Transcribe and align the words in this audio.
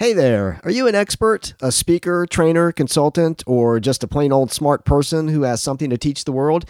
Hey 0.00 0.14
there, 0.14 0.62
are 0.64 0.70
you 0.70 0.86
an 0.86 0.94
expert, 0.94 1.52
a 1.60 1.70
speaker, 1.70 2.24
trainer, 2.24 2.72
consultant, 2.72 3.44
or 3.46 3.78
just 3.78 4.02
a 4.02 4.08
plain 4.08 4.32
old 4.32 4.50
smart 4.50 4.86
person 4.86 5.28
who 5.28 5.42
has 5.42 5.60
something 5.60 5.90
to 5.90 5.98
teach 5.98 6.24
the 6.24 6.32
world? 6.32 6.64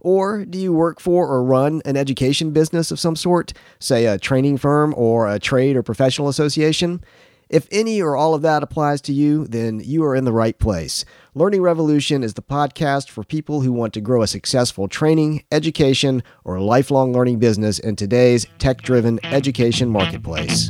Or 0.00 0.44
do 0.44 0.58
you 0.58 0.72
work 0.72 0.98
for 0.98 1.28
or 1.28 1.44
run 1.44 1.80
an 1.84 1.96
education 1.96 2.50
business 2.50 2.90
of 2.90 2.98
some 2.98 3.14
sort, 3.14 3.52
say 3.78 4.06
a 4.06 4.18
training 4.18 4.56
firm 4.56 4.94
or 4.96 5.28
a 5.28 5.38
trade 5.38 5.76
or 5.76 5.84
professional 5.84 6.28
association? 6.28 7.04
If 7.48 7.68
any 7.70 8.02
or 8.02 8.16
all 8.16 8.34
of 8.34 8.42
that 8.42 8.64
applies 8.64 9.00
to 9.02 9.12
you, 9.12 9.46
then 9.46 9.78
you 9.78 10.02
are 10.02 10.16
in 10.16 10.24
the 10.24 10.32
right 10.32 10.58
place. 10.58 11.04
Learning 11.36 11.62
Revolution 11.62 12.24
is 12.24 12.34
the 12.34 12.42
podcast 12.42 13.10
for 13.10 13.22
people 13.22 13.60
who 13.60 13.72
want 13.72 13.94
to 13.94 14.00
grow 14.00 14.22
a 14.22 14.26
successful 14.26 14.88
training, 14.88 15.44
education, 15.52 16.24
or 16.42 16.58
lifelong 16.58 17.12
learning 17.12 17.38
business 17.38 17.78
in 17.78 17.94
today's 17.94 18.44
tech 18.58 18.82
driven 18.82 19.20
education 19.24 19.88
marketplace. 19.88 20.68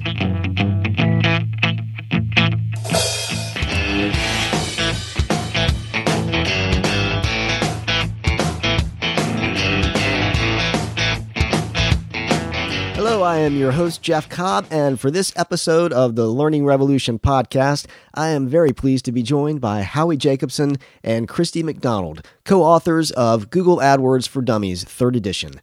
I 13.23 13.39
am 13.39 13.57
your 13.57 13.71
host, 13.71 14.03
Jeff 14.03 14.29
Cobb, 14.29 14.67
and 14.69 14.99
for 14.99 15.09
this 15.09 15.33
episode 15.37 15.93
of 15.93 16.17
the 16.17 16.27
Learning 16.27 16.65
Revolution 16.65 17.21
podcast, 17.21 17.87
I 18.15 18.31
am 18.31 18.49
very 18.49 18.73
pleased 18.73 19.05
to 19.05 19.13
be 19.13 19.23
joined 19.23 19.61
by 19.61 19.83
Howie 19.83 20.17
Jacobson 20.17 20.77
and 21.05 21.29
Kristie 21.29 21.63
McDonald, 21.63 22.27
co 22.45 22.65
authors 22.65 23.13
of 23.13 23.49
Google 23.51 23.77
AdWords 23.77 24.27
for 24.27 24.43
Dummies, 24.43 24.83
third 24.83 25.15
edition. 25.15 25.61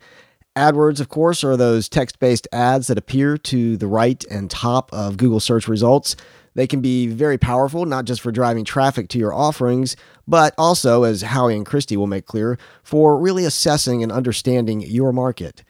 AdWords, 0.55 1.01
of 1.01 1.09
course, 1.09 1.43
are 1.43 1.57
those 1.57 1.89
text 1.89 2.19
based 2.19 2.47
ads 2.53 2.87
that 2.87 2.97
appear 2.97 3.37
to 3.37 3.75
the 3.75 3.87
right 3.87 4.23
and 4.31 4.49
top 4.49 4.89
of 4.93 5.17
Google 5.17 5.41
search 5.41 5.67
results. 5.67 6.15
They 6.55 6.65
can 6.65 6.79
be 6.79 7.07
very 7.07 7.37
powerful, 7.37 7.85
not 7.85 8.05
just 8.05 8.21
for 8.21 8.31
driving 8.31 8.63
traffic 8.63 9.09
to 9.09 9.19
your 9.19 9.33
offerings, 9.33 9.97
but 10.25 10.53
also, 10.57 11.03
as 11.03 11.23
Howie 11.23 11.57
and 11.57 11.65
Kristie 11.65 11.97
will 11.97 12.07
make 12.07 12.25
clear, 12.25 12.57
for 12.83 13.19
really 13.19 13.43
assessing 13.43 14.01
and 14.01 14.13
understanding 14.13 14.79
your 14.79 15.11
market. 15.11 15.63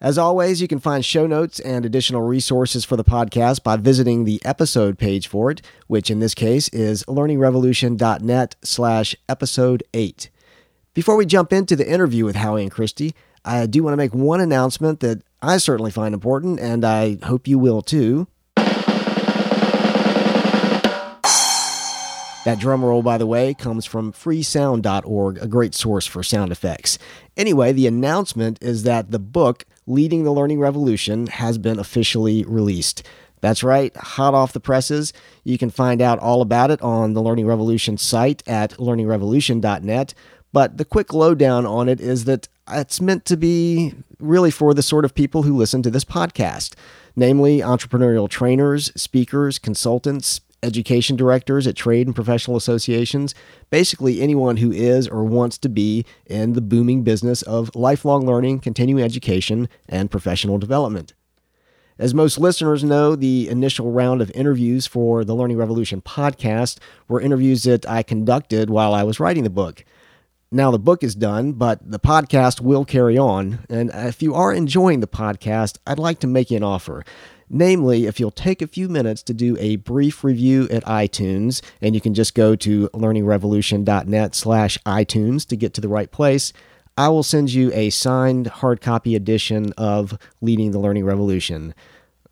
As 0.00 0.16
always, 0.16 0.62
you 0.62 0.68
can 0.68 0.78
find 0.78 1.04
show 1.04 1.26
notes 1.26 1.58
and 1.58 1.84
additional 1.84 2.22
resources 2.22 2.84
for 2.84 2.96
the 2.96 3.02
podcast 3.02 3.64
by 3.64 3.76
visiting 3.76 4.22
the 4.22 4.40
episode 4.44 4.96
page 4.96 5.26
for 5.26 5.50
it, 5.50 5.60
which 5.88 6.08
in 6.08 6.20
this 6.20 6.34
case 6.34 6.68
is 6.68 7.02
learningrevolution.net 7.04 8.54
slash 8.62 9.16
episode 9.28 9.82
8. 9.92 10.30
Before 10.94 11.16
we 11.16 11.26
jump 11.26 11.52
into 11.52 11.74
the 11.74 11.90
interview 11.90 12.24
with 12.24 12.36
Howie 12.36 12.62
and 12.62 12.70
Kristie, 12.70 13.12
I 13.44 13.66
do 13.66 13.82
want 13.82 13.92
to 13.92 13.96
make 13.96 14.14
one 14.14 14.40
announcement 14.40 15.00
that 15.00 15.22
I 15.42 15.58
certainly 15.58 15.90
find 15.90 16.14
important, 16.14 16.60
and 16.60 16.84
I 16.84 17.18
hope 17.24 17.48
you 17.48 17.58
will 17.58 17.82
too. 17.82 18.28
That 22.44 22.60
drum 22.60 22.84
roll, 22.84 23.02
by 23.02 23.18
the 23.18 23.26
way, 23.26 23.52
comes 23.52 23.84
from 23.84 24.12
freesound.org, 24.12 25.38
a 25.38 25.46
great 25.46 25.74
source 25.74 26.06
for 26.06 26.22
sound 26.22 26.50
effects. 26.50 26.98
Anyway, 27.36 27.72
the 27.72 27.86
announcement 27.86 28.62
is 28.62 28.84
that 28.84 29.10
the 29.10 29.18
book, 29.18 29.64
Leading 29.88 30.22
the 30.22 30.32
Learning 30.32 30.60
Revolution, 30.60 31.28
has 31.28 31.56
been 31.56 31.78
officially 31.78 32.44
released. 32.44 33.02
That's 33.40 33.62
right, 33.62 33.96
hot 33.96 34.34
off 34.34 34.52
the 34.52 34.60
presses. 34.60 35.14
You 35.44 35.56
can 35.56 35.70
find 35.70 36.02
out 36.02 36.18
all 36.18 36.42
about 36.42 36.70
it 36.70 36.82
on 36.82 37.14
the 37.14 37.22
Learning 37.22 37.46
Revolution 37.46 37.96
site 37.96 38.46
at 38.46 38.72
learningrevolution.net. 38.72 40.14
But 40.52 40.76
the 40.76 40.84
quick 40.84 41.14
lowdown 41.14 41.64
on 41.64 41.88
it 41.88 42.00
is 42.00 42.24
that 42.26 42.48
it's 42.70 43.00
meant 43.00 43.24
to 43.26 43.36
be 43.36 43.94
really 44.18 44.50
for 44.50 44.74
the 44.74 44.82
sort 44.82 45.06
of 45.06 45.14
people 45.14 45.44
who 45.44 45.56
listen 45.56 45.82
to 45.82 45.90
this 45.90 46.04
podcast, 46.04 46.74
namely 47.16 47.60
entrepreneurial 47.60 48.28
trainers, 48.28 48.92
speakers, 48.94 49.58
consultants, 49.58 50.42
education 50.62 51.16
directors 51.16 51.66
at 51.66 51.76
trade 51.76 52.06
and 52.06 52.14
professional 52.14 52.56
associations, 52.56 53.34
basically 53.70 54.20
anyone 54.20 54.58
who 54.58 54.72
is 54.72 55.06
or 55.06 55.24
wants 55.24 55.58
to 55.58 55.68
be 55.68 56.04
in 56.26 56.54
the 56.54 56.60
booming 56.60 57.02
business 57.02 57.42
of 57.42 57.74
lifelong 57.74 58.26
learning, 58.26 58.60
continuing 58.60 59.04
education, 59.04 59.68
and 59.88 60.10
professional 60.10 60.58
development. 60.58 61.14
As 61.98 62.14
most 62.14 62.38
listeners 62.38 62.84
know, 62.84 63.16
the 63.16 63.48
initial 63.48 63.90
round 63.90 64.22
of 64.22 64.30
interviews 64.32 64.86
for 64.86 65.24
the 65.24 65.34
Learning 65.34 65.56
Revolution 65.56 66.00
podcast 66.00 66.78
were 67.08 67.20
interviews 67.20 67.64
that 67.64 67.88
I 67.88 68.04
conducted 68.04 68.70
while 68.70 68.94
I 68.94 69.02
was 69.02 69.18
writing 69.18 69.42
the 69.42 69.50
book. 69.50 69.84
Now 70.50 70.70
the 70.70 70.78
book 70.78 71.04
is 71.04 71.14
done, 71.14 71.52
but 71.52 71.78
the 71.90 71.98
podcast 71.98 72.62
will 72.62 72.86
carry 72.86 73.18
on. 73.18 73.66
And 73.68 73.90
if 73.92 74.22
you 74.22 74.34
are 74.34 74.50
enjoying 74.50 75.00
the 75.00 75.06
podcast, 75.06 75.76
I'd 75.86 75.98
like 75.98 76.20
to 76.20 76.26
make 76.26 76.50
you 76.50 76.56
an 76.56 76.62
offer. 76.62 77.04
Namely, 77.50 78.06
if 78.06 78.18
you'll 78.18 78.30
take 78.30 78.62
a 78.62 78.66
few 78.66 78.88
minutes 78.88 79.22
to 79.24 79.34
do 79.34 79.58
a 79.58 79.76
brief 79.76 80.24
review 80.24 80.66
at 80.70 80.84
iTunes, 80.84 81.62
and 81.82 81.94
you 81.94 82.00
can 82.00 82.14
just 82.14 82.34
go 82.34 82.56
to 82.56 82.88
learningrevolution.net 82.94 84.34
slash 84.34 84.78
iTunes 84.86 85.46
to 85.48 85.56
get 85.56 85.74
to 85.74 85.82
the 85.82 85.88
right 85.88 86.10
place, 86.10 86.54
I 86.96 87.08
will 87.08 87.22
send 87.22 87.52
you 87.52 87.70
a 87.74 87.90
signed 87.90 88.46
hard 88.46 88.80
copy 88.80 89.14
edition 89.14 89.74
of 89.76 90.18
Leading 90.40 90.70
the 90.70 90.78
Learning 90.78 91.04
Revolution. 91.04 91.74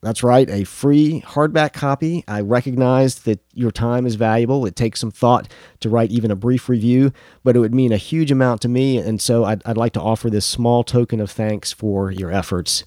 That's 0.06 0.22
right, 0.22 0.48
a 0.48 0.62
free 0.62 1.20
hardback 1.26 1.72
copy. 1.72 2.22
I 2.28 2.40
recognize 2.40 3.16
that 3.24 3.40
your 3.54 3.72
time 3.72 4.06
is 4.06 4.14
valuable. 4.14 4.64
It 4.64 4.76
takes 4.76 5.00
some 5.00 5.10
thought 5.10 5.48
to 5.80 5.88
write 5.88 6.12
even 6.12 6.30
a 6.30 6.36
brief 6.36 6.68
review, 6.68 7.12
but 7.42 7.56
it 7.56 7.58
would 7.58 7.74
mean 7.74 7.90
a 7.90 7.96
huge 7.96 8.30
amount 8.30 8.60
to 8.60 8.68
me, 8.68 8.98
and 8.98 9.20
so 9.20 9.42
I'd, 9.42 9.62
I'd 9.66 9.76
like 9.76 9.94
to 9.94 10.00
offer 10.00 10.30
this 10.30 10.46
small 10.46 10.84
token 10.84 11.18
of 11.18 11.32
thanks 11.32 11.72
for 11.72 12.12
your 12.12 12.30
efforts 12.30 12.84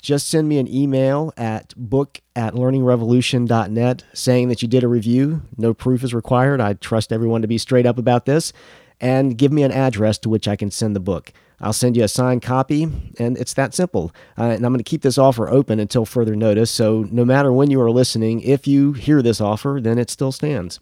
just 0.00 0.30
send 0.30 0.48
me 0.48 0.58
an 0.58 0.72
email 0.72 1.32
at 1.36 1.74
book 1.76 2.20
at 2.36 2.54
learningrevolution.net 2.54 4.04
saying 4.14 4.48
that 4.48 4.62
you 4.62 4.68
did 4.68 4.84
a 4.84 4.88
review. 4.88 5.42
No 5.58 5.74
proof 5.74 6.04
is 6.04 6.14
required. 6.14 6.60
I 6.60 6.74
trust 6.74 7.12
everyone 7.12 7.42
to 7.42 7.48
be 7.48 7.58
straight 7.58 7.86
up 7.86 7.98
about 7.98 8.24
this. 8.24 8.52
And 9.00 9.36
give 9.36 9.52
me 9.52 9.64
an 9.64 9.72
address 9.72 10.16
to 10.18 10.28
which 10.28 10.46
I 10.46 10.54
can 10.54 10.70
send 10.70 10.94
the 10.94 11.00
book. 11.00 11.32
I'll 11.60 11.72
send 11.72 11.96
you 11.96 12.04
a 12.04 12.08
signed 12.08 12.42
copy, 12.42 12.82
and 13.18 13.38
it's 13.38 13.54
that 13.54 13.74
simple. 13.74 14.12
Uh, 14.36 14.44
and 14.44 14.64
I'm 14.64 14.72
going 14.72 14.78
to 14.78 14.84
keep 14.84 15.02
this 15.02 15.18
offer 15.18 15.48
open 15.48 15.80
until 15.80 16.04
further 16.04 16.36
notice. 16.36 16.70
So, 16.70 17.06
no 17.10 17.24
matter 17.24 17.52
when 17.52 17.70
you 17.70 17.80
are 17.80 17.90
listening, 17.90 18.40
if 18.42 18.66
you 18.66 18.92
hear 18.92 19.22
this 19.22 19.40
offer, 19.40 19.78
then 19.80 19.98
it 19.98 20.10
still 20.10 20.32
stands. 20.32 20.80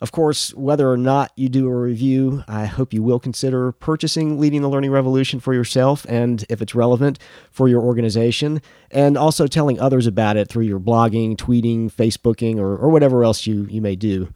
Of 0.00 0.12
course, 0.12 0.54
whether 0.54 0.88
or 0.90 0.96
not 0.96 1.32
you 1.34 1.48
do 1.48 1.66
a 1.66 1.74
review, 1.74 2.44
I 2.46 2.66
hope 2.66 2.92
you 2.92 3.02
will 3.02 3.18
consider 3.18 3.72
purchasing 3.72 4.38
Leading 4.38 4.62
the 4.62 4.68
Learning 4.68 4.92
Revolution 4.92 5.40
for 5.40 5.54
yourself 5.54 6.06
and, 6.08 6.44
if 6.48 6.62
it's 6.62 6.74
relevant, 6.74 7.18
for 7.50 7.68
your 7.68 7.82
organization, 7.82 8.62
and 8.92 9.18
also 9.18 9.48
telling 9.48 9.80
others 9.80 10.06
about 10.06 10.36
it 10.36 10.48
through 10.48 10.66
your 10.66 10.78
blogging, 10.78 11.36
tweeting, 11.36 11.92
Facebooking, 11.92 12.58
or, 12.58 12.76
or 12.76 12.90
whatever 12.90 13.24
else 13.24 13.44
you, 13.44 13.66
you 13.68 13.82
may 13.82 13.96
do. 13.96 14.28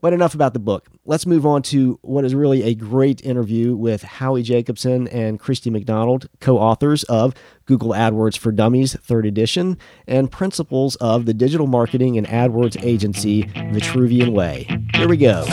But 0.00 0.12
enough 0.12 0.34
about 0.34 0.52
the 0.52 0.60
book. 0.60 0.86
Let's 1.04 1.26
move 1.26 1.44
on 1.44 1.62
to 1.62 1.98
what 2.02 2.24
is 2.24 2.32
really 2.32 2.62
a 2.62 2.74
great 2.74 3.20
interview 3.24 3.74
with 3.74 4.02
Howie 4.02 4.44
Jacobson 4.44 5.08
and 5.08 5.40
Kristie 5.40 5.72
McDonald, 5.72 6.28
co 6.40 6.56
authors 6.56 7.02
of 7.04 7.34
Google 7.66 7.90
AdWords 7.90 8.38
for 8.38 8.52
Dummies, 8.52 8.94
third 8.94 9.26
edition, 9.26 9.76
and 10.06 10.30
principals 10.30 10.94
of 10.96 11.26
the 11.26 11.34
digital 11.34 11.66
marketing 11.66 12.16
and 12.16 12.28
AdWords 12.28 12.80
agency, 12.84 13.42
Vitruvian 13.42 14.32
Way. 14.32 14.68
Here 14.94 15.08
we 15.08 15.16
go. 15.16 15.44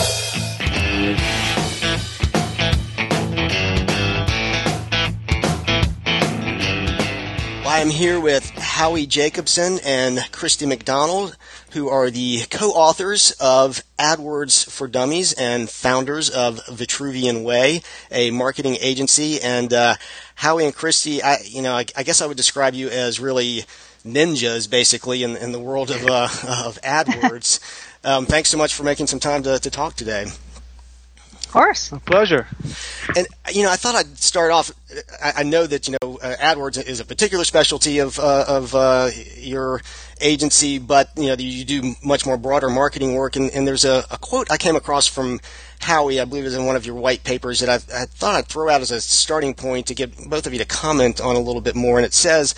I 7.68 7.80
am 7.80 7.90
here 7.90 8.22
with 8.22 8.48
Howie 8.52 9.06
Jacobson 9.06 9.80
and 9.84 10.20
Kristie 10.20 10.68
McDonald, 10.68 11.36
who 11.76 11.90
are 11.90 12.10
the 12.10 12.46
co-authors 12.50 13.32
of 13.32 13.84
AdWords 14.00 14.72
for 14.72 14.88
Dummies 14.88 15.34
and 15.34 15.70
founders 15.70 16.30
of 16.30 16.62
Vitruvian 16.68 17.44
Way, 17.44 17.82
a 18.10 18.32
marketing 18.32 18.78
agency. 18.80 19.42
And 19.42 19.74
uh, 19.74 19.96
Howie 20.36 20.64
and 20.64 20.74
Kristie, 20.74 21.22
I, 21.22 21.40
you 21.44 21.62
know, 21.62 21.74
I, 21.74 21.86
I, 21.98 22.04
guess 22.04 22.22
I 22.22 22.28
would 22.28 22.38
describe 22.38 22.76
you 22.76 22.88
as 22.88 23.20
really 23.20 23.66
ninjas, 24.06 24.70
basically, 24.70 25.24
in, 25.24 25.36
in 25.36 25.52
the 25.52 25.60
world 25.60 25.92
of, 25.92 26.08
uh, 26.08 26.24
of 26.66 26.80
AdWords. 26.82 27.60
um, 28.06 28.26
thanks 28.26 28.48
so 28.48 28.58
much 28.58 28.74
for 28.74 28.84
making 28.84 29.08
some 29.08 29.20
time 29.20 29.44
to, 29.44 29.60
to 29.60 29.70
talk 29.70 29.96
today 29.96 30.28
course. 31.56 31.92
A 31.94 32.00
pleasure. 32.00 32.48
And, 33.16 33.26
you 33.54 33.64
know, 33.64 33.72
I 33.72 33.78
thought 33.78 33.96
I'd 33.96 34.18
start 34.18 34.52
off. 34.52 34.72
I, 35.24 35.34
I 35.38 35.44
know 35.44 35.66
that, 35.66 35.88
you 35.88 35.96
know, 36.02 36.18
uh, 36.18 36.36
AdWords 36.36 36.86
is 36.86 37.00
a 37.00 37.06
particular 37.06 37.46
specialty 37.46 38.00
of, 38.00 38.20
uh, 38.20 38.46
of 38.48 38.76
uh, 38.76 39.10
your 39.38 39.82
agency, 40.20 40.80
but, 40.80 41.10
you 41.16 41.28
know, 41.28 41.36
you 41.36 41.64
do 41.64 41.96
much 42.04 42.26
more 42.26 42.38
broader 42.38 42.70
marketing 42.70 43.16
work. 43.16 43.38
And, 43.38 43.50
and 43.52 43.66
there's 43.66 43.86
a, 43.86 44.04
a, 44.12 44.18
quote 44.18 44.52
I 44.52 44.58
came 44.58 44.76
across 44.76 45.08
from 45.08 45.40
Howie, 45.80 46.20
I 46.20 46.26
believe 46.26 46.44
it 46.44 46.48
was 46.48 46.56
in 46.56 46.66
one 46.66 46.76
of 46.76 46.86
your 46.86 46.96
white 46.96 47.24
papers, 47.24 47.62
that 47.62 47.70
I, 47.70 47.76
I 47.76 48.06
thought 48.06 48.36
I'd 48.36 48.48
throw 48.48 48.70
out 48.70 48.82
as 48.82 48.92
a 48.92 49.00
starting 49.00 49.54
point 49.54 49.88
to 49.88 49.96
get 49.96 50.14
both 50.30 50.48
of 50.48 50.54
you 50.54 50.60
to 50.60 50.66
comment 50.66 51.22
on 51.22 51.38
a 51.38 51.40
little 51.40 51.62
bit 51.62 51.76
more. 51.76 51.98
And 51.98 52.06
it 52.06 52.14
says, 52.14 52.54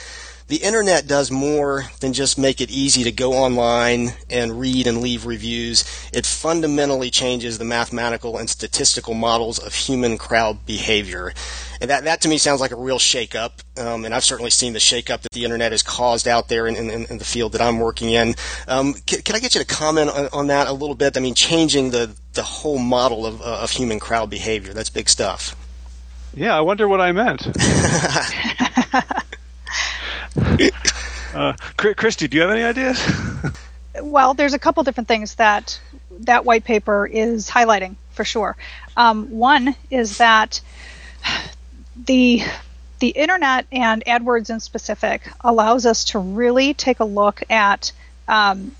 the 0.47 0.57
internet 0.57 1.07
does 1.07 1.29
more 1.29 1.85
than 1.99 2.13
just 2.13 2.37
make 2.37 2.61
it 2.61 2.71
easy 2.71 3.03
to 3.03 3.11
go 3.11 3.33
online 3.33 4.13
and 4.29 4.59
read 4.59 4.87
and 4.87 5.01
leave 5.01 5.25
reviews. 5.25 5.83
It 6.13 6.25
fundamentally 6.25 7.11
changes 7.11 7.57
the 7.57 7.65
mathematical 7.65 8.37
and 8.37 8.49
statistical 8.49 9.13
models 9.13 9.59
of 9.59 9.73
human 9.73 10.17
crowd 10.17 10.65
behavior. 10.65 11.33
And 11.81 11.89
that, 11.89 12.05
that 12.05 12.21
to 12.21 12.29
me 12.29 12.37
sounds 12.37 12.61
like 12.61 12.71
a 12.71 12.77
real 12.77 12.97
shakeup. 12.97 13.51
Um, 13.77 14.05
and 14.05 14.13
I've 14.13 14.23
certainly 14.23 14.49
seen 14.49 14.71
the 14.71 14.79
shakeup 14.79 15.21
that 15.21 15.33
the 15.33 15.43
internet 15.43 15.73
has 15.73 15.83
caused 15.83 16.27
out 16.29 16.47
there 16.47 16.65
in, 16.65 16.77
in, 16.77 17.05
in 17.05 17.17
the 17.17 17.25
field 17.25 17.51
that 17.51 17.61
I'm 17.61 17.79
working 17.79 18.09
in. 18.11 18.35
Um, 18.69 18.93
can, 19.05 19.21
can, 19.23 19.35
I 19.35 19.39
get 19.39 19.53
you 19.53 19.59
to 19.59 19.67
comment 19.67 20.09
on, 20.09 20.29
on, 20.31 20.47
that 20.47 20.67
a 20.67 20.73
little 20.73 20.95
bit? 20.95 21.17
I 21.17 21.19
mean, 21.19 21.35
changing 21.35 21.91
the, 21.91 22.15
the 22.33 22.43
whole 22.43 22.79
model 22.79 23.25
of, 23.25 23.41
uh, 23.41 23.59
of 23.63 23.71
human 23.71 23.99
crowd 23.99 24.29
behavior. 24.29 24.73
That's 24.73 24.89
big 24.89 25.09
stuff. 25.09 25.55
Yeah, 26.33 26.57
I 26.57 26.61
wonder 26.61 26.87
what 26.87 27.01
I 27.01 27.11
meant. 27.11 27.47
uh, 30.37 31.53
Kristie, 31.77 32.29
do 32.29 32.37
you 32.37 32.43
have 32.43 32.51
any 32.51 32.63
ideas? 32.63 33.01
well, 34.01 34.33
there's 34.33 34.53
a 34.53 34.59
couple 34.59 34.83
different 34.83 35.07
things 35.07 35.35
that 35.35 35.79
that 36.21 36.45
white 36.45 36.63
paper 36.63 37.05
is 37.05 37.49
highlighting 37.49 37.95
for 38.11 38.23
sure. 38.23 38.55
Um, 38.95 39.29
one 39.31 39.75
is 39.89 40.17
that 40.17 40.61
the 42.05 42.41
the 42.99 43.09
internet 43.09 43.67
and 43.71 44.03
AdWords 44.05 44.49
in 44.49 44.59
specific 44.59 45.29
allows 45.41 45.85
us 45.85 46.03
to 46.05 46.19
really 46.19 46.73
take 46.73 46.99
a 46.99 47.05
look 47.05 47.43
at 47.49 47.91
um, 48.27 48.75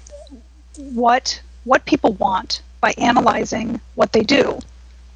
what 0.76 1.42
what 1.64 1.86
people 1.86 2.14
want 2.14 2.62
by 2.82 2.94
analyzing 2.98 3.80
what 3.96 4.12
they 4.12 4.22
do 4.22 4.60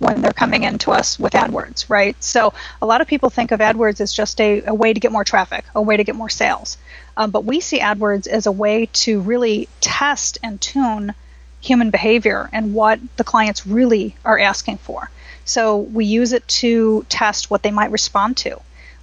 when 0.01 0.21
they're 0.21 0.33
coming 0.33 0.63
into 0.63 0.91
us 0.91 1.19
with 1.19 1.33
AdWords, 1.33 1.87
right? 1.87 2.21
So 2.23 2.53
a 2.81 2.87
lot 2.87 3.01
of 3.01 3.07
people 3.07 3.29
think 3.29 3.51
of 3.51 3.59
AdWords 3.59 4.01
as 4.01 4.11
just 4.11 4.41
a, 4.41 4.63
a 4.65 4.73
way 4.73 4.93
to 4.93 4.99
get 4.99 5.11
more 5.11 5.23
traffic, 5.23 5.63
a 5.75 5.81
way 5.81 5.95
to 5.95 6.03
get 6.03 6.15
more 6.15 6.29
sales. 6.29 6.79
Um, 7.15 7.29
but 7.29 7.45
we 7.45 7.59
see 7.59 7.79
AdWords 7.79 8.25
as 8.25 8.47
a 8.47 8.51
way 8.51 8.87
to 8.87 9.21
really 9.21 9.69
test 9.79 10.39
and 10.41 10.59
tune 10.59 11.13
human 11.61 11.91
behavior 11.91 12.49
and 12.51 12.73
what 12.73 12.99
the 13.17 13.23
clients 13.23 13.67
really 13.67 14.15
are 14.25 14.39
asking 14.39 14.77
for. 14.77 15.11
So 15.45 15.77
we 15.77 16.05
use 16.05 16.33
it 16.33 16.47
to 16.47 17.05
test 17.07 17.51
what 17.51 17.61
they 17.61 17.71
might 17.71 17.91
respond 17.91 18.37
to 18.37 18.59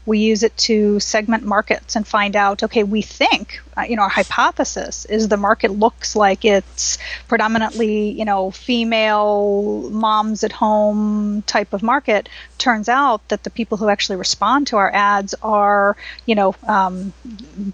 we 0.08 0.18
use 0.20 0.42
it 0.42 0.56
to 0.56 0.98
segment 0.98 1.44
markets 1.44 1.94
and 1.94 2.08
find 2.08 2.34
out 2.34 2.62
okay 2.62 2.82
we 2.82 3.02
think 3.02 3.60
uh, 3.76 3.82
you 3.82 3.94
know 3.94 4.02
our 4.02 4.08
hypothesis 4.08 5.04
is 5.04 5.28
the 5.28 5.36
market 5.36 5.70
looks 5.70 6.16
like 6.16 6.44
it's 6.44 6.98
predominantly 7.28 8.10
you 8.10 8.24
know 8.24 8.50
female 8.50 9.90
moms 9.90 10.42
at 10.42 10.50
home 10.50 11.42
type 11.42 11.72
of 11.74 11.82
market 11.82 12.28
turns 12.56 12.88
out 12.88 13.26
that 13.28 13.44
the 13.44 13.50
people 13.50 13.76
who 13.76 13.88
actually 13.88 14.16
respond 14.16 14.66
to 14.66 14.76
our 14.76 14.90
ads 14.92 15.34
are 15.42 15.96
you 16.24 16.34
know 16.34 16.54
um, 16.66 17.12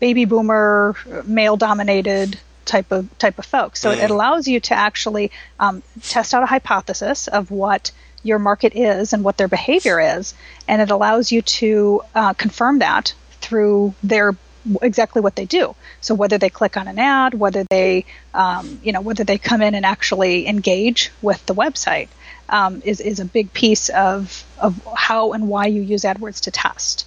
baby 0.01 0.25
boomer 0.25 0.97
male 1.25 1.57
dominated 1.57 2.39
type 2.65 2.91
of 2.91 3.17
type 3.19 3.39
of 3.39 3.47
folks 3.47 3.81
so 3.81 3.95
mm. 3.95 4.03
it 4.03 4.11
allows 4.11 4.49
you 4.49 4.59
to 4.59 4.75
actually 4.75 5.31
um, 5.61 5.83
test 6.03 6.35
out 6.35 6.43
a 6.43 6.47
hypothesis 6.47 7.29
of 7.29 7.51
what 7.51 7.93
your 8.25 8.41
market 8.41 8.75
is 8.75 9.12
and 9.12 9.23
what 9.23 9.37
their 9.37 9.49
behavior 9.49 10.00
is, 10.00 10.35
and 10.67 10.82
it 10.82 10.91
allows 10.91 11.31
you 11.31 11.43
to 11.43 12.03
uh, 12.15 12.32
confirm 12.32 12.81
that 12.81 13.15
through 13.41 13.94
their 14.03 14.35
exactly 14.82 15.21
what 15.21 15.37
they 15.37 15.44
do. 15.44 15.76
So 16.00 16.15
whether 16.15 16.38
they 16.38 16.49
click 16.49 16.76
on 16.76 16.88
an 16.88 16.99
ad, 16.99 17.35
whether 17.35 17.65
they, 17.65 18.06
um, 18.32 18.81
you 18.82 18.93
know, 18.93 19.03
whether 19.03 19.23
they 19.23 19.38
come 19.38 19.61
in 19.61 19.75
and 19.75 19.85
actually 19.85 20.47
engage 20.47 21.12
with 21.21 21.44
the 21.47 21.55
website, 21.55 22.09
um, 22.49 22.82
is 22.85 23.00
is 23.00 23.21
a 23.21 23.25
big 23.25 23.53
piece 23.53 23.91
of 23.91 24.44
of 24.59 24.81
how 24.97 25.32
and 25.32 25.49
why 25.49 25.67
you 25.67 25.82
use 25.82 26.03
AdWords 26.03 26.41
to 26.43 26.50
test. 26.50 27.06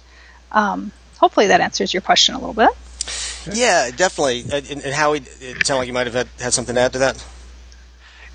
Um, 0.52 0.92
hopefully 1.18 1.48
that 1.48 1.60
answers 1.60 1.92
your 1.92 2.00
question 2.00 2.34
a 2.34 2.38
little 2.38 2.54
bit. 2.54 2.70
Yeah, 3.52 3.90
definitely. 3.90 4.44
And, 4.52 4.84
and 4.84 4.94
Howie, 4.94 5.18
it 5.40 5.64
sounded 5.64 5.80
like 5.80 5.86
you 5.88 5.94
might 5.94 6.06
have 6.06 6.14
had, 6.14 6.28
had 6.38 6.52
something 6.52 6.74
to 6.74 6.80
add 6.80 6.92
to 6.92 6.98
that. 7.00 7.24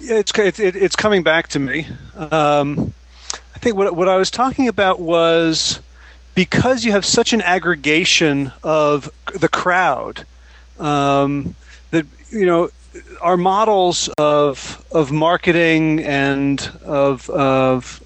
It's 0.05 0.37
it, 0.37 0.59
it's 0.59 0.95
coming 0.95 1.23
back 1.23 1.47
to 1.49 1.59
me. 1.59 1.87
Um, 2.15 2.93
I 3.55 3.59
think 3.59 3.75
what 3.75 3.95
what 3.95 4.09
I 4.09 4.17
was 4.17 4.29
talking 4.29 4.67
about 4.67 4.99
was 4.99 5.79
because 6.35 6.83
you 6.83 6.91
have 6.91 7.05
such 7.05 7.33
an 7.33 7.41
aggregation 7.41 8.51
of 8.63 9.11
the 9.33 9.47
crowd 9.47 10.25
um, 10.79 11.55
that 11.91 12.05
you 12.29 12.45
know 12.45 12.69
our 13.21 13.37
models 13.37 14.09
of 14.17 14.85
of 14.91 15.11
marketing 15.11 16.03
and 16.03 16.69
of 16.85 17.29
of 17.29 18.03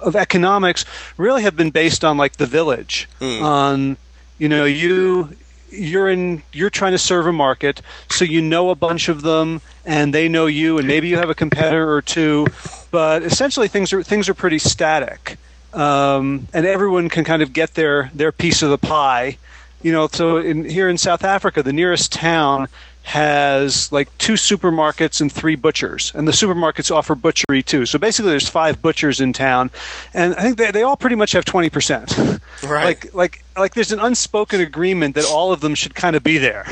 of 0.00 0.16
economics 0.16 0.84
really 1.16 1.42
have 1.42 1.56
been 1.56 1.70
based 1.70 2.04
on 2.04 2.16
like 2.16 2.36
the 2.36 2.46
village 2.46 3.08
mm. 3.20 3.42
on 3.42 3.96
you 4.38 4.48
know 4.48 4.64
you 4.64 5.36
you're 5.70 6.08
in 6.08 6.42
you're 6.52 6.70
trying 6.70 6.92
to 6.92 6.98
serve 6.98 7.26
a 7.26 7.32
market 7.32 7.82
so 8.10 8.24
you 8.24 8.40
know 8.40 8.70
a 8.70 8.74
bunch 8.74 9.08
of 9.08 9.22
them 9.22 9.60
and 9.84 10.14
they 10.14 10.28
know 10.28 10.46
you 10.46 10.78
and 10.78 10.86
maybe 10.86 11.08
you 11.08 11.16
have 11.16 11.30
a 11.30 11.34
competitor 11.34 11.92
or 11.92 12.00
two 12.00 12.46
but 12.90 13.22
essentially 13.22 13.68
things 13.68 13.92
are 13.92 14.02
things 14.02 14.26
are 14.26 14.32
pretty 14.32 14.58
static. 14.58 15.36
Um, 15.74 16.48
and 16.54 16.64
everyone 16.64 17.10
can 17.10 17.24
kind 17.24 17.42
of 17.42 17.52
get 17.52 17.74
their 17.74 18.10
their 18.14 18.32
piece 18.32 18.62
of 18.62 18.70
the 18.70 18.78
pie. 18.78 19.36
You 19.82 19.92
know 19.92 20.08
so 20.10 20.38
in 20.38 20.64
here 20.64 20.88
in 20.88 20.96
South 20.96 21.22
Africa 21.22 21.62
the 21.62 21.74
nearest 21.74 22.10
town 22.10 22.68
has 23.06 23.92
like 23.92 24.08
two 24.18 24.32
supermarkets 24.32 25.20
and 25.20 25.30
three 25.30 25.54
butchers, 25.54 26.10
and 26.16 26.26
the 26.26 26.32
supermarkets 26.32 26.90
offer 26.90 27.14
butchery 27.14 27.62
too. 27.62 27.86
So 27.86 28.00
basically, 28.00 28.32
there's 28.32 28.48
five 28.48 28.82
butchers 28.82 29.20
in 29.20 29.32
town, 29.32 29.70
and 30.12 30.34
I 30.34 30.42
think 30.42 30.58
they, 30.58 30.72
they 30.72 30.82
all 30.82 30.96
pretty 30.96 31.14
much 31.14 31.30
have 31.30 31.44
twenty 31.44 31.70
percent. 31.70 32.18
Right. 32.64 32.84
like 32.84 33.14
like 33.14 33.44
like 33.56 33.74
there's 33.74 33.92
an 33.92 34.00
unspoken 34.00 34.60
agreement 34.60 35.14
that 35.14 35.24
all 35.24 35.52
of 35.52 35.60
them 35.60 35.76
should 35.76 35.94
kind 35.94 36.16
of 36.16 36.24
be 36.24 36.38
there. 36.38 36.66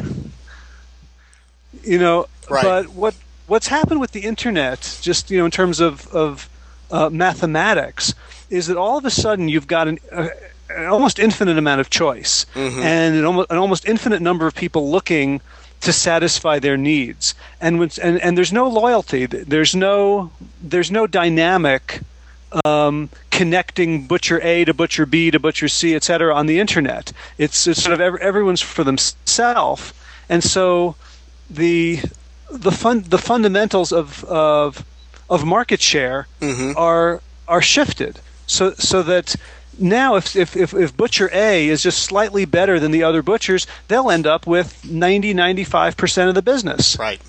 You 1.84 1.98
know, 1.98 2.26
right. 2.50 2.64
but 2.64 2.88
what 2.88 3.14
what's 3.46 3.68
happened 3.68 4.00
with 4.00 4.10
the 4.10 4.22
internet, 4.22 4.98
just 5.02 5.30
you 5.30 5.38
know, 5.38 5.44
in 5.44 5.52
terms 5.52 5.78
of 5.78 6.08
of 6.08 6.48
uh, 6.90 7.10
mathematics, 7.10 8.12
is 8.50 8.66
that 8.66 8.76
all 8.76 8.98
of 8.98 9.04
a 9.04 9.10
sudden 9.10 9.48
you've 9.48 9.68
got 9.68 9.86
an, 9.86 10.00
uh, 10.10 10.28
an 10.68 10.86
almost 10.86 11.20
infinite 11.20 11.58
amount 11.58 11.80
of 11.80 11.90
choice 11.90 12.44
mm-hmm. 12.54 12.80
and 12.80 13.14
an 13.14 13.24
almost, 13.24 13.50
an 13.52 13.58
almost 13.58 13.86
infinite 13.86 14.20
number 14.20 14.48
of 14.48 14.54
people 14.56 14.90
looking 14.90 15.40
to 15.84 15.92
satisfy 15.92 16.58
their 16.58 16.76
needs. 16.76 17.34
And, 17.60 17.78
when, 17.78 17.90
and, 18.02 18.20
and 18.20 18.36
there's 18.36 18.52
no 18.52 18.68
loyalty. 18.68 19.26
There's 19.26 19.74
no, 19.74 20.30
there's 20.62 20.90
no 20.90 21.06
dynamic 21.06 22.00
um, 22.64 23.10
connecting 23.30 24.06
butcher 24.06 24.40
A 24.42 24.64
to 24.64 24.74
butcher 24.74 25.06
B 25.06 25.30
to 25.30 25.38
butcher 25.38 25.68
C, 25.68 25.94
et 25.94 26.02
cetera, 26.02 26.34
on 26.34 26.46
the 26.46 26.58
internet. 26.58 27.12
It's, 27.38 27.66
it's 27.66 27.82
sort 27.82 27.94
of 27.94 28.00
every, 28.00 28.20
everyone's 28.20 28.60
for 28.60 28.84
themselves. 28.84 29.92
And 30.28 30.42
so 30.42 30.96
the, 31.50 32.00
the, 32.50 32.72
fun, 32.72 33.04
the 33.08 33.18
fundamentals 33.18 33.92
of, 33.92 34.24
of, 34.24 34.84
of 35.28 35.44
market 35.44 35.80
share 35.80 36.26
mm-hmm. 36.40 36.78
are, 36.78 37.20
are 37.46 37.62
shifted 37.62 38.20
so, 38.46 38.72
so 38.74 39.02
that 39.02 39.36
now 39.78 40.16
if, 40.16 40.36
if, 40.36 40.56
if, 40.56 40.74
if, 40.74 40.96
butcher 40.96 41.30
A 41.32 41.68
is 41.68 41.82
just 41.82 42.02
slightly 42.02 42.44
better 42.44 42.78
than 42.80 42.90
the 42.90 43.02
other 43.02 43.22
butchers, 43.22 43.66
they'll 43.88 44.10
end 44.10 44.26
up 44.26 44.46
with 44.46 44.84
90, 44.88 45.34
95% 45.34 46.28
of 46.28 46.34
the 46.34 46.42
business. 46.42 46.98
Right. 46.98 47.20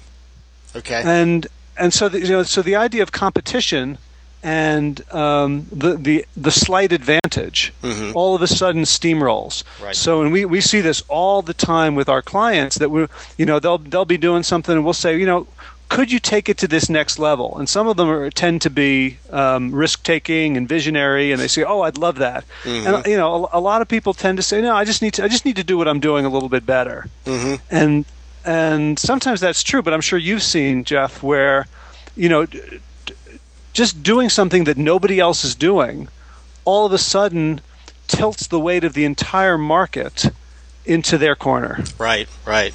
Okay. 0.75 1.01
And, 1.05 1.47
and 1.77 1.93
so, 1.93 2.09
the, 2.09 2.19
you 2.19 2.29
know, 2.29 2.43
so 2.43 2.61
the 2.61 2.75
idea 2.75 3.03
of 3.03 3.11
competition 3.11 3.97
and 4.43 5.01
um, 5.11 5.65
the, 5.71 5.95
the, 5.95 6.25
the 6.37 6.51
slight 6.51 6.91
advantage 6.91 7.73
mm-hmm. 7.81 8.15
all 8.15 8.35
of 8.35 8.41
a 8.43 8.47
sudden 8.47 8.83
steamrolls. 8.83 9.63
Right. 9.81 9.95
So, 9.95 10.21
and 10.21 10.31
we, 10.31 10.45
we 10.45 10.61
see 10.61 10.81
this 10.81 11.03
all 11.07 11.41
the 11.41 11.53
time 11.53 11.95
with 11.95 12.09
our 12.09 12.21
clients 12.21 12.77
that 12.77 12.91
we, 12.91 13.07
you 13.37 13.45
know, 13.45 13.59
they'll, 13.59 13.79
they'll 13.79 14.05
be 14.05 14.17
doing 14.17 14.43
something 14.43 14.75
and 14.75 14.83
we'll 14.85 14.93
say, 14.93 15.17
you 15.17 15.25
know, 15.25 15.47
could 15.89 16.11
you 16.11 16.19
take 16.19 16.49
it 16.49 16.57
to 16.59 16.67
this 16.67 16.89
next 16.89 17.19
level? 17.19 17.57
And 17.57 17.69
some 17.69 17.87
of 17.87 17.97
them 17.97 18.09
are, 18.09 18.29
tend 18.29 18.61
to 18.63 18.69
be 18.69 19.17
um, 19.29 19.73
risk 19.73 20.03
taking 20.03 20.57
and 20.57 20.67
visionary, 20.67 21.31
and 21.31 21.39
they 21.39 21.47
say, 21.47 21.63
"Oh, 21.63 21.81
I'd 21.81 21.97
love 21.97 22.17
that." 22.17 22.43
Mm-hmm. 22.63 22.87
And 22.87 23.05
you 23.05 23.17
know, 23.17 23.45
a, 23.45 23.59
a, 23.59 23.61
lot 23.61 23.81
of 23.81 23.87
people 23.87 24.13
tend 24.13 24.37
to 24.37 24.43
say, 24.43 24.61
"No, 24.61 24.75
I 24.75 24.85
just 24.85 25.01
need 25.01 25.13
to, 25.15 25.23
I 25.23 25.27
just 25.27 25.45
need 25.45 25.55
to 25.57 25.63
do 25.63 25.77
what 25.77 25.87
I'm 25.87 25.99
doing 25.99 26.25
a 26.25 26.29
little 26.29 26.49
bit 26.49 26.65
better." 26.65 27.07
Mm-hmm. 27.25 27.55
And 27.69 28.05
and 28.45 28.99
sometimes 28.99 29.39
that's 29.41 29.63
true, 29.63 29.81
but 29.81 29.93
I'm 29.93 30.01
sure 30.01 30.19
you've 30.19 30.43
seen 30.43 30.83
Jeff 30.83 31.23
where, 31.23 31.67
you 32.15 32.29
know, 32.29 32.45
just 33.73 34.03
doing 34.03 34.29
something 34.29 34.65
that 34.65 34.77
nobody 34.77 35.19
else 35.19 35.43
is 35.43 35.55
doing, 35.55 36.07
all 36.63 36.85
of 36.85 36.93
a 36.93 36.97
sudden 36.97 37.61
tilts 38.07 38.47
the 38.47 38.59
weight 38.59 38.83
of 38.83 38.93
the 38.93 39.03
entire 39.03 39.57
market 39.57 40.31
into 40.85 41.17
their 41.17 41.35
corner. 41.35 41.83
Right, 41.97 42.27
right. 42.45 42.73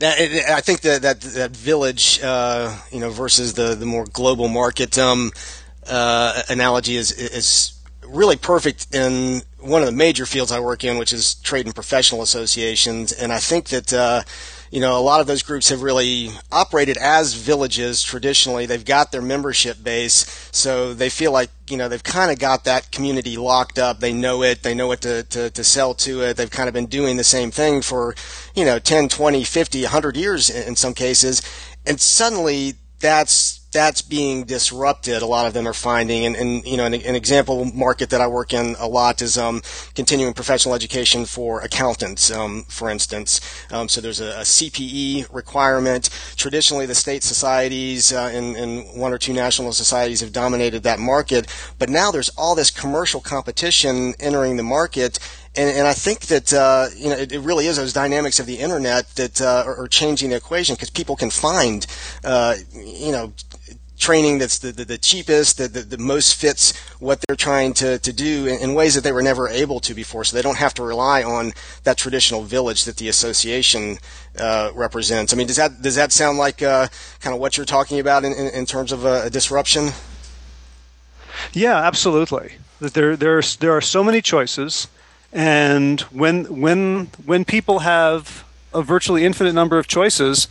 Now, 0.00 0.12
I 0.12 0.60
think 0.60 0.80
that 0.80 1.02
that, 1.02 1.20
that 1.20 1.50
village, 1.56 2.20
uh, 2.22 2.76
you 2.90 3.00
know, 3.00 3.10
versus 3.10 3.54
the, 3.54 3.74
the 3.74 3.86
more 3.86 4.06
global 4.06 4.48
market 4.48 4.98
um, 4.98 5.30
uh, 5.88 6.42
analogy 6.48 6.96
is 6.96 7.12
is 7.12 7.78
really 8.06 8.36
perfect 8.36 8.94
in 8.94 9.42
one 9.60 9.82
of 9.82 9.86
the 9.86 9.92
major 9.92 10.26
fields 10.26 10.52
I 10.52 10.60
work 10.60 10.84
in, 10.84 10.98
which 10.98 11.12
is 11.12 11.34
trade 11.36 11.66
and 11.66 11.74
professional 11.74 12.22
associations. 12.22 13.12
And 13.12 13.32
I 13.32 13.38
think 13.38 13.68
that 13.68 13.92
uh, 13.92 14.22
you 14.74 14.80
know, 14.80 14.98
a 14.98 15.00
lot 15.00 15.20
of 15.20 15.28
those 15.28 15.44
groups 15.44 15.68
have 15.68 15.82
really 15.82 16.30
operated 16.50 16.96
as 16.96 17.34
villages 17.34 18.02
traditionally. 18.02 18.66
They've 18.66 18.84
got 18.84 19.12
their 19.12 19.22
membership 19.22 19.84
base, 19.84 20.48
so 20.50 20.92
they 20.92 21.10
feel 21.10 21.30
like, 21.30 21.50
you 21.68 21.76
know, 21.76 21.88
they've 21.88 22.02
kind 22.02 22.32
of 22.32 22.40
got 22.40 22.64
that 22.64 22.90
community 22.90 23.36
locked 23.36 23.78
up. 23.78 24.00
They 24.00 24.12
know 24.12 24.42
it. 24.42 24.64
They 24.64 24.74
know 24.74 24.88
what 24.88 25.00
to, 25.02 25.22
to, 25.22 25.48
to 25.50 25.62
sell 25.62 25.94
to 25.94 26.22
it. 26.22 26.36
They've 26.36 26.50
kind 26.50 26.66
of 26.66 26.74
been 26.74 26.86
doing 26.86 27.16
the 27.16 27.22
same 27.22 27.52
thing 27.52 27.82
for, 27.82 28.16
you 28.56 28.64
know, 28.64 28.80
10, 28.80 29.10
20, 29.10 29.44
50, 29.44 29.82
100 29.82 30.16
years 30.16 30.50
in 30.50 30.74
some 30.74 30.92
cases. 30.92 31.40
And 31.86 32.00
suddenly 32.00 32.74
that's 32.98 33.63
that's 33.74 34.00
being 34.00 34.44
disrupted. 34.44 35.20
A 35.20 35.26
lot 35.26 35.46
of 35.46 35.52
them 35.52 35.68
are 35.68 35.74
finding, 35.74 36.24
and, 36.24 36.36
and 36.36 36.64
you 36.64 36.78
know, 36.78 36.86
an, 36.86 36.94
an, 36.94 37.16
example 37.16 37.64
market 37.66 38.08
that 38.10 38.20
I 38.20 38.26
work 38.28 38.54
in 38.54 38.76
a 38.78 38.86
lot 38.86 39.20
is 39.20 39.36
um, 39.36 39.60
continuing 39.94 40.32
professional 40.32 40.74
education 40.74 41.26
for 41.26 41.60
accountants, 41.60 42.30
um, 42.30 42.64
for 42.68 42.88
instance. 42.88 43.40
Um, 43.70 43.88
so 43.88 44.00
there's 44.00 44.20
a, 44.20 44.30
a, 44.38 44.44
CPE 44.44 45.34
requirement. 45.34 46.08
Traditionally, 46.36 46.86
the 46.86 46.94
state 46.94 47.24
societies 47.24 48.12
uh, 48.12 48.30
and, 48.32 48.56
and, 48.56 48.84
one 48.98 49.12
or 49.12 49.18
two 49.18 49.32
national 49.32 49.72
societies 49.72 50.20
have 50.20 50.32
dominated 50.32 50.84
that 50.84 51.00
market, 51.00 51.48
but 51.78 51.90
now 51.90 52.12
there's 52.12 52.28
all 52.30 52.54
this 52.54 52.70
commercial 52.70 53.20
competition 53.20 54.14
entering 54.20 54.56
the 54.56 54.62
market. 54.62 55.18
And, 55.56 55.70
and, 55.76 55.86
I 55.86 55.92
think 55.92 56.26
that 56.26 56.52
uh, 56.52 56.88
you 56.96 57.08
know 57.08 57.16
it, 57.16 57.30
it, 57.30 57.38
really 57.38 57.66
is 57.66 57.76
those 57.76 57.92
dynamics 57.92 58.40
of 58.40 58.46
the 58.46 58.58
internet 58.58 59.08
that 59.14 59.40
uh, 59.40 59.62
are, 59.64 59.82
are, 59.82 59.86
changing 59.86 60.30
the 60.30 60.36
equation 60.36 60.74
because 60.74 60.90
people 60.90 61.14
can 61.14 61.30
find 61.30 61.86
uh, 62.24 62.56
you 62.74 63.12
know 63.12 63.32
training 63.98 64.38
that's 64.38 64.58
the, 64.58 64.72
the, 64.72 64.84
the 64.84 64.98
cheapest, 64.98 65.58
that 65.58 65.72
the, 65.72 65.80
the, 65.80 65.98
most 65.98 66.34
fits 66.34 66.76
what 66.98 67.20
they're 67.22 67.36
trying 67.36 67.72
to, 67.72 67.98
to 68.00 68.12
do 68.12 68.46
in, 68.46 68.58
in, 68.58 68.74
ways 68.74 68.94
that 68.94 69.02
they 69.02 69.12
were 69.12 69.22
never 69.22 69.48
able 69.48 69.80
to 69.80 69.94
before. 69.94 70.24
So 70.24 70.36
they 70.36 70.42
don't 70.42 70.58
have 70.58 70.74
to 70.74 70.82
rely 70.82 71.22
on 71.22 71.52
that 71.84 71.96
traditional 71.96 72.42
village 72.42 72.84
that 72.84 72.96
the 72.96 73.08
association 73.08 73.98
uh, 74.38 74.70
represents. 74.74 75.32
I 75.32 75.36
mean, 75.36 75.46
does 75.46 75.56
that 75.56 75.80
does 75.80 75.94
that 75.94 76.12
sound 76.12 76.38
like 76.38 76.62
uh, 76.62 76.88
kind 77.20 77.34
of 77.34 77.40
what 77.40 77.56
you're 77.56 77.66
talking 77.66 78.00
about 78.00 78.24
in, 78.24 78.32
in, 78.32 78.48
in 78.48 78.66
terms 78.66 78.90
of 78.90 79.04
a, 79.04 79.24
a, 79.26 79.30
disruption? 79.30 79.90
Yeah, 81.52 81.76
absolutely. 81.76 82.54
There 82.80 83.16
there's 83.16 83.56
there 83.56 83.76
are 83.76 83.80
so 83.80 84.02
many 84.02 84.20
choices, 84.20 84.88
and 85.32 86.00
when 86.02 86.60
when 86.60 87.06
when 87.24 87.44
people 87.44 87.80
have 87.80 88.44
a 88.72 88.82
virtually 88.82 89.24
infinite 89.24 89.52
number 89.52 89.78
of 89.78 89.86
choices, 89.86 90.48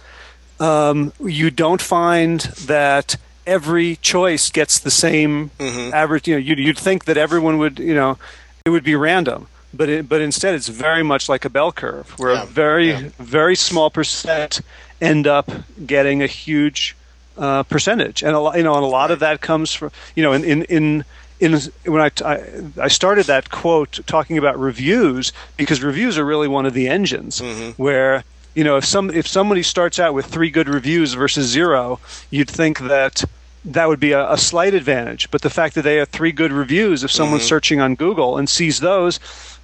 um, 0.59 1.11
you 1.19 1.51
don't 1.51 1.81
find 1.81 2.41
that 2.65 3.17
every 3.45 3.97
choice 3.97 4.49
gets 4.49 4.79
the 4.79 4.91
same 4.91 5.51
mm-hmm. 5.59 5.93
average. 5.93 6.27
You 6.27 6.35
know, 6.35 6.39
you'd, 6.39 6.59
you'd 6.59 6.77
think 6.77 7.05
that 7.05 7.17
everyone 7.17 7.57
would, 7.57 7.79
you 7.79 7.95
know, 7.95 8.17
it 8.65 8.69
would 8.69 8.83
be 8.83 8.95
random, 8.95 9.47
but 9.73 9.89
it, 9.89 10.09
but 10.09 10.21
instead 10.21 10.55
it's 10.55 10.67
very 10.67 11.03
much 11.03 11.27
like 11.27 11.45
a 11.45 11.49
bell 11.49 11.71
curve, 11.71 12.17
where 12.17 12.33
yeah. 12.33 12.43
a 12.43 12.45
very 12.45 12.89
yeah. 12.91 13.09
very 13.19 13.55
small 13.55 13.89
percent 13.89 14.61
end 15.01 15.27
up 15.27 15.51
getting 15.85 16.21
a 16.23 16.27
huge 16.27 16.95
uh, 17.37 17.63
percentage, 17.63 18.23
and 18.23 18.35
a 18.35 18.39
lot, 18.39 18.57
you 18.57 18.63
know, 18.63 18.75
and 18.75 18.83
a 18.83 18.87
lot 18.87 19.11
of 19.11 19.19
that 19.19 19.41
comes 19.41 19.73
from, 19.73 19.91
you 20.15 20.23
know, 20.23 20.33
in 20.33 20.43
in. 20.43 20.63
in 20.63 21.05
in, 21.39 21.59
when 21.85 21.99
I, 21.99 22.09
I, 22.23 22.43
I 22.83 22.87
started 22.87 23.25
that 23.25 23.49
quote 23.49 23.99
talking 24.05 24.37
about 24.37 24.57
reviews 24.57 25.33
because 25.57 25.83
reviews 25.83 26.17
are 26.17 26.23
really 26.23 26.47
one 26.47 26.65
of 26.65 26.73
the 26.73 26.87
engines 26.87 27.41
mm-hmm. 27.41 27.71
where 27.71 28.23
you 28.53 28.63
know, 28.63 28.77
if 28.77 28.85
some 28.85 29.09
if 29.09 29.27
somebody 29.27 29.63
starts 29.63 29.99
out 29.99 30.13
with 30.13 30.25
three 30.27 30.49
good 30.49 30.67
reviews 30.69 31.13
versus 31.13 31.47
zero, 31.47 31.99
you'd 32.29 32.49
think 32.49 32.79
that 32.79 33.23
that 33.65 33.87
would 33.87 33.99
be 33.99 34.11
a, 34.11 34.31
a 34.31 34.37
slight 34.37 34.73
advantage. 34.73 35.31
But 35.31 35.41
the 35.41 35.49
fact 35.49 35.75
that 35.75 35.83
they 35.83 35.95
have 35.97 36.09
three 36.09 36.31
good 36.31 36.51
reviews, 36.51 37.03
if 37.03 37.11
someone's 37.11 37.43
mm-hmm. 37.43 37.49
searching 37.49 37.81
on 37.81 37.95
Google 37.95 38.37
and 38.37 38.49
sees 38.49 38.79
those, 38.79 39.19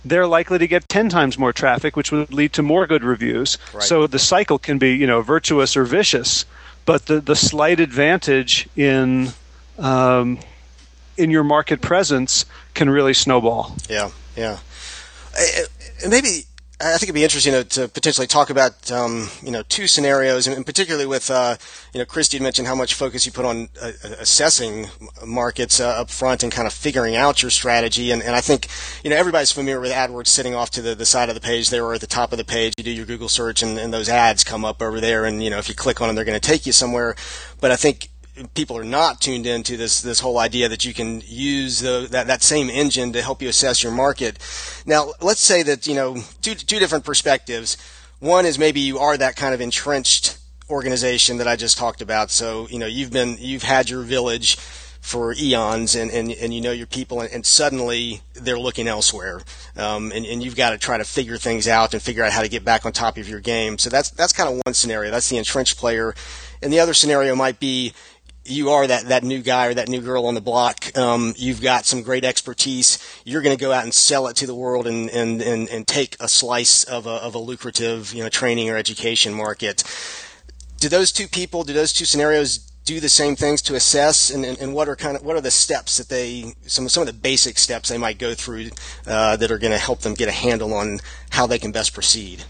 they're 0.06 0.28
likely 0.28 0.58
to 0.58 0.68
get 0.68 0.88
10 0.88 1.10
times 1.10 1.38
more 1.38 1.52
traffic, 1.52 1.96
which 1.96 2.12
would 2.12 2.34
lead 2.34 2.54
to 2.54 2.64
more 2.64 2.88
good 2.88 3.04
reviews. 3.04 3.58
Right. 3.74 3.84
So 3.84 4.08
the 4.08 4.20
cycle 4.20 4.58
can 4.58 4.78
be, 4.78 4.96
you 4.96 5.06
know, 5.06 5.22
virtuous 5.22 5.76
or 5.76 5.84
vicious. 5.84 6.46
But 6.86 7.08
the, 7.08 7.20
the 7.20 7.36
slight 7.36 7.80
advantage 7.80 8.68
in 8.76 9.30
um, 9.78 10.40
in 11.18 11.30
your 11.30 11.44
market 11.44 11.82
presence 11.82 12.46
can 12.74 12.90
really 12.90 13.14
snowball. 13.14 13.76
Yeah, 13.90 14.10
yeah. 14.36 14.60
Maybe 16.08 16.46
I 16.82 16.92
think 16.92 17.04
it'd 17.04 17.16
be 17.16 17.26
interesting 17.26 17.52
to, 17.52 17.64
to 17.66 17.88
potentially 17.90 18.26
talk 18.26 18.50
about 18.50 18.90
um, 18.90 19.28
you 19.44 19.52
know 19.52 19.64
two 19.64 19.86
scenarios, 19.86 20.48
and, 20.48 20.66
particularly 20.66 21.06
with 21.06 21.30
uh, 21.30 21.58
you 21.94 22.00
know 22.00 22.06
Kristie 22.06 22.40
mentioned 22.40 22.70
how 22.70 22.76
much 22.76 22.94
focus 22.94 23.26
you 23.26 23.34
put 23.34 23.44
on 23.44 23.68
uh, 23.82 23.92
assessing 24.20 24.88
markets 25.26 25.82
uh, 25.82 25.90
up 25.90 26.10
front 26.10 26.42
and 26.42 26.52
kind 26.54 26.68
of 26.68 26.74
figuring 26.74 27.18
out 27.18 27.42
your 27.42 27.52
strategy. 27.52 28.12
And, 28.12 28.24
and 28.24 28.34
I 28.34 28.40
think 28.40 28.70
you 29.04 29.10
know 29.10 29.18
everybody's 29.18 29.52
familiar 29.52 29.82
with 29.82 29.92
AdWords 29.92 30.28
sitting 30.28 30.56
off 30.56 30.70
to 30.72 30.82
the, 30.82 30.96
the 30.96 31.06
side 31.06 31.28
of 31.28 31.36
the 31.36 31.42
page 31.42 31.70
there 31.70 31.84
or 31.84 31.96
at 31.96 32.02
the 32.02 32.08
top 32.08 32.32
of 32.32 32.38
the 32.38 32.46
page. 32.46 32.74
You 32.78 32.84
do 32.86 32.92
your 32.92 33.06
Google 33.06 33.28
search, 33.28 33.62
and, 33.62 33.78
and 33.78 33.94
those 33.94 34.08
ads 34.08 34.46
come 34.46 34.64
up 34.64 34.82
over 34.82 35.02
there, 35.02 35.26
and 35.26 35.44
you 35.44 35.50
know 35.50 35.58
if 35.58 35.68
you 35.68 35.76
click 35.76 36.00
on 36.00 36.08
them, 36.08 36.16
they're 36.16 36.24
going 36.24 36.40
to 36.40 36.48
take 36.48 36.66
you 36.66 36.72
somewhere. 36.72 37.14
But 37.60 37.72
I 37.72 37.76
think 37.76 38.10
people 38.54 38.78
are 38.78 38.84
not 38.84 39.22
tuned 39.22 39.46
into 39.46 39.78
this 39.78 40.02
this 40.02 40.20
whole 40.20 40.38
idea 40.38 40.70
that 40.70 40.86
you 40.86 40.94
can 40.94 41.22
use 41.26 41.80
the, 41.80 42.08
that 42.12 42.28
that 42.28 42.44
same 42.44 42.70
engine 42.70 43.14
to 43.14 43.22
help 43.22 43.42
you 43.42 43.50
assess 43.50 43.84
your 43.84 43.92
market. 43.92 44.40
Now, 44.86 45.12
let's 45.22 45.42
say 45.42 45.64
that 45.64 45.88
you 45.88 45.96
know 45.96 46.18
two 46.42 46.56
two 46.56 46.80
different 46.80 47.06
perspectives. 47.06 47.78
One 48.20 48.46
is 48.46 48.60
maybe 48.60 48.82
you 48.82 49.00
are 49.00 49.18
that 49.18 49.36
kind 49.36 49.54
of 49.54 49.62
entrenched 49.62 50.38
organization 50.70 51.38
that 51.38 51.48
I 51.48 51.56
just 51.56 51.78
talked 51.78 52.02
about. 52.02 52.32
So 52.32 52.68
you 52.70 52.80
know 52.80 52.86
you've 52.86 53.12
been 53.12 53.38
you've 53.40 53.64
had 53.64 53.90
your 53.90 54.04
village 54.04 54.58
for 55.02 55.34
eons 55.34 55.96
and, 55.96 56.12
and, 56.12 56.32
and 56.32 56.54
you 56.54 56.62
know 56.62 56.72
your 56.72 56.86
people 56.86 57.22
and, 57.22 57.32
and 57.32 57.46
suddenly 57.46 58.22
they're 58.34 58.60
looking 58.60 58.88
elsewhere 58.88 59.42
um, 59.78 60.12
and, 60.14 60.26
and 60.26 60.44
you've 60.44 60.58
got 60.58 60.72
to 60.72 60.78
try 60.78 60.98
to 60.98 61.06
figure 61.06 61.38
things 61.38 61.68
out 61.68 61.94
and 61.94 62.02
figure 62.04 62.24
out 62.24 62.32
how 62.32 62.42
to 62.42 62.50
get 62.50 62.66
back 62.66 62.86
on 62.86 62.92
top 62.92 63.18
of 63.18 63.28
your 63.28 63.40
game 63.40 63.78
so 63.78 63.90
that's 63.90 64.10
that's 64.12 64.34
kind 64.34 64.50
of 64.50 64.62
one 64.66 64.74
scenario 64.74 65.10
that's 65.10 65.30
the 65.30 65.38
entrenched 65.38 65.78
player 65.78 66.14
and 66.62 66.74
the 66.74 66.80
other 66.80 66.94
scenario 66.94 67.34
might 67.34 67.60
be 67.60 67.94
you 68.50 68.72
are 68.72 68.88
that, 68.88 69.06
that 69.06 69.24
new 69.24 69.42
guy 69.42 69.68
or 69.68 69.74
that 69.74 69.90
new 69.90 70.02
girl 70.02 70.26
on 70.26 70.36
the 70.36 70.42
block. 70.42 70.98
Um, 70.98 71.34
you've 71.38 71.62
got 71.62 71.86
some 71.86 72.02
great 72.02 72.26
expertise. 72.26 73.00
You're 73.26 73.42
going 73.42 73.56
to 73.56 73.62
go 73.62 73.72
out 73.72 73.84
and 73.84 73.94
sell 73.94 74.28
it 74.28 74.36
to 74.38 74.48
the 74.48 74.56
world 74.56 74.88
and, 74.88 75.10
and, 75.10 75.42
and, 75.42 75.70
and 75.70 75.88
take 75.88 76.16
a 76.20 76.28
slice 76.28 76.84
of 76.84 77.06
a, 77.06 77.12
of 77.12 77.36
a 77.36 77.40
lucrative, 77.40 78.14
you 78.14 78.24
know, 78.24 78.30
training 78.30 78.70
or 78.70 78.78
education 78.78 79.34
market. 79.34 79.84
Do 80.80 80.90
those 80.90 81.12
two 81.12 81.28
people, 81.28 81.64
do 81.64 81.74
those 81.74 81.94
two 81.94 82.06
scenarios 82.06 82.66
do 82.86 83.00
the 83.00 83.10
same 83.10 83.36
things 83.36 83.62
to 83.62 83.76
assess 83.76 84.32
and, 84.32 84.44
and, 84.44 84.58
and 84.58 84.74
what 84.74 84.90
are 84.90 84.96
kind 84.96 85.16
of, 85.16 85.24
what 85.24 85.36
are 85.36 85.42
the 85.42 85.52
steps 85.52 85.98
that 85.98 86.10
they, 86.10 86.56
some, 86.66 86.90
some 86.90 87.02
of 87.02 87.08
the 87.08 87.14
basic 87.14 87.60
steps 87.60 87.90
they 87.90 88.00
might 88.00 88.18
go 88.18 88.34
through, 88.34 88.70
uh, 89.06 89.36
that 89.36 89.52
are 89.52 89.60
going 89.60 89.72
to 89.72 89.78
help 89.78 90.00
them 90.00 90.16
get 90.16 90.28
a 90.28 90.32
handle 90.32 90.74
on 90.74 91.00
how 91.30 91.46
they 91.46 91.60
can 91.60 91.72
best 91.72 91.94
proceed? 91.94 92.44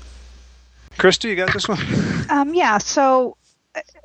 Kristie, 0.98 1.30
you 1.30 1.36
got 1.36 1.52
this 1.52 1.68
one? 1.68 1.80
Um, 2.30 2.54
yeah. 2.54 2.78
So 2.78 3.36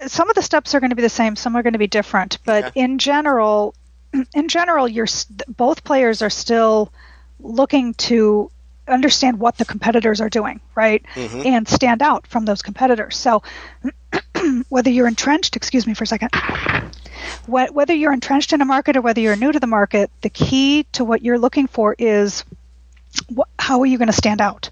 some 0.06 0.28
of 0.28 0.34
the 0.34 0.42
steps 0.42 0.74
are 0.74 0.80
going 0.80 0.90
to 0.90 0.96
be 0.96 1.02
the 1.02 1.08
same, 1.08 1.36
some 1.36 1.56
are 1.56 1.62
going 1.62 1.72
to 1.72 1.78
be 1.78 1.86
different, 1.86 2.38
but 2.44 2.64
okay. 2.64 2.80
in 2.80 2.98
general, 2.98 3.74
in 4.34 4.48
general, 4.48 4.88
you're 4.88 5.06
both 5.48 5.84
players 5.84 6.22
are 6.22 6.30
still 6.30 6.92
looking 7.40 7.94
to 7.94 8.50
understand 8.86 9.38
what 9.38 9.56
the 9.56 9.64
competitors 9.64 10.20
are 10.20 10.28
doing, 10.28 10.60
right? 10.74 11.04
Mm-hmm. 11.14 11.46
And 11.46 11.68
stand 11.68 12.02
out 12.02 12.26
from 12.26 12.44
those 12.44 12.60
competitors. 12.60 13.16
So 13.16 13.42
whether 14.68 14.90
you're 14.90 15.08
entrenched, 15.08 15.56
excuse 15.56 15.86
me 15.86 15.94
for 15.94 16.04
a 16.04 16.06
second, 16.06 16.30
whether 17.46 17.94
you're 17.94 18.12
entrenched 18.12 18.52
in 18.52 18.60
a 18.60 18.66
market 18.66 18.96
or 18.96 19.00
whether 19.00 19.20
you're 19.20 19.36
new 19.36 19.52
to 19.52 19.60
the 19.60 19.66
market, 19.66 20.10
the 20.20 20.28
key 20.28 20.84
to 20.92 21.04
what 21.04 21.22
you're 21.22 21.38
looking 21.38 21.66
for 21.66 21.94
is 21.98 22.44
how 23.58 23.80
are 23.80 23.86
you 23.86 23.96
going 23.96 24.08
to 24.08 24.12
stand 24.12 24.40
out 24.40 24.70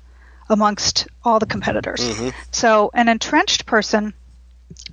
amongst 0.50 1.08
all 1.24 1.38
the 1.38 1.46
competitors? 1.46 2.00
Mm-hmm. 2.00 2.28
So 2.50 2.90
an 2.92 3.08
entrenched 3.08 3.64
person 3.64 4.12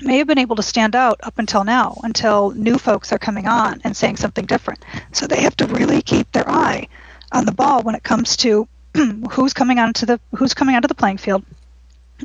may 0.02 0.18
have 0.18 0.28
been 0.28 0.38
able 0.38 0.56
to 0.56 0.64
stand 0.64 0.96
out 0.96 1.20
up 1.24 1.40
until 1.40 1.64
now, 1.64 2.00
until 2.04 2.52
new 2.52 2.78
folks 2.78 3.12
are 3.12 3.20
coming 3.20 3.48
on 3.48 3.82
and 3.84 3.96
saying 3.96 4.18
something 4.18 4.46
different. 4.46 4.84
So 5.12 5.28
they 5.28 5.42
have 5.42 5.56
to 5.58 5.68
really 5.68 6.02
keep 6.02 6.32
their 6.32 6.50
eye 6.50 6.88
on 7.32 7.46
the 7.46 7.52
ball 7.52 7.84
when 7.84 7.96
it 7.96 8.04
comes 8.04 8.38
to 8.38 8.68
who's 9.32 9.54
coming 9.54 9.80
onto 9.80 10.06
the 10.06 10.20
who's 10.36 10.54
coming 10.54 10.76
onto 10.76 10.88
the 10.88 10.96
playing 10.96 11.18
field 11.18 11.44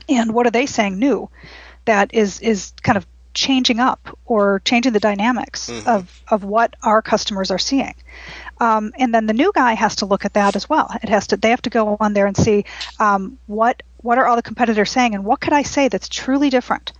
and 0.08 0.32
what 0.32 0.46
are 0.46 0.50
they 0.50 0.66
saying 0.66 0.98
new 0.98 1.28
that 1.84 2.14
is 2.14 2.40
is 2.40 2.72
kind 2.82 2.96
of 2.96 3.06
changing 3.34 3.80
up 3.80 4.16
or 4.24 4.62
changing 4.64 4.92
the 4.92 5.00
dynamics 5.00 5.68
mm-hmm. 5.68 5.88
of, 5.88 6.22
of 6.28 6.44
what 6.44 6.74
our 6.82 7.02
customers 7.02 7.50
are 7.50 7.58
seeing. 7.58 7.94
Um, 8.60 8.92
and 8.96 9.12
then 9.12 9.26
the 9.26 9.32
new 9.32 9.50
guy 9.52 9.74
has 9.74 9.96
to 9.96 10.06
look 10.06 10.24
at 10.24 10.34
that 10.34 10.54
as 10.54 10.68
well. 10.68 10.88
It 11.02 11.08
has 11.08 11.26
to 11.28 11.36
they 11.36 11.50
have 11.50 11.62
to 11.62 11.70
go 11.70 11.96
on 11.98 12.12
there 12.14 12.26
and 12.26 12.36
see 12.36 12.64
um, 13.00 13.38
what 13.46 13.82
what 13.98 14.18
are 14.18 14.26
all 14.26 14.36
the 14.36 14.42
competitors 14.42 14.90
saying 14.90 15.14
and 15.14 15.24
what 15.24 15.40
could 15.40 15.52
I 15.52 15.62
say 15.62 15.88
that's 15.88 16.08
truly 16.08 16.48
different 16.48 16.92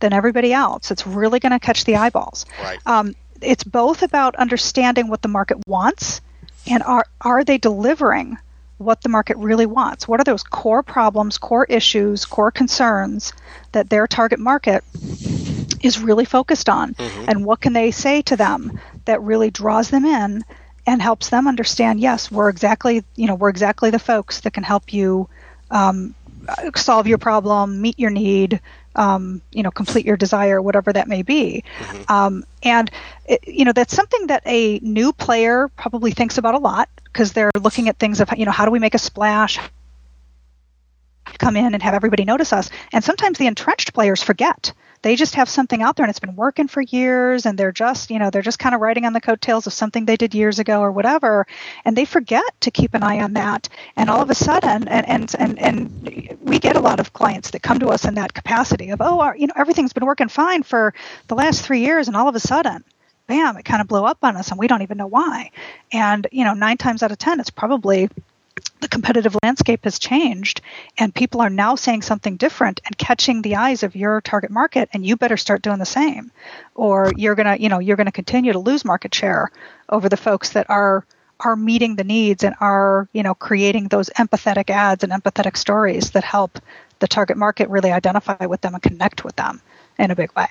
than 0.00 0.12
everybody 0.12 0.52
else. 0.52 0.90
It's 0.90 1.06
really 1.06 1.38
going 1.38 1.52
to 1.52 1.58
catch 1.58 1.84
the 1.84 1.96
eyeballs. 1.96 2.46
Right. 2.62 2.78
Um, 2.86 3.14
it's 3.40 3.64
both 3.64 4.02
about 4.02 4.36
understanding 4.36 5.08
what 5.08 5.22
the 5.22 5.28
market 5.28 5.58
wants 5.66 6.20
and 6.66 6.82
are 6.82 7.06
are 7.20 7.44
they 7.44 7.58
delivering 7.58 8.36
what 8.78 9.02
the 9.02 9.08
market 9.10 9.36
really 9.36 9.66
wants? 9.66 10.08
What 10.08 10.20
are 10.20 10.24
those 10.24 10.42
core 10.42 10.82
problems, 10.82 11.36
core 11.36 11.66
issues, 11.66 12.24
core 12.24 12.50
concerns 12.50 13.34
that 13.72 13.90
their 13.90 14.06
target 14.06 14.38
market 14.38 14.82
is 15.82 16.00
really 16.00 16.24
focused 16.24 16.68
on? 16.70 16.94
Mm-hmm. 16.94 17.24
And 17.28 17.44
what 17.44 17.60
can 17.60 17.74
they 17.74 17.90
say 17.90 18.22
to 18.22 18.36
them 18.36 18.80
that 19.04 19.20
really 19.20 19.50
draws 19.50 19.90
them 19.90 20.06
in 20.06 20.44
and 20.86 21.02
helps 21.02 21.28
them 21.28 21.46
understand, 21.46 22.00
yes, 22.00 22.30
we're 22.30 22.48
exactly, 22.48 23.04
you 23.16 23.26
know, 23.26 23.34
we're 23.34 23.50
exactly 23.50 23.90
the 23.90 23.98
folks 23.98 24.40
that 24.40 24.54
can 24.54 24.64
help 24.64 24.94
you 24.94 25.28
um, 25.70 26.14
solve 26.74 27.06
your 27.06 27.18
problem, 27.18 27.82
meet 27.82 27.98
your 27.98 28.10
need, 28.10 28.62
um, 28.96 29.40
you 29.52 29.62
know, 29.62 29.70
complete 29.70 30.04
your 30.04 30.16
desire, 30.16 30.60
whatever 30.60 30.92
that 30.92 31.08
may 31.08 31.22
be. 31.22 31.64
Mm-hmm. 31.78 32.12
Um, 32.12 32.44
and 32.62 32.90
it, 33.26 33.46
you 33.46 33.64
know, 33.64 33.72
that's 33.72 33.94
something 33.94 34.26
that 34.28 34.42
a 34.46 34.78
new 34.80 35.12
player 35.12 35.68
probably 35.68 36.12
thinks 36.12 36.38
about 36.38 36.54
a 36.54 36.58
lot 36.58 36.88
because 37.04 37.32
they're 37.32 37.50
looking 37.60 37.88
at 37.88 37.98
things 37.98 38.20
of 38.20 38.30
you 38.36 38.44
know 38.44 38.52
how 38.52 38.64
do 38.64 38.70
we 38.70 38.78
make 38.78 38.94
a 38.94 38.98
splash 38.98 39.58
come 41.38 41.56
in 41.56 41.74
and 41.74 41.82
have 41.82 41.94
everybody 41.94 42.24
notice 42.24 42.52
us 42.52 42.70
and 42.92 43.04
sometimes 43.04 43.38
the 43.38 43.46
entrenched 43.46 43.94
players 43.94 44.22
forget 44.22 44.72
they 45.02 45.16
just 45.16 45.34
have 45.34 45.48
something 45.48 45.82
out 45.82 45.96
there 45.96 46.04
and 46.04 46.10
it's 46.10 46.20
been 46.20 46.36
working 46.36 46.68
for 46.68 46.80
years 46.82 47.46
and 47.46 47.58
they're 47.58 47.72
just 47.72 48.10
you 48.10 48.18
know 48.18 48.30
they're 48.30 48.42
just 48.42 48.58
kind 48.58 48.74
of 48.74 48.80
riding 48.80 49.04
on 49.04 49.12
the 49.12 49.20
coattails 49.20 49.66
of 49.66 49.72
something 49.72 50.04
they 50.04 50.16
did 50.16 50.34
years 50.34 50.58
ago 50.58 50.80
or 50.80 50.92
whatever. 50.92 51.46
And 51.84 51.96
they 51.96 52.04
forget 52.04 52.42
to 52.60 52.70
keep 52.70 52.94
an 52.94 53.02
eye 53.02 53.20
on 53.20 53.34
that. 53.34 53.68
And 53.96 54.10
all 54.10 54.20
of 54.20 54.30
a 54.30 54.34
sudden 54.34 54.88
and 54.88 55.08
and 55.08 55.34
and, 55.38 55.58
and 55.58 56.38
we 56.42 56.58
get 56.58 56.76
a 56.76 56.80
lot 56.80 57.00
of 57.00 57.12
clients 57.12 57.50
that 57.50 57.62
come 57.62 57.78
to 57.80 57.88
us 57.88 58.04
in 58.04 58.14
that 58.14 58.34
capacity 58.34 58.90
of 58.90 59.00
oh 59.00 59.20
our, 59.20 59.36
you 59.36 59.46
know 59.46 59.54
everything's 59.56 59.92
been 59.92 60.06
working 60.06 60.28
fine 60.28 60.62
for 60.62 60.94
the 61.28 61.34
last 61.34 61.64
three 61.64 61.80
years. 61.80 62.08
And 62.08 62.16
all 62.16 62.28
of 62.28 62.34
a 62.34 62.40
sudden 62.40 62.84
bam 63.26 63.56
it 63.56 63.64
kind 63.64 63.80
of 63.80 63.86
blew 63.86 64.04
up 64.04 64.18
on 64.22 64.36
us 64.36 64.50
and 64.50 64.58
we 64.58 64.66
don't 64.66 64.82
even 64.82 64.98
know 64.98 65.06
why. 65.06 65.50
And 65.92 66.26
you 66.30 66.44
know 66.44 66.54
nine 66.54 66.76
times 66.76 67.02
out 67.02 67.12
of 67.12 67.18
ten 67.18 67.40
it's 67.40 67.50
probably 67.50 68.08
the 68.80 68.88
competitive 68.88 69.36
landscape 69.42 69.84
has 69.84 69.98
changed 69.98 70.60
and 70.98 71.14
people 71.14 71.40
are 71.40 71.50
now 71.50 71.74
saying 71.74 72.02
something 72.02 72.36
different 72.36 72.80
and 72.84 72.96
catching 72.98 73.42
the 73.42 73.56
eyes 73.56 73.82
of 73.82 73.96
your 73.96 74.20
target 74.20 74.50
market 74.50 74.88
and 74.92 75.04
you 75.04 75.16
better 75.16 75.36
start 75.36 75.62
doing 75.62 75.78
the 75.78 75.86
same 75.86 76.30
or 76.74 77.12
you're 77.16 77.34
going 77.34 77.46
to 77.46 77.62
you 77.62 77.68
know 77.68 77.78
you're 77.78 77.96
going 77.96 78.06
to 78.06 78.12
continue 78.12 78.52
to 78.52 78.58
lose 78.58 78.84
market 78.84 79.14
share 79.14 79.50
over 79.88 80.08
the 80.08 80.16
folks 80.16 80.50
that 80.50 80.68
are 80.70 81.04
are 81.40 81.56
meeting 81.56 81.96
the 81.96 82.04
needs 82.04 82.44
and 82.44 82.54
are 82.60 83.08
you 83.12 83.22
know 83.22 83.34
creating 83.34 83.88
those 83.88 84.10
empathetic 84.10 84.70
ads 84.70 85.04
and 85.04 85.12
empathetic 85.12 85.56
stories 85.56 86.10
that 86.10 86.24
help 86.24 86.58
the 86.98 87.08
target 87.08 87.36
market 87.36 87.68
really 87.68 87.92
identify 87.92 88.46
with 88.46 88.60
them 88.60 88.74
and 88.74 88.82
connect 88.82 89.24
with 89.24 89.36
them 89.36 89.60
in 89.98 90.10
a 90.10 90.16
big 90.16 90.30
way 90.36 90.46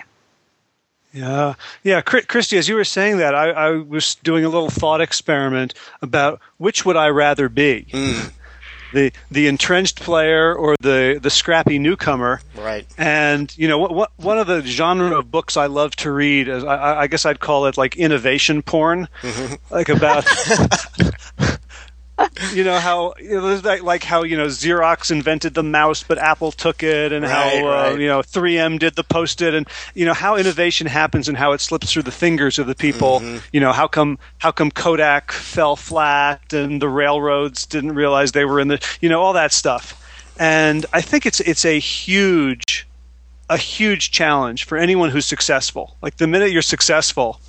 yeah, 1.13 1.55
yeah, 1.83 2.01
Kristie. 2.01 2.57
As 2.57 2.67
you 2.69 2.75
were 2.75 2.83
saying 2.83 3.17
that, 3.17 3.33
I, 3.33 3.49
I, 3.49 3.69
was 3.71 4.15
doing 4.15 4.45
a 4.45 4.49
little 4.49 4.69
thought 4.69 5.01
experiment 5.01 5.73
about 6.01 6.39
which 6.57 6.85
would 6.85 6.95
I 6.95 7.07
rather 7.09 7.49
be, 7.49 7.87
mm. 7.91 8.31
the 8.93 9.11
the 9.31 9.47
entrenched 9.47 9.99
player 10.01 10.53
or 10.53 10.75
the 10.79 11.19
the 11.21 11.31
scrappy 11.31 11.79
newcomer. 11.79 12.41
Right. 12.55 12.85
And 12.97 13.55
you 13.57 13.67
know, 13.67 13.79
what, 13.79 13.93
what 13.93 14.11
one 14.17 14.37
of 14.37 14.45
the 14.45 14.61
genre 14.61 15.17
of 15.17 15.31
books 15.31 15.57
I 15.57 15.65
love 15.65 15.95
to 15.97 16.11
read 16.11 16.47
is 16.47 16.63
I, 16.63 17.01
I 17.01 17.07
guess 17.07 17.25
I'd 17.25 17.39
call 17.39 17.65
it 17.65 17.75
like 17.75 17.97
innovation 17.97 18.61
porn, 18.61 19.07
mm-hmm. 19.21 19.55
like 19.73 19.89
about 19.89 20.25
you 22.53 22.63
know 22.63 22.79
how 22.79 23.13
you 23.19 23.41
know, 23.41 23.61
like 23.83 24.03
how 24.03 24.23
you 24.23 24.37
know 24.37 24.47
Xerox 24.47 25.11
invented 25.11 25.53
the 25.53 25.63
mouse, 25.63 26.03
but 26.03 26.17
Apple 26.17 26.51
took 26.51 26.83
it, 26.83 27.11
and 27.11 27.23
right, 27.23 27.31
how 27.31 27.67
uh, 27.67 27.95
you 27.95 28.07
know 28.07 28.19
3M 28.21 28.79
did 28.79 28.95
the 28.95 29.03
post-it, 29.03 29.53
and 29.53 29.67
you 29.93 30.05
know 30.05 30.13
how 30.13 30.35
innovation 30.35 30.87
happens 30.87 31.27
and 31.27 31.37
how 31.37 31.51
it 31.51 31.61
slips 31.61 31.91
through 31.91 32.03
the 32.03 32.11
fingers 32.11 32.59
of 32.59 32.67
the 32.67 32.75
people. 32.75 33.19
Mm-hmm. 33.19 33.37
You 33.53 33.59
know 33.59 33.71
how 33.71 33.87
come 33.87 34.19
how 34.37 34.51
come 34.51 34.71
Kodak 34.71 35.31
fell 35.31 35.75
flat 35.75 36.53
and 36.53 36.81
the 36.81 36.89
railroads 36.89 37.65
didn't 37.65 37.95
realize 37.95 38.31
they 38.31 38.45
were 38.45 38.59
in 38.59 38.67
the 38.67 38.85
you 39.01 39.09
know 39.09 39.21
all 39.21 39.33
that 39.33 39.51
stuff. 39.53 39.95
And 40.37 40.85
I 40.93 41.01
think 41.01 41.25
it's 41.25 41.39
it's 41.41 41.65
a 41.65 41.79
huge 41.79 42.87
a 43.49 43.57
huge 43.57 44.11
challenge 44.11 44.65
for 44.65 44.77
anyone 44.77 45.09
who's 45.09 45.25
successful. 45.25 45.97
Like 46.01 46.17
the 46.17 46.27
minute 46.27 46.51
you're 46.51 46.61
successful, 46.61 47.41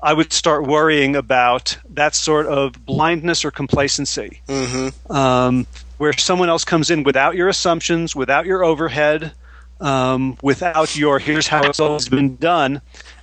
I 0.00 0.12
would 0.12 0.32
start 0.32 0.64
worrying 0.64 1.16
about 1.16 1.76
that 1.90 2.14
sort 2.14 2.46
of 2.46 2.84
blindness 2.86 3.44
or 3.44 3.50
complacency, 3.50 4.40
mm-hmm. 4.46 5.12
um, 5.12 5.66
where 5.98 6.12
someone 6.12 6.48
else 6.48 6.64
comes 6.64 6.90
in 6.90 7.02
without 7.02 7.34
your 7.34 7.48
assumptions, 7.48 8.14
without 8.14 8.46
your 8.46 8.62
overhead, 8.62 9.32
um, 9.80 10.38
without 10.42 10.96
your 10.96 11.18
"here's 11.18 11.48
how 11.48 11.64
it's 11.64 11.80
always 11.80 12.08
been 12.08 12.36
done," 12.36 12.80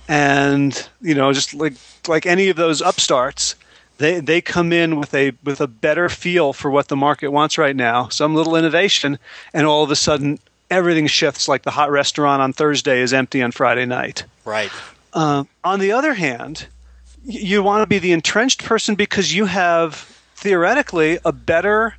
and 0.08 0.88
you 1.00 1.14
know, 1.14 1.32
just 1.32 1.54
like 1.54 1.74
like 2.08 2.26
any 2.26 2.50
of 2.50 2.56
those 2.56 2.82
upstarts, 2.82 3.54
they 3.98 4.20
they 4.20 4.40
come 4.40 4.72
in 4.72 4.96
with 4.96 5.14
a 5.14 5.32
with 5.44 5.60
a 5.60 5.66
better 5.66 6.08
feel 6.08 6.52
for 6.52 6.70
what 6.70 6.88
the 6.88 6.96
market 6.96 7.28
wants 7.28 7.56
right 7.56 7.76
now, 7.76 8.08
some 8.08 8.34
little 8.34 8.54
innovation, 8.54 9.18
and 9.54 9.66
all 9.66 9.82
of 9.82 9.90
a 9.90 9.96
sudden 9.96 10.38
everything 10.70 11.06
shifts. 11.06 11.48
Like 11.48 11.62
the 11.62 11.70
hot 11.70 11.90
restaurant 11.90 12.42
on 12.42 12.52
Thursday 12.52 13.00
is 13.00 13.14
empty 13.14 13.42
on 13.42 13.52
Friday 13.52 13.86
night. 13.86 14.24
Right. 14.44 14.70
Uh, 15.16 15.44
on 15.64 15.80
the 15.80 15.92
other 15.92 16.12
hand, 16.12 16.66
you 17.24 17.62
want 17.62 17.82
to 17.82 17.86
be 17.86 17.98
the 17.98 18.12
entrenched 18.12 18.62
person 18.62 18.94
because 18.94 19.34
you 19.34 19.46
have 19.46 19.94
theoretically 20.34 21.18
a 21.24 21.32
better 21.32 21.96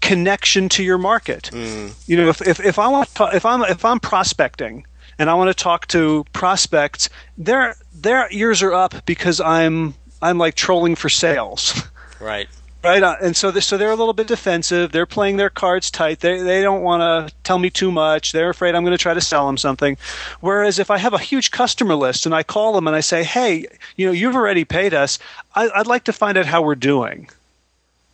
connection 0.00 0.70
to 0.70 0.82
your 0.82 0.96
market. 0.96 1.50
Mm. 1.52 1.92
You 2.08 2.16
know, 2.16 2.28
if, 2.30 2.40
if, 2.40 2.58
if 2.60 2.78
I 2.78 2.88
want 2.88 3.14
to, 3.16 3.28
if 3.34 3.44
I'm 3.44 3.62
if 3.64 3.84
I'm 3.84 4.00
prospecting 4.00 4.86
and 5.18 5.28
I 5.28 5.34
want 5.34 5.54
to 5.54 5.62
talk 5.62 5.86
to 5.88 6.24
prospects, 6.32 7.10
their 7.36 7.76
their 7.94 8.26
ears 8.32 8.62
are 8.62 8.72
up 8.72 9.04
because 9.04 9.38
I'm 9.38 9.94
I'm 10.22 10.38
like 10.38 10.54
trolling 10.54 10.96
for 10.96 11.08
sales. 11.08 11.82
Right. 12.18 12.48
Right, 12.86 13.02
uh, 13.02 13.16
and 13.20 13.36
so 13.36 13.50
so 13.58 13.76
they're 13.76 13.90
a 13.90 13.96
little 13.96 14.12
bit 14.12 14.28
defensive. 14.28 14.92
They're 14.92 15.06
playing 15.06 15.38
their 15.38 15.50
cards 15.50 15.90
tight. 15.90 16.20
They 16.20 16.40
they 16.40 16.62
don't 16.62 16.82
want 16.82 17.00
to 17.02 17.34
tell 17.42 17.58
me 17.58 17.68
too 17.68 17.90
much. 17.90 18.30
They're 18.30 18.50
afraid 18.50 18.76
I'm 18.76 18.84
going 18.84 18.96
to 18.96 19.02
try 19.02 19.12
to 19.12 19.20
sell 19.20 19.44
them 19.48 19.56
something. 19.56 19.96
Whereas 20.38 20.78
if 20.78 20.88
I 20.88 20.98
have 20.98 21.12
a 21.12 21.18
huge 21.18 21.50
customer 21.50 21.96
list 21.96 22.26
and 22.26 22.34
I 22.34 22.44
call 22.44 22.74
them 22.74 22.86
and 22.86 22.94
I 22.94 23.00
say, 23.00 23.24
"Hey, 23.24 23.66
you 23.96 24.06
know, 24.06 24.12
you've 24.12 24.36
already 24.36 24.64
paid 24.64 24.94
us. 24.94 25.18
I, 25.56 25.68
would 25.76 25.88
like 25.88 26.04
to 26.04 26.12
find 26.12 26.38
out 26.38 26.46
how 26.46 26.62
we're 26.62 26.76
doing." 26.76 27.28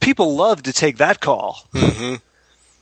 People 0.00 0.36
love 0.36 0.62
to 0.62 0.72
take 0.72 0.96
that 0.96 1.20
call. 1.20 1.66
Mm-hmm. 1.74 2.14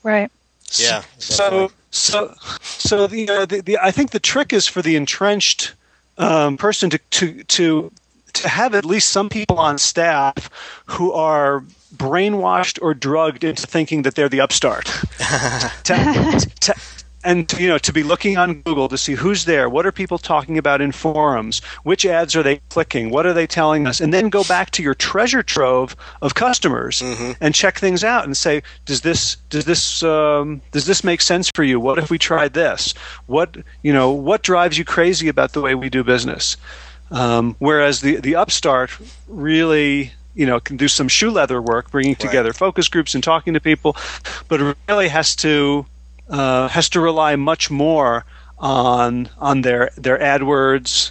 Right. 0.04 0.30
Yeah. 0.76 1.02
So 1.18 1.72
so 1.90 2.34
so 2.62 3.08
the, 3.08 3.28
uh, 3.28 3.46
the, 3.46 3.62
the 3.62 3.78
I 3.78 3.90
think 3.90 4.12
the 4.12 4.20
trick 4.20 4.52
is 4.52 4.68
for 4.68 4.80
the 4.80 4.94
entrenched 4.94 5.74
um, 6.18 6.56
person 6.56 6.88
to 6.90 6.98
to 6.98 7.42
to 7.42 7.92
to 8.34 8.48
have 8.48 8.76
at 8.76 8.84
least 8.84 9.10
some 9.10 9.28
people 9.28 9.58
on 9.58 9.76
staff 9.76 10.48
who 10.86 11.12
are 11.12 11.64
brainwashed 11.94 12.78
or 12.82 12.94
drugged 12.94 13.44
into 13.44 13.66
thinking 13.66 14.02
that 14.02 14.14
they're 14.14 14.28
the 14.28 14.40
upstart. 14.40 14.84
to, 15.84 16.50
to, 16.60 16.74
and 17.24 17.52
you 17.58 17.68
know 17.68 17.78
to 17.78 17.92
be 17.92 18.02
looking 18.02 18.36
on 18.36 18.62
Google 18.62 18.88
to 18.88 18.96
see 18.96 19.14
who's 19.14 19.44
there, 19.44 19.68
what 19.68 19.84
are 19.84 19.92
people 19.92 20.18
talking 20.18 20.56
about 20.56 20.80
in 20.80 20.92
forums, 20.92 21.60
which 21.82 22.06
ads 22.06 22.34
are 22.34 22.42
they 22.42 22.58
clicking, 22.70 23.10
what 23.10 23.26
are 23.26 23.32
they 23.32 23.46
telling 23.46 23.86
us, 23.86 24.00
and 24.00 24.12
then 24.12 24.30
go 24.30 24.44
back 24.44 24.70
to 24.72 24.82
your 24.82 24.94
treasure 24.94 25.42
trove 25.42 25.94
of 26.22 26.34
customers 26.34 27.00
mm-hmm. 27.00 27.32
and 27.40 27.54
check 27.54 27.78
things 27.78 28.02
out 28.04 28.24
and 28.24 28.36
say, 28.36 28.62
does 28.86 29.02
this 29.02 29.36
does 29.50 29.64
this 29.64 30.02
um, 30.02 30.62
does 30.72 30.86
this 30.86 31.04
make 31.04 31.20
sense 31.20 31.50
for 31.54 31.62
you? 31.62 31.78
What 31.78 31.98
if 31.98 32.10
we 32.10 32.18
tried 32.18 32.54
this? 32.54 32.94
What 33.26 33.56
you 33.82 33.92
know 33.92 34.10
what 34.10 34.42
drives 34.42 34.78
you 34.78 34.84
crazy 34.84 35.28
about 35.28 35.52
the 35.52 35.60
way 35.60 35.74
we 35.74 35.90
do 35.90 36.02
business? 36.02 36.56
Um, 37.10 37.56
whereas 37.58 38.00
the 38.00 38.16
the 38.16 38.36
upstart 38.36 38.90
really 39.28 40.12
you 40.40 40.46
know 40.46 40.58
can 40.58 40.78
do 40.78 40.88
some 40.88 41.06
shoe 41.06 41.30
leather 41.30 41.60
work, 41.60 41.90
bringing 41.90 42.12
right. 42.12 42.20
together 42.20 42.54
focus 42.54 42.88
groups 42.88 43.14
and 43.14 43.22
talking 43.22 43.52
to 43.52 43.60
people, 43.60 43.94
but 44.48 44.58
it 44.60 44.76
really 44.88 45.08
has 45.08 45.36
to 45.36 45.84
uh, 46.30 46.68
has 46.68 46.88
to 46.88 47.00
rely 47.00 47.36
much 47.36 47.70
more 47.70 48.24
on 48.58 49.28
on 49.38 49.60
their 49.60 49.90
their 49.96 50.18
AdWords 50.18 51.10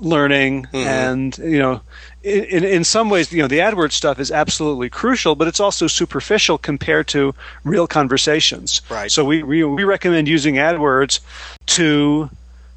learning 0.00 0.64
mm-hmm. 0.64 0.76
and 0.76 1.38
you 1.38 1.58
know 1.58 1.80
in, 2.22 2.64
in 2.64 2.84
some 2.84 3.10
ways 3.10 3.32
you 3.32 3.42
know 3.42 3.48
the 3.48 3.58
AdWords 3.58 3.92
stuff 3.92 4.18
is 4.18 4.30
absolutely 4.30 4.88
crucial 4.88 5.34
but 5.34 5.48
it's 5.48 5.60
also 5.60 5.86
superficial 5.86 6.58
compared 6.58 7.06
to 7.08 7.34
real 7.64 7.86
conversations 7.86 8.80
right 8.90 9.10
so 9.10 9.24
we 9.24 9.42
we, 9.42 9.64
we 9.64 9.84
recommend 9.84 10.28
using 10.28 10.54
AdWords 10.54 11.20
to 11.66 12.30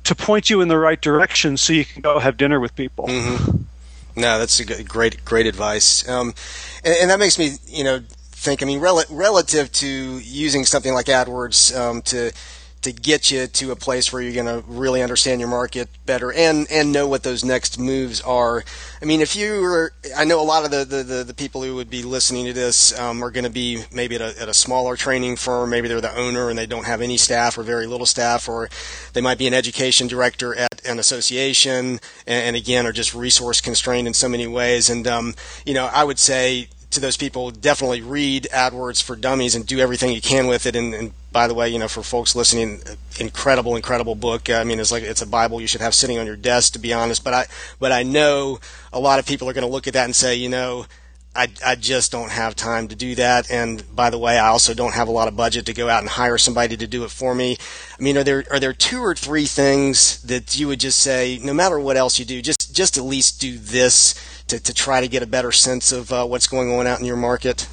to 0.04 0.16
point 0.16 0.50
you 0.50 0.62
in 0.62 0.68
the 0.68 0.78
right 0.78 1.00
direction 1.00 1.58
so 1.58 1.74
you 1.74 1.86
can 1.86 2.02
go 2.02 2.18
have 2.18 2.38
dinner 2.38 2.60
with 2.60 2.76
people 2.76 3.08
mm-hmm. 3.08 3.62
No, 4.16 4.40
that's 4.40 4.60
a 4.60 4.84
great, 4.84 5.24
great 5.24 5.46
advice. 5.46 6.08
Um, 6.08 6.34
and, 6.84 6.96
and, 7.02 7.10
that 7.10 7.20
makes 7.20 7.40
me, 7.40 7.58
you 7.68 7.84
know, 7.84 8.02
think. 8.32 8.62
I 8.62 8.66
mean, 8.66 8.80
rel- 8.80 9.04
relative 9.10 9.72
to 9.74 9.88
using 9.88 10.66
something 10.66 10.94
like 10.94 11.06
AdWords 11.06 11.78
um, 11.78 12.02
to 12.04 12.32
to 12.82 12.92
get 12.92 13.30
you 13.30 13.48
to 13.48 13.72
a 13.72 13.76
place 13.76 14.12
where 14.12 14.22
you're 14.22 14.34
going 14.34 14.46
to 14.46 14.68
really 14.68 15.02
understand 15.02 15.40
your 15.40 15.50
market 15.50 15.88
better 16.06 16.34
and 16.34 16.68
and 16.72 16.92
know 16.92 17.08
what 17.08 17.24
those 17.24 17.44
next 17.44 17.80
moves 17.80 18.22
are. 18.22 18.64
I 19.02 19.06
mean, 19.06 19.22
if 19.22 19.36
you 19.36 19.62
were, 19.62 19.94
I 20.16 20.26
know 20.26 20.42
a 20.42 20.44
lot 20.44 20.66
of 20.66 20.72
the 20.72 20.84
the, 20.86 21.04
the, 21.04 21.24
the 21.24 21.34
people 21.34 21.64
who 21.64 21.76
would 21.76 21.90
be 21.90 22.04
listening 22.04 22.46
to 22.46 22.54
this 22.54 22.98
um, 23.00 23.24
are 23.24 23.32
going 23.32 23.44
to 23.44 23.52
be 23.52 23.84
maybe 23.92 24.16
at 24.16 24.22
a, 24.22 24.42
at 24.42 24.50
a 24.50 24.54
smaller 24.54 24.96
training 24.96 25.36
firm. 25.36 25.70
Maybe 25.70 25.88
they're 25.88 26.02
the 26.02 26.16
owner 26.16 26.50
and 26.50 26.58
they 26.58 26.66
don't 26.66 26.86
have 26.86 27.02
any 27.02 27.18
staff 27.18 27.58
or 27.58 27.64
very 27.64 27.88
little 27.88 28.08
staff, 28.08 28.50
or 28.50 28.70
they 29.14 29.22
might 29.22 29.38
be 29.38 29.48
an 29.48 29.54
education 29.54 30.08
director 30.08 30.56
at 30.56 30.86
an 30.86 30.98
association, 31.00 32.00
and, 32.26 32.46
and 32.46 32.56
again 32.56 32.88
are 32.88 32.92
just 32.94 33.14
resource 33.14 33.62
constrained 33.62 34.08
in 34.08 34.14
so 34.14 34.28
many 34.28 34.48
ways. 34.48 34.90
And 34.90 35.08
um, 35.08 35.36
you 35.66 35.74
know, 35.74 35.86
I 35.86 36.04
would 36.04 36.20
say 36.20 36.70
to 36.92 37.00
those 37.00 37.18
people, 37.18 37.52
definitely 37.52 38.02
read 38.02 38.48
AdWords 38.52 39.02
for 39.02 39.16
Dummies 39.16 39.56
and 39.56 39.66
do 39.66 39.80
everything 39.80 40.12
you 40.12 40.22
can 40.22 40.46
with 40.48 40.66
it. 40.66 40.76
And, 40.76 40.94
and 40.94 41.14
by 41.32 41.48
the 41.48 41.54
way, 41.54 41.70
you 41.70 41.80
know, 41.80 41.88
for 41.88 42.04
folks 42.04 42.36
listening, 42.36 42.82
incredible, 43.20 43.76
incredible 43.76 44.16
book. 44.16 44.50
I 44.50 44.64
mean, 44.64 44.80
it's 44.80 44.92
like 44.92 45.04
it's 45.04 45.22
a 45.22 45.28
Bible 45.28 45.62
you 45.62 45.68
should 45.68 45.82
have 45.82 45.96
sitting 45.96 46.18
on 46.18 46.26
your 46.26 46.36
desk, 46.36 46.74
to 46.74 46.80
be 46.80 46.94
honest. 46.94 47.24
But 47.24 47.34
I, 47.34 47.46
but 47.80 47.92
I 47.92 48.04
know 48.04 48.60
a 48.92 49.00
lot 49.00 49.20
of 49.20 49.26
people 49.26 49.50
are 49.50 49.54
going 49.54 49.66
to 49.66 49.72
look 49.72 49.88
at 49.88 49.94
that 49.94 50.06
and 50.06 50.16
say, 50.16 50.36
you 50.36 50.50
know, 50.50 50.86
I, 51.34 51.48
I 51.66 51.76
just 51.76 52.12
don't 52.12 52.30
have 52.30 52.56
time 52.56 52.90
to 52.90 52.96
do 52.96 53.16
that. 53.16 53.50
And 53.50 53.84
by 53.96 54.10
the 54.10 54.18
way, 54.18 54.38
I 54.38 54.50
also 54.50 54.74
don't 54.74 54.94
have 54.94 55.08
a 55.08 55.12
lot 55.12 55.30
of 55.30 55.38
budget 55.38 55.66
to 55.68 55.74
go 55.74 55.88
out 55.88 56.02
and 56.02 56.10
hire 56.10 56.38
somebody 56.38 56.76
to 56.76 56.88
do 56.88 57.06
it 57.06 57.12
for 57.12 57.34
me. 57.34 57.56
I 57.98 58.04
mean, 58.04 58.18
are 58.18 58.24
there 58.24 58.44
are 58.52 58.60
there 58.60 58.74
two 58.74 59.00
or 59.00 59.16
three 59.16 59.46
things 59.46 60.22
that 60.24 60.60
you 60.60 60.68
would 60.68 60.82
just 60.82 61.00
say, 61.00 61.40
no 61.42 61.54
matter 61.54 61.80
what 61.80 61.96
else 61.96 62.20
you 62.20 62.26
do, 62.26 62.42
just 62.42 62.76
just 62.76 62.98
at 62.98 63.06
least 63.06 63.40
do 63.40 63.58
this 63.58 64.16
to, 64.48 64.60
to 64.60 64.74
try 64.74 65.00
to 65.00 65.08
get 65.08 65.24
a 65.24 65.28
better 65.28 65.54
sense 65.54 65.94
of 65.94 66.12
uh, 66.12 66.26
what's 66.26 66.48
going 66.48 66.74
on 66.74 66.86
out 66.86 67.00
in 67.00 67.06
your 67.06 67.16
market? 67.16 67.66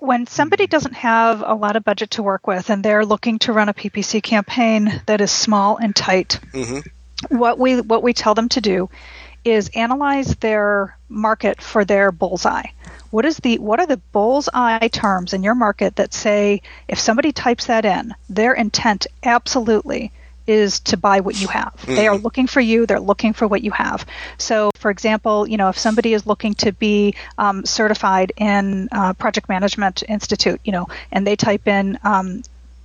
When 0.00 0.26
somebody 0.26 0.68
doesn't 0.68 0.94
have 0.94 1.42
a 1.44 1.54
lot 1.54 1.74
of 1.74 1.84
budget 1.84 2.12
to 2.12 2.22
work 2.22 2.46
with 2.46 2.70
and 2.70 2.84
they're 2.84 3.04
looking 3.04 3.40
to 3.40 3.52
run 3.52 3.68
a 3.68 3.74
PPC 3.74 4.22
campaign 4.22 5.02
that 5.06 5.20
is 5.20 5.32
small 5.32 5.76
and 5.76 5.94
tight, 5.94 6.38
mm-hmm. 6.52 7.36
what 7.36 7.58
we 7.58 7.80
what 7.80 8.02
we 8.02 8.12
tell 8.12 8.34
them 8.34 8.48
to 8.50 8.60
do 8.60 8.88
is 9.44 9.70
analyze 9.74 10.36
their 10.36 10.96
market 11.08 11.60
for 11.60 11.84
their 11.84 12.12
bullseye. 12.12 12.66
What 13.10 13.24
is 13.24 13.38
the 13.38 13.58
what 13.58 13.80
are 13.80 13.86
the 13.86 14.00
bullseye 14.12 14.86
terms 14.88 15.32
in 15.32 15.42
your 15.42 15.54
market 15.54 15.96
that 15.96 16.14
say 16.14 16.62
if 16.86 17.00
somebody 17.00 17.32
types 17.32 17.66
that 17.66 17.84
in, 17.84 18.14
their 18.28 18.52
intent 18.52 19.08
absolutely 19.24 20.12
is 20.48 20.80
to 20.80 20.96
buy 20.96 21.20
what 21.20 21.40
you 21.40 21.48
have. 21.48 21.74
Mm. 21.82 21.96
They 21.96 22.08
are 22.08 22.16
looking 22.16 22.46
for 22.46 22.60
you. 22.60 22.86
They're 22.86 23.00
looking 23.00 23.32
for 23.32 23.46
what 23.46 23.62
you 23.62 23.70
have. 23.72 24.06
So, 24.38 24.70
for 24.76 24.90
example, 24.90 25.48
you 25.48 25.56
know, 25.56 25.68
if 25.68 25.78
somebody 25.78 26.14
is 26.14 26.26
looking 26.26 26.54
to 26.54 26.72
be 26.72 27.14
um, 27.36 27.64
certified 27.64 28.32
in 28.36 28.88
uh, 28.92 29.12
Project 29.12 29.48
Management 29.48 30.02
Institute, 30.08 30.60
you 30.64 30.72
know, 30.72 30.88
and 31.12 31.26
they 31.26 31.36
type 31.36 31.68
in 31.68 31.98
um, 32.02 32.42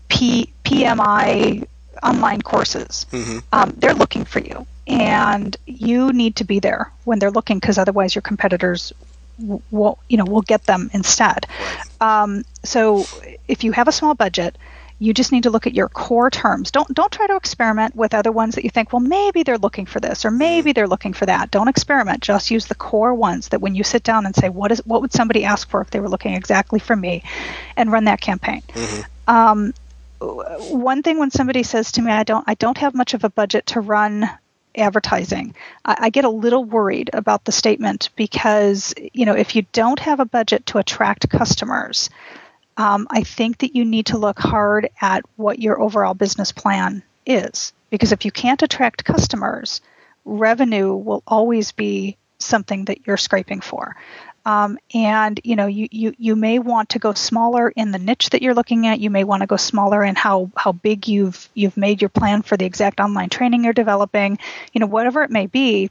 P- 0.10 0.52
PMI 0.66 1.66
online 2.04 2.42
courses, 2.42 3.06
mm-hmm. 3.12 3.40
um, 3.54 3.74
they're 3.78 3.94
looking 3.94 4.26
for 4.26 4.40
you 4.40 4.68
and 4.88 5.56
you 5.66 6.12
need 6.12 6.36
to 6.38 6.44
be 6.44 6.60
there 6.60 6.92
when 7.06 7.20
they're 7.20 7.32
looking 7.32 7.60
because 7.60 7.78
otherwise 7.78 8.16
your 8.16 8.22
competitors 8.22 8.92
will 9.72 9.98
you 10.10 10.18
know 10.18 10.26
will 10.26 10.42
get 10.42 10.64
them 10.66 10.90
instead 10.94 11.48
um, 12.02 12.44
so 12.64 13.06
if 13.48 13.64
you 13.64 13.72
have 13.72 13.88
a 13.88 13.92
small 13.92 14.14
budget 14.14 14.58
you 15.00 15.14
just 15.14 15.32
need 15.32 15.44
to 15.44 15.50
look 15.50 15.68
at 15.68 15.74
your 15.74 15.90
core 15.90 16.30
terms 16.30 16.72
don't 16.72 16.94
don't 16.94 17.12
try 17.12 17.28
to 17.28 17.36
experiment 17.36 17.96
with 17.96 18.14
other 18.14 18.32
ones 18.32 18.56
that 18.56 18.64
you 18.64 18.70
think 18.70 18.94
well 18.94 19.00
maybe 19.00 19.44
they're 19.44 19.58
looking 19.58 19.86
for 19.86 20.00
this 20.00 20.26
or 20.26 20.32
maybe 20.32 20.70
mm-hmm. 20.70 20.76
they're 20.76 20.88
looking 20.88 21.14
for 21.14 21.26
that 21.26 21.52
don't 21.52 21.68
experiment 21.68 22.22
just 22.22 22.52
use 22.52 22.66
the 22.68 22.76
core 22.76 23.14
ones 23.14 23.50
that 23.50 23.62
when 23.62 23.76
you 23.76 23.84
sit 23.84 24.04
down 24.04 24.26
and 24.26 24.36
say 24.36 24.50
what 24.50 24.72
is 24.72 24.80
what 24.86 25.02
would 25.02 25.12
somebody 25.14 25.44
ask 25.46 25.70
for 25.70 25.82
if 25.82 25.90
they 25.90 26.00
were 26.00 26.10
looking 26.10 26.34
exactly 26.34 26.80
for 26.80 26.96
me 26.96 27.24
and 27.76 27.92
run 27.92 28.06
that 28.06 28.22
campaign 28.22 28.62
mm-hmm. 28.70 29.02
um, 29.30 29.74
one 30.20 31.04
thing 31.04 31.20
when 31.20 31.32
somebody 31.32 31.64
says 31.64 31.92
to 31.92 32.02
me 32.02 32.12
i 32.12 32.24
don't 32.24 32.46
i 32.48 32.54
don't 32.56 32.78
have 32.78 32.94
much 32.94 33.14
of 33.14 33.24
a 33.24 33.30
budget 33.30 33.66
to 33.66 33.80
run 33.80 34.30
advertising. 34.76 35.56
I, 35.86 35.98
I, 36.02 36.10
get 36.10 36.26
a 36.26 36.30
little 36.30 36.64
worried 36.64 37.10
about 37.14 37.46
the 37.46 37.52
statement 37.52 38.10
because, 38.16 38.94
you 39.14 39.26
know, 39.26 39.36
if 39.36 39.56
you 39.56 39.66
don't 39.72 40.00
have 40.00 40.20
a 40.20 40.26
budget 40.26 40.66
to 40.68 40.78
attract 40.80 41.30
customers, 41.30 42.10
um, 42.78 43.08
I 43.10 43.24
think 43.24 43.60
that 43.60 43.76
you 43.76 43.86
need 43.86 44.08
to 44.08 44.18
look 44.18 44.40
hard 44.40 44.90
at 45.02 45.24
what 45.36 45.60
your 45.60 45.80
overall 45.80 46.14
business 46.14 46.52
plan 46.52 47.04
is. 47.26 47.74
Because 47.90 48.12
if 48.12 48.26
you 48.26 48.32
can't 48.32 48.62
attract 48.64 49.06
customers, 49.06 49.82
revenue 50.26 50.94
will 50.94 51.24
always 51.28 51.72
be 51.72 52.18
something 52.40 52.86
that 52.86 53.06
you're 53.06 53.18
scraping 53.18 53.62
for. 53.62 53.96
Um, 54.46 54.78
and 54.94 55.40
you 55.46 55.56
know 55.56 55.68
you, 55.68 55.88
you 55.90 56.14
you 56.18 56.36
may 56.36 56.60
want 56.60 56.90
to 56.90 57.00
go 57.00 57.14
smaller 57.14 57.70
in 57.70 57.92
the 57.92 57.98
niche 57.98 58.32
that 58.32 58.42
you're 58.42 58.54
looking 58.54 58.88
at 58.88 59.00
you 59.00 59.10
may 59.10 59.24
want 59.24 59.40
to 59.40 59.48
go 59.48 59.56
smaller 59.56 60.04
in 60.04 60.16
how 60.16 60.52
how 60.58 60.74
big 60.74 61.08
you've 61.08 61.48
you've 61.54 61.78
made 61.78 62.02
your 62.02 62.10
plan 62.10 62.42
for 62.42 62.58
the 62.58 62.66
exact 62.66 63.00
online 63.00 63.30
training 63.30 63.64
you're 63.64 63.72
developing 63.72 64.38
you 64.74 64.82
know 64.82 64.86
whatever 64.86 65.24
it 65.24 65.32
may 65.32 65.46
be 65.46 65.90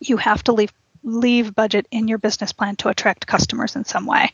you 0.00 0.16
have 0.16 0.42
to 0.44 0.52
leave 0.52 0.72
leave 1.04 1.54
budget 1.54 1.86
in 1.90 2.08
your 2.08 2.16
business 2.16 2.54
plan 2.54 2.74
to 2.76 2.88
attract 2.88 3.26
customers 3.26 3.76
in 3.76 3.84
some 3.84 4.06
way 4.06 4.32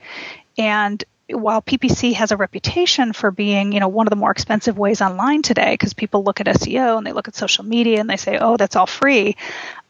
and 0.57 1.03
while 1.29 1.63
PPC 1.63 2.15
has 2.15 2.33
a 2.33 2.37
reputation 2.37 3.13
for 3.13 3.31
being, 3.31 3.73
you 3.73 3.81
know, 3.81 3.89
one 3.89 4.07
of 4.07 4.11
the 4.11 4.17
more 4.17 4.31
expensive 4.31 4.77
ways 4.77 5.01
online 5.01 5.43
today, 5.43 5.73
because 5.73 5.95
people 5.95 6.23
look 6.23 6.41
at 6.41 6.47
SEO 6.47 6.99
and 6.99 7.07
they 7.07 7.13
look 7.13 7.29
at 7.29 7.35
social 7.35 7.65
media 7.65 8.01
and 8.01 8.11
they 8.11 8.17
say, 8.17 8.39
"Oh, 8.39 8.57
that's 8.57 8.77
all 8.77 8.87
free," 8.87 9.37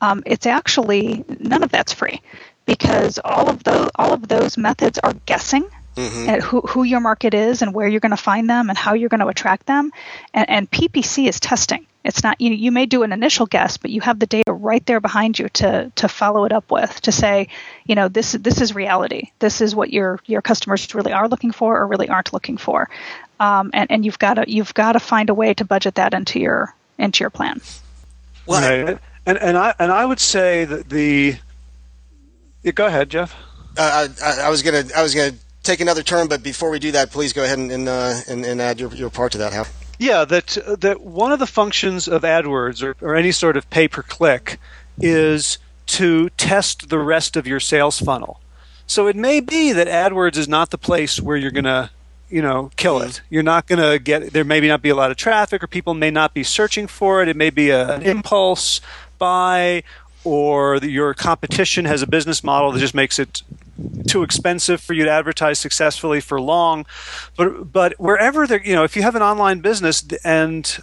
um, 0.01 0.23
it's 0.27 0.47
actually 0.47 1.25
none 1.41 1.63
of 1.63 1.71
that's 1.71 1.93
free 1.93 2.21
because 2.67 3.19
all 3.23 3.49
of 3.49 3.65
those 3.65 3.91
all 3.97 4.13
of 4.13 4.27
those 4.29 4.57
methods 4.57 4.99
are 4.99 5.15
guessing 5.27 5.65
mm-hmm. 5.97 6.29
at 6.29 6.43
who, 6.43 6.61
who 6.61 6.83
your 6.83 7.01
market 7.01 7.35
is 7.35 7.63
and 7.63 7.75
where 7.75 7.89
you're 7.89 8.01
going 8.01 8.11
to 8.11 8.17
find 8.17 8.49
them 8.49 8.69
and 8.69 8.79
how 8.79 8.95
you're 8.95 9.09
going 9.09 9.21
to 9.21 9.29
attract 9.29 9.67
them 9.67 9.93
and, 10.33 10.49
and 10.49 10.71
ppc 10.71 11.29
is 11.29 11.41
testing 11.41 11.87
it's 12.05 12.23
not 12.23 12.41
you, 12.41 12.51
you 12.51 12.71
may 12.71 12.87
do 12.87 13.03
an 13.03 13.13
initial 13.13 13.47
guess 13.47 13.77
but 13.77 13.91
you 13.91 14.01
have 14.01 14.19
the 14.19 14.27
data 14.27 14.53
right 14.53 14.85
there 14.87 15.01
behind 15.01 15.39
you 15.39 15.49
to 15.49 15.91
to 15.97 16.09
follow 16.09 16.45
it 16.45 16.53
up 16.53 16.71
with 16.71 17.01
to 17.01 17.13
say 17.13 17.49
you 17.85 17.95
know 17.95 18.09
this 18.09 18.33
this 18.33 18.61
is 18.61 18.75
reality 18.75 19.31
this 19.39 19.61
is 19.61 19.75
what 19.75 19.93
your 19.93 20.21
your 20.27 20.43
customers 20.43 20.95
really 20.95 21.13
are 21.13 21.29
looking 21.29 21.53
for 21.53 21.79
or 21.79 21.87
really 21.87 22.09
aren't 22.09 22.33
looking 22.33 22.57
for 22.57 22.89
um, 23.41 23.71
and 23.75 23.91
and 23.91 24.05
you've 24.05 24.19
got 24.19 24.35
to 24.35 24.45
you've 24.47 24.75
got 24.75 24.93
to 24.93 25.01
find 25.01 25.31
a 25.31 25.35
way 25.35 25.55
to 25.55 25.65
budget 25.65 25.97
that 25.97 26.15
into 26.15 26.39
your 26.39 26.75
into 26.99 27.23
your 27.23 27.31
plan 27.31 27.61
well, 28.47 28.85
right. 28.85 28.99
and 29.27 29.39
and 29.39 29.57
I 29.57 29.75
and 29.79 29.91
I 29.91 30.05
would 30.05 30.21
say 30.21 30.65
that 30.65 30.89
the 30.89 31.37
yeah, 32.63 32.73
go 32.73 32.87
ahead, 32.87 33.11
Jeff. 33.11 33.35
Uh, 33.77 34.09
I, 34.23 34.47
I, 34.47 34.51
was 34.51 34.63
gonna 34.63 34.85
I 34.95 35.03
was 35.03 35.15
gonna 35.15 35.35
take 35.63 35.81
another 35.81 36.03
turn, 36.03 36.29
but 36.29 36.43
before 36.43 36.71
we 36.71 36.79
do 36.79 36.93
that, 36.93 37.11
please 37.11 37.33
go 37.33 37.43
ahead 37.43 37.59
and 37.59 37.73
and, 37.73 37.89
uh, 37.89 38.15
and, 38.29 38.45
and, 38.45 38.61
add 38.61 38.81
your, 38.81 38.93
your 38.95 39.11
part 39.11 39.33
to 39.33 39.39
that, 39.39 39.53
Hal. 39.53 39.67
Yeah, 39.99 40.25
that 40.25 40.59
that 40.81 41.01
one 41.01 41.33
of 41.33 41.39
the 41.39 41.47
functions 41.47 42.09
of 42.09 42.23
AdWords 42.23 42.83
or, 42.83 42.97
or 43.01 43.15
any 43.15 43.33
sort 43.33 43.57
of 43.57 43.69
pay 43.71 43.89
per 43.89 44.03
click 44.03 44.59
is 44.99 45.59
to 45.87 46.31
test 46.31 46.89
the 46.89 46.99
rest 46.99 47.37
of 47.37 47.47
your 47.47 47.61
sales 47.61 48.01
funnel. 48.01 48.41
So 48.87 49.07
it 49.07 49.17
may 49.17 49.41
be 49.41 49.73
that 49.73 49.87
AdWords 49.87 50.37
is 50.37 50.49
not 50.49 50.71
the 50.71 50.79
place 50.79 51.21
where 51.21 51.37
you're 51.37 51.51
gonna 51.51 51.91
you 52.29 52.43
know 52.43 52.71
kill 52.77 53.01
it. 53.03 53.19
Hmm. 53.19 53.35
You're 53.35 53.43
not 53.43 53.67
going 53.67 53.81
to 53.81 53.99
get 53.99 54.33
there 54.33 54.45
maybe 54.45 54.69
not 54.69 54.83
be 54.83 54.89
a 54.89 54.95
lot 54.95 55.11
of 55.11 55.17
traffic 55.17 55.63
or 55.63 55.67
people 55.67 55.95
may 55.95 56.11
not 56.11 56.35
be 56.35 56.43
searching 56.43 56.87
for 56.87 57.23
it. 57.23 57.29
It 57.29 57.37
may 57.37 57.51
be 57.51 57.71
a, 57.71 57.95
an 57.95 58.03
impulse 58.03 58.81
buy 59.19 59.85
or 60.25 60.77
your 60.79 61.15
competition 61.15 61.85
has 61.85 62.03
a 62.03 62.07
business 62.07 62.43
model 62.43 62.73
that 62.73 62.81
just 62.81 62.95
makes 62.95 63.19
it 63.19 63.43
too 64.07 64.23
expensive 64.23 64.81
for 64.81 64.93
you 64.93 65.05
to 65.05 65.11
advertise 65.11 65.59
successfully 65.59 66.21
for 66.21 66.41
long 66.41 66.87
but 67.37 67.73
but 67.73 67.93
wherever 67.99 68.47
there 68.47 68.65
you 68.65 68.75
know 68.75 68.85
if 68.85 68.95
you 68.97 69.03
have 69.03 69.15
an 69.15 69.23
online 69.23 69.61
business 69.61 70.05
and 70.25 70.79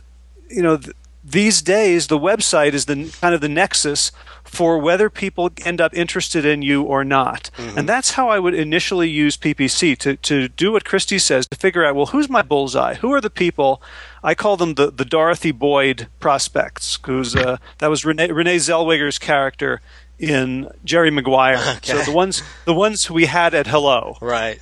you 0.50 0.62
know 0.62 0.78
th- 0.78 0.96
these 1.24 1.62
days 1.62 2.08
the 2.08 2.20
website 2.20 2.74
is 2.74 2.86
the 2.86 3.16
kind 3.22 3.34
of 3.34 3.42
the 3.42 3.50
nexus 3.50 4.12
for 4.52 4.78
whether 4.78 5.10
people 5.10 5.50
end 5.64 5.80
up 5.80 5.96
interested 5.96 6.44
in 6.44 6.62
you 6.62 6.84
or 6.84 7.06
not. 7.06 7.50
Mm-hmm. 7.58 7.80
And 7.80 7.90
that's 7.90 8.12
how 8.12 8.30
I 8.30 8.38
would 8.38 8.54
initially 8.54 9.10
use 9.10 9.38
PPC 9.38 9.98
to, 10.00 10.18
to 10.18 10.50
do 10.50 10.74
what 10.74 10.84
Kristie 10.84 11.22
says 11.22 11.48
to 11.48 11.58
figure 11.58 11.86
out, 11.86 11.96
well, 11.96 12.08
who's 12.08 12.30
my 12.30 12.42
bullseye? 12.42 12.96
Who 12.96 13.14
are 13.14 13.22
the 13.22 13.30
people? 13.30 13.82
I 14.22 14.36
call 14.36 14.58
them 14.58 14.74
the, 14.74 14.92
the 14.92 15.06
Dorothy 15.06 15.52
Boyd 15.52 16.08
prospects, 16.20 17.00
who's 17.06 17.34
uh, 17.34 17.58
that 17.78 17.90
was 17.90 18.04
Renee, 18.04 18.32
Renee 18.32 18.58
Zellweger's 18.58 19.18
character 19.18 19.80
in 20.22 20.70
Jerry 20.86 21.12
Maguire. 21.12 21.58
Okay. 21.78 21.94
So 21.94 22.04
the 22.04 22.16
ones 22.16 22.44
the 22.66 22.74
ones 22.74 23.10
we 23.10 23.26
had 23.26 23.54
at 23.54 23.68
Hello. 23.68 24.18
Right. 24.22 24.60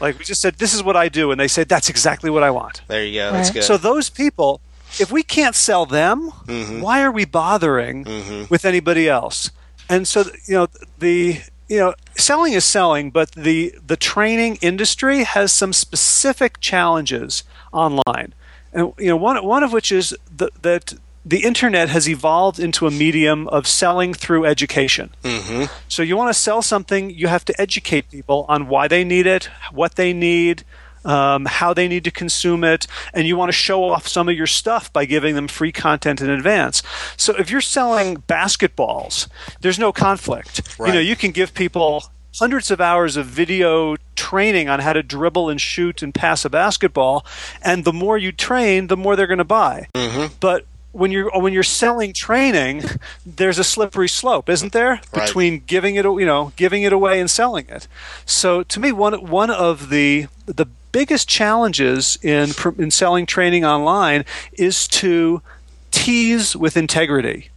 Like 0.00 0.18
we 0.18 0.24
just 0.24 0.40
said, 0.40 0.54
this 0.54 0.72
is 0.72 0.82
what 0.82 0.96
I 0.96 1.08
do, 1.08 1.30
and 1.30 1.40
they 1.40 1.48
said 1.48 1.68
that's 1.68 1.88
exactly 1.88 2.30
what 2.30 2.42
I 2.42 2.50
want. 2.50 2.82
There 2.88 3.04
you 3.04 3.20
go. 3.20 3.32
That's 3.32 3.50
good. 3.50 3.64
So 3.64 3.76
those 3.76 4.08
people 4.08 4.60
if 4.98 5.12
we 5.12 5.22
can't 5.22 5.54
sell 5.54 5.86
them, 5.86 6.30
mm-hmm. 6.46 6.80
why 6.80 7.02
are 7.02 7.12
we 7.12 7.24
bothering 7.24 8.04
mm-hmm. 8.04 8.44
with 8.48 8.64
anybody 8.64 9.08
else? 9.08 9.50
And 9.88 10.08
so, 10.08 10.24
you 10.46 10.54
know, 10.54 10.68
the 10.98 11.40
you 11.68 11.78
know, 11.78 11.94
selling 12.16 12.54
is 12.54 12.64
selling, 12.64 13.10
but 13.10 13.32
the 13.32 13.74
the 13.86 13.96
training 13.96 14.58
industry 14.62 15.24
has 15.24 15.52
some 15.52 15.72
specific 15.72 16.60
challenges 16.60 17.44
online, 17.72 18.32
and 18.72 18.92
you 18.98 19.08
know, 19.08 19.16
one 19.16 19.44
one 19.44 19.62
of 19.62 19.72
which 19.72 19.92
is 19.92 20.16
the, 20.34 20.50
that 20.62 20.94
the 21.28 21.44
internet 21.44 21.90
has 21.90 22.08
evolved 22.08 22.58
into 22.58 22.86
a 22.86 22.90
medium 22.90 23.48
of 23.48 23.66
selling 23.66 24.14
through 24.14 24.46
education. 24.46 25.10
Mm-hmm. 25.22 25.64
So 25.86 26.02
you 26.02 26.16
want 26.16 26.30
to 26.34 26.40
sell 26.40 26.62
something, 26.62 27.10
you 27.10 27.26
have 27.26 27.44
to 27.44 27.60
educate 27.60 28.10
people 28.10 28.46
on 28.48 28.66
why 28.66 28.88
they 28.88 29.04
need 29.04 29.26
it, 29.26 29.50
what 29.70 29.96
they 29.96 30.14
need, 30.14 30.64
um, 31.04 31.44
how 31.44 31.74
they 31.74 31.86
need 31.86 32.04
to 32.04 32.10
consume 32.10 32.64
it, 32.64 32.86
and 33.12 33.28
you 33.28 33.36
want 33.36 33.50
to 33.50 33.56
show 33.56 33.84
off 33.84 34.08
some 34.08 34.30
of 34.30 34.36
your 34.36 34.46
stuff 34.46 34.90
by 34.90 35.04
giving 35.04 35.34
them 35.34 35.48
free 35.48 35.70
content 35.70 36.22
in 36.22 36.30
advance. 36.30 36.82
So 37.18 37.36
if 37.36 37.50
you're 37.50 37.60
selling 37.60 38.22
basketballs, 38.22 39.28
there's 39.60 39.78
no 39.78 39.92
conflict. 39.92 40.78
Right. 40.78 40.88
You 40.88 40.94
know, 40.94 41.00
you 41.00 41.14
can 41.14 41.32
give 41.32 41.52
people 41.52 42.04
hundreds 42.38 42.70
of 42.70 42.80
hours 42.80 43.18
of 43.18 43.26
video 43.26 43.96
training 44.16 44.70
on 44.70 44.80
how 44.80 44.94
to 44.94 45.02
dribble 45.02 45.50
and 45.50 45.60
shoot 45.60 46.02
and 46.02 46.14
pass 46.14 46.46
a 46.46 46.50
basketball, 46.50 47.26
and 47.60 47.84
the 47.84 47.92
more 47.92 48.16
you 48.16 48.32
train, 48.32 48.86
the 48.86 48.96
more 48.96 49.14
they're 49.14 49.26
going 49.26 49.38
to 49.38 49.44
buy. 49.44 49.88
Mm-hmm. 49.94 50.34
But 50.40 50.64
when 50.92 51.10
you're 51.10 51.30
when 51.38 51.52
you're 51.52 51.62
selling 51.62 52.12
training, 52.12 52.82
there's 53.24 53.58
a 53.58 53.64
slippery 53.64 54.08
slope, 54.08 54.48
isn't 54.48 54.72
there, 54.72 55.00
between 55.12 55.62
giving 55.66 55.96
it 55.96 56.04
you 56.04 56.26
know 56.26 56.52
giving 56.56 56.82
it 56.82 56.92
away 56.92 57.20
and 57.20 57.30
selling 57.30 57.66
it. 57.68 57.86
So 58.24 58.62
to 58.64 58.80
me, 58.80 58.92
one 58.92 59.26
one 59.26 59.50
of 59.50 59.90
the 59.90 60.26
the 60.46 60.66
biggest 60.92 61.28
challenges 61.28 62.18
in 62.22 62.50
in 62.78 62.90
selling 62.90 63.26
training 63.26 63.64
online 63.64 64.24
is 64.54 64.88
to 64.88 65.42
tease 65.90 66.56
with 66.56 66.76
integrity. 66.76 67.50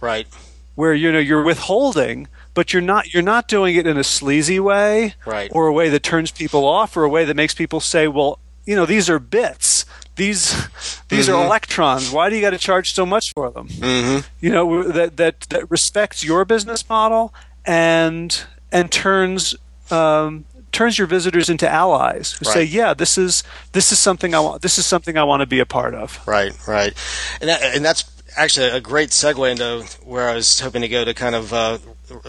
Right. 0.00 0.26
Where 0.74 0.94
you 0.94 1.12
know 1.12 1.18
you're 1.18 1.42
withholding 1.42 2.28
but 2.54 2.72
you're 2.72 2.82
not 2.82 3.12
you're 3.12 3.22
not 3.22 3.48
doing 3.48 3.76
it 3.76 3.86
in 3.86 3.96
a 3.96 4.04
sleazy 4.04 4.60
way, 4.60 5.14
right. 5.24 5.50
or 5.54 5.66
a 5.66 5.72
way 5.72 5.88
that 5.88 6.02
turns 6.02 6.30
people 6.30 6.64
off, 6.66 6.96
or 6.96 7.04
a 7.04 7.08
way 7.08 7.24
that 7.24 7.34
makes 7.34 7.54
people 7.54 7.80
say, 7.80 8.08
"Well, 8.08 8.38
you 8.64 8.76
know, 8.76 8.86
these 8.86 9.08
are 9.08 9.18
bits." 9.18 9.81
These 10.16 10.50
these 11.08 11.28
mm-hmm. 11.28 11.34
are 11.34 11.44
electrons. 11.44 12.10
Why 12.10 12.30
do 12.30 12.36
you 12.36 12.42
got 12.42 12.50
to 12.50 12.58
charge 12.58 12.92
so 12.94 13.06
much 13.06 13.32
for 13.32 13.50
them? 13.50 13.68
Mm-hmm. 13.68 14.26
You 14.40 14.50
know 14.52 14.82
that 14.84 15.16
that 15.16 15.40
that 15.50 15.70
respects 15.70 16.24
your 16.24 16.44
business 16.44 16.88
model 16.88 17.32
and 17.64 18.44
and 18.70 18.90
turns 18.90 19.54
um, 19.90 20.44
turns 20.72 20.98
your 20.98 21.06
visitors 21.06 21.48
into 21.48 21.68
allies 21.68 22.32
who 22.32 22.46
right. 22.46 22.54
say, 22.54 22.64
"Yeah, 22.64 22.94
this 22.94 23.16
is 23.16 23.44
this 23.72 23.92
is 23.92 23.98
something 23.98 24.34
I 24.34 24.40
want. 24.40 24.62
This 24.62 24.78
is 24.78 24.86
something 24.86 25.16
I 25.16 25.24
want 25.24 25.40
to 25.40 25.46
be 25.46 25.60
a 25.60 25.66
part 25.66 25.94
of." 25.94 26.20
Right, 26.26 26.52
right, 26.66 26.94
and 27.40 27.48
that, 27.48 27.62
and 27.62 27.84
that's 27.84 28.10
actually 28.36 28.68
a 28.68 28.80
great 28.80 29.10
segue 29.10 29.50
into 29.50 29.86
where 30.04 30.28
I 30.28 30.34
was 30.34 30.60
hoping 30.60 30.82
to 30.82 30.88
go 30.88 31.04
to 31.04 31.14
kind 31.14 31.34
of 31.34 31.52
uh, 31.52 31.78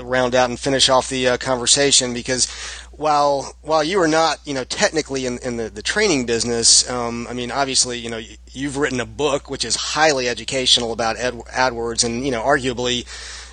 round 0.02 0.36
out 0.36 0.50
and 0.50 0.60
finish 0.60 0.90
off 0.90 1.10
the 1.10 1.30
uh, 1.30 1.38
conversation 1.38 2.14
because 2.14 2.48
while 2.96 3.56
while 3.62 3.84
you 3.84 4.00
are 4.02 4.08
not 4.08 4.40
you 4.46 4.54
know 4.54 4.64
technically 4.64 5.26
in, 5.26 5.40
in 5.40 5.58
the, 5.58 5.70
the 5.70 5.82
training 5.82 6.26
business, 6.26 6.90
um, 6.90 7.28
I 7.30 7.34
mean 7.34 7.52
obviously 7.52 7.98
you 8.00 8.10
know 8.10 8.22
you've 8.52 8.78
written 8.78 9.00
a 9.00 9.06
book 9.06 9.50
which 9.50 9.66
is 9.66 9.76
highly 9.76 10.30
educational 10.30 10.94
about 10.94 11.18
Ad, 11.18 11.34
AdWords 11.34 12.04
and 12.04 12.26
you 12.26 12.32
know 12.32 12.42
arguably 12.42 13.06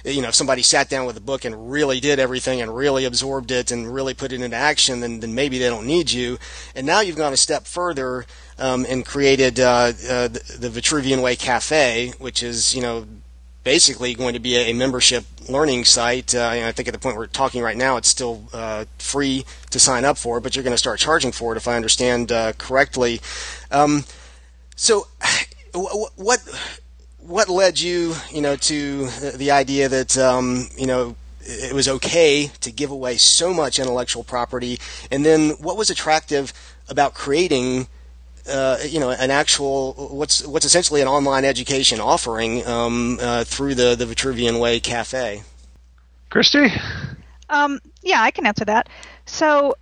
you 0.04 0.22
know, 0.22 0.28
if 0.28 0.34
somebody 0.34 0.62
sat 0.62 0.88
down 0.88 1.06
with 1.06 1.16
a 1.16 1.20
book 1.20 1.44
and 1.44 1.70
really 1.70 2.00
did 2.00 2.18
everything 2.18 2.60
and 2.60 2.74
really 2.74 3.04
absorbed 3.04 3.50
it 3.50 3.70
and 3.70 3.92
really 3.92 4.14
put 4.14 4.32
it 4.32 4.40
into 4.40 4.56
action, 4.56 5.00
then, 5.00 5.20
then 5.20 5.34
maybe 5.34 5.58
they 5.58 5.68
don't 5.68 5.86
need 5.86 6.10
you. 6.10 6.38
And 6.74 6.86
now 6.86 7.00
you've 7.00 7.16
gone 7.16 7.32
a 7.32 7.36
step 7.36 7.66
further 7.66 8.24
um, 8.58 8.86
and 8.88 9.04
created 9.04 9.60
uh, 9.60 9.92
uh, 10.08 10.28
the, 10.28 10.56
the 10.58 10.68
Vitruvian 10.68 11.22
Way 11.22 11.36
Cafe, 11.36 12.14
which 12.18 12.42
is, 12.42 12.74
you 12.74 12.82
know, 12.82 13.06
basically 13.64 14.14
going 14.14 14.34
to 14.34 14.40
be 14.40 14.56
a, 14.56 14.72
membership 14.72 15.24
learning 15.48 15.84
site. 15.84 16.34
Uh, 16.34 16.48
I 16.48 16.72
think 16.72 16.88
at 16.88 16.94
the 16.94 17.00
point 17.00 17.16
we're 17.16 17.26
talking 17.26 17.62
right 17.62 17.76
now, 17.76 17.96
it's 17.96 18.08
still 18.08 18.48
uh, 18.52 18.86
free 18.98 19.44
to 19.70 19.78
sign 19.78 20.04
up 20.04 20.16
for, 20.16 20.40
but 20.40 20.56
you're 20.56 20.62
going 20.62 20.74
to 20.74 20.78
start 20.78 20.98
charging 20.98 21.32
for 21.32 21.52
it, 21.52 21.56
if 21.56 21.68
I 21.68 21.76
understand 21.76 22.32
uh, 22.32 22.52
correctly. 22.54 23.20
Um, 23.70 24.04
so, 24.76 25.06
what 25.74 26.40
what 27.18 27.48
led 27.48 27.78
you, 27.78 28.14
you 28.30 28.40
know, 28.40 28.56
to 28.56 29.06
the 29.06 29.50
idea 29.50 29.88
that, 29.88 30.16
um, 30.18 30.68
you 30.76 30.86
know, 30.86 31.14
it 31.42 31.72
was 31.72 31.88
okay 31.88 32.50
to 32.60 32.72
give 32.72 32.90
away 32.90 33.16
so 33.16 33.52
much 33.54 33.78
intellectual 33.78 34.24
property, 34.24 34.78
and 35.10 35.24
then 35.24 35.50
what 35.50 35.76
was 35.76 35.90
attractive 35.90 36.52
about 36.88 37.14
creating, 37.14 37.88
uh, 38.50 38.78
you 38.86 39.00
know, 39.00 39.10
an 39.10 39.30
actual 39.30 39.94
what's 40.10 40.46
what's 40.46 40.64
essentially 40.64 41.00
an 41.00 41.08
online 41.08 41.44
education 41.44 42.00
offering 42.00 42.66
um, 42.66 43.18
uh, 43.20 43.44
through 43.44 43.74
the 43.74 43.94
the 43.94 44.04
Vitruvian 44.04 44.60
Way 44.60 44.80
Cafe. 44.80 45.42
Kristie. 46.30 46.80
Um, 47.48 47.80
yeah, 48.02 48.22
I 48.22 48.30
can 48.30 48.46
answer 48.46 48.64
that. 48.66 48.88
So 49.26 49.74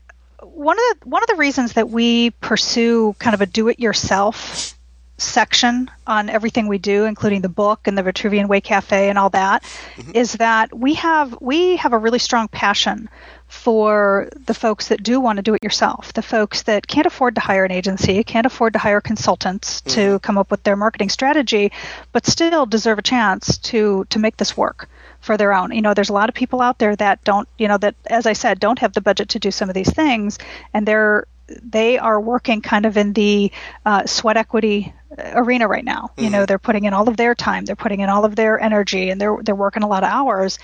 one 0.42 0.78
of 0.78 1.00
the 1.00 1.08
one 1.08 1.22
of 1.22 1.28
the 1.28 1.36
reasons 1.36 1.74
that 1.74 1.90
we 1.90 2.30
pursue 2.30 3.14
kind 3.18 3.34
of 3.34 3.40
a 3.40 3.46
do-it-yourself 3.46 4.74
section 5.18 5.90
on 6.06 6.28
everything 6.28 6.68
we 6.68 6.78
do, 6.78 7.04
including 7.04 7.42
the 7.42 7.48
book 7.48 7.86
and 7.86 7.98
the 7.98 8.02
Vitruvian 8.02 8.48
Way 8.48 8.60
Cafe 8.60 9.08
and 9.08 9.18
all 9.18 9.30
that, 9.30 9.62
mm-hmm. 9.96 10.12
is 10.14 10.34
that 10.34 10.76
we 10.76 10.94
have 10.94 11.36
we 11.40 11.76
have 11.76 11.92
a 11.92 11.98
really 11.98 12.20
strong 12.20 12.48
passion 12.48 13.08
for 13.48 14.28
the 14.46 14.52
folks 14.52 14.88
that 14.88 15.02
do 15.02 15.18
want 15.18 15.38
to 15.38 15.42
do 15.42 15.54
it 15.54 15.62
yourself, 15.62 16.12
the 16.12 16.22
folks 16.22 16.62
that 16.62 16.86
can't 16.86 17.06
afford 17.06 17.34
to 17.34 17.40
hire 17.40 17.64
an 17.64 17.72
agency, 17.72 18.22
can't 18.22 18.46
afford 18.46 18.74
to 18.74 18.78
hire 18.78 19.00
consultants 19.00 19.80
mm-hmm. 19.80 19.94
to 19.94 20.18
come 20.20 20.36
up 20.36 20.50
with 20.50 20.62
their 20.64 20.76
marketing 20.76 21.08
strategy, 21.08 21.72
but 22.12 22.26
still 22.26 22.66
deserve 22.66 22.98
a 22.98 23.02
chance 23.02 23.56
to 23.58 24.04
to 24.10 24.18
make 24.18 24.36
this 24.36 24.56
work 24.56 24.88
for 25.20 25.36
their 25.36 25.54
own. 25.54 25.72
You 25.72 25.82
know, 25.82 25.94
there's 25.94 26.10
a 26.10 26.14
lot 26.14 26.28
of 26.28 26.34
people 26.34 26.60
out 26.60 26.78
there 26.78 26.94
that 26.96 27.24
don't, 27.24 27.48
you 27.58 27.68
know, 27.68 27.78
that 27.78 27.94
as 28.06 28.26
I 28.26 28.34
said, 28.34 28.60
don't 28.60 28.78
have 28.80 28.92
the 28.92 29.00
budget 29.00 29.30
to 29.30 29.38
do 29.38 29.50
some 29.50 29.70
of 29.70 29.74
these 29.74 29.92
things, 29.92 30.38
and 30.74 30.86
they're 30.86 31.26
they 31.62 31.98
are 31.98 32.20
working 32.20 32.60
kind 32.60 32.84
of 32.84 32.98
in 32.98 33.14
the 33.14 33.50
uh, 33.86 34.04
sweat 34.04 34.36
equity 34.36 34.92
arena 35.18 35.66
right 35.66 35.84
now. 35.84 36.10
Mm-hmm. 36.12 36.24
You 36.24 36.30
know, 36.30 36.38
mm-hmm. 36.38 36.44
they're 36.46 36.58
putting 36.58 36.84
in 36.84 36.92
all 36.92 37.08
of 37.08 37.16
their 37.16 37.34
time, 37.34 37.64
they're 37.64 37.76
putting 37.76 38.00
in 38.00 38.10
all 38.10 38.26
of 38.26 38.36
their 38.36 38.60
energy, 38.60 39.10
and 39.10 39.18
they're 39.18 39.38
they're 39.42 39.54
working 39.54 39.82
a 39.82 39.88
lot 39.88 40.04
of 40.04 40.10
hours. 40.10 40.58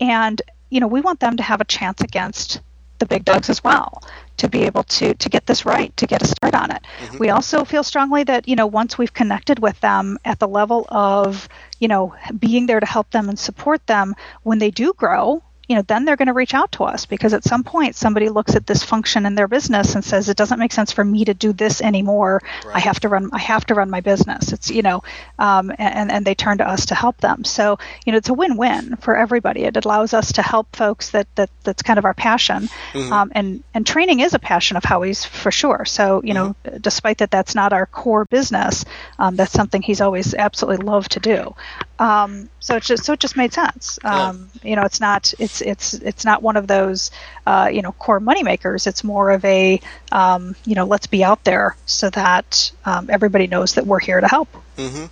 And 0.00 0.40
you 0.70 0.80
know, 0.80 0.86
we 0.86 1.00
want 1.00 1.20
them 1.20 1.36
to 1.36 1.42
have 1.42 1.60
a 1.60 1.64
chance 1.64 2.00
against 2.00 2.60
the 3.00 3.06
big 3.06 3.24
dogs 3.24 3.50
as 3.50 3.64
well 3.64 4.02
to 4.36 4.48
be 4.48 4.62
able 4.64 4.84
to 4.84 5.14
to 5.14 5.28
get 5.28 5.46
this 5.46 5.66
right 5.66 5.94
to 5.96 6.06
get 6.06 6.22
a 6.22 6.26
start 6.26 6.54
on 6.54 6.70
it 6.70 6.82
mm-hmm. 6.82 7.18
we 7.18 7.30
also 7.30 7.64
feel 7.64 7.82
strongly 7.82 8.24
that 8.24 8.46
you 8.46 8.54
know 8.54 8.66
once 8.66 8.96
we've 8.96 9.14
connected 9.14 9.58
with 9.58 9.78
them 9.80 10.18
at 10.24 10.38
the 10.38 10.46
level 10.46 10.86
of 10.90 11.48
you 11.78 11.88
know 11.88 12.14
being 12.38 12.66
there 12.66 12.78
to 12.78 12.86
help 12.86 13.10
them 13.10 13.28
and 13.28 13.38
support 13.38 13.84
them 13.86 14.14
when 14.42 14.58
they 14.58 14.70
do 14.70 14.92
grow 14.92 15.42
you 15.70 15.76
know, 15.76 15.82
then 15.82 16.04
they're 16.04 16.16
going 16.16 16.26
to 16.26 16.34
reach 16.34 16.52
out 16.52 16.72
to 16.72 16.82
us 16.82 17.06
because 17.06 17.32
at 17.32 17.44
some 17.44 17.62
point 17.62 17.94
somebody 17.94 18.28
looks 18.28 18.56
at 18.56 18.66
this 18.66 18.82
function 18.82 19.24
in 19.24 19.36
their 19.36 19.46
business 19.46 19.94
and 19.94 20.04
says 20.04 20.28
it 20.28 20.36
doesn't 20.36 20.58
make 20.58 20.72
sense 20.72 20.90
for 20.90 21.04
me 21.04 21.24
to 21.24 21.32
do 21.32 21.52
this 21.52 21.80
anymore. 21.80 22.42
Right. 22.66 22.74
I 22.74 22.80
have 22.80 22.98
to 23.00 23.08
run. 23.08 23.30
I 23.32 23.38
have 23.38 23.64
to 23.66 23.76
run 23.76 23.88
my 23.88 24.00
business. 24.00 24.52
It's 24.52 24.68
you 24.68 24.82
know, 24.82 25.04
um, 25.38 25.70
and 25.78 26.10
and 26.10 26.26
they 26.26 26.34
turn 26.34 26.58
to 26.58 26.68
us 26.68 26.86
to 26.86 26.96
help 26.96 27.18
them. 27.18 27.44
So 27.44 27.78
you 28.04 28.10
know, 28.10 28.18
it's 28.18 28.28
a 28.28 28.34
win-win 28.34 28.96
for 28.96 29.16
everybody. 29.16 29.62
It 29.62 29.76
allows 29.84 30.12
us 30.12 30.32
to 30.32 30.42
help 30.42 30.74
folks 30.74 31.10
that 31.10 31.28
that 31.36 31.50
that's 31.62 31.82
kind 31.82 32.00
of 32.00 32.04
our 32.04 32.14
passion, 32.14 32.68
mm-hmm. 32.92 33.12
um, 33.12 33.30
and 33.36 33.62
and 33.72 33.86
training 33.86 34.18
is 34.18 34.34
a 34.34 34.40
passion 34.40 34.76
of 34.76 34.82
Howie's 34.82 35.24
for 35.24 35.52
sure. 35.52 35.84
So 35.84 36.20
you 36.24 36.34
know, 36.34 36.56
mm-hmm. 36.64 36.78
despite 36.78 37.18
that 37.18 37.30
that's 37.30 37.54
not 37.54 37.72
our 37.72 37.86
core 37.86 38.24
business, 38.24 38.84
um, 39.20 39.36
that's 39.36 39.52
something 39.52 39.82
he's 39.82 40.00
always 40.00 40.34
absolutely 40.34 40.84
loved 40.84 41.12
to 41.12 41.20
do. 41.20 41.54
Um, 42.00 42.48
so 42.60 42.76
it 42.76 42.82
just 42.82 43.04
so 43.04 43.12
it 43.12 43.20
just 43.20 43.36
made 43.36 43.52
sense. 43.52 43.98
Um, 44.02 44.48
yeah. 44.62 44.70
You 44.70 44.76
know, 44.76 44.82
it's 44.82 45.00
not 45.00 45.34
it's 45.38 45.60
it's 45.60 45.92
it's 45.94 46.24
not 46.24 46.42
one 46.42 46.56
of 46.56 46.66
those 46.66 47.10
uh, 47.46 47.68
you 47.70 47.82
know 47.82 47.92
core 47.92 48.20
money 48.20 48.42
makers. 48.42 48.86
It's 48.86 49.04
more 49.04 49.30
of 49.30 49.44
a 49.44 49.80
um, 50.10 50.56
you 50.64 50.74
know 50.74 50.86
let's 50.86 51.06
be 51.06 51.22
out 51.22 51.44
there 51.44 51.76
so 51.84 52.08
that 52.10 52.72
um, 52.86 53.10
everybody 53.10 53.46
knows 53.46 53.74
that 53.74 53.86
we're 53.86 54.00
here 54.00 54.18
to 54.18 54.26
help. 54.26 54.48
Mm-hmm. 54.78 55.04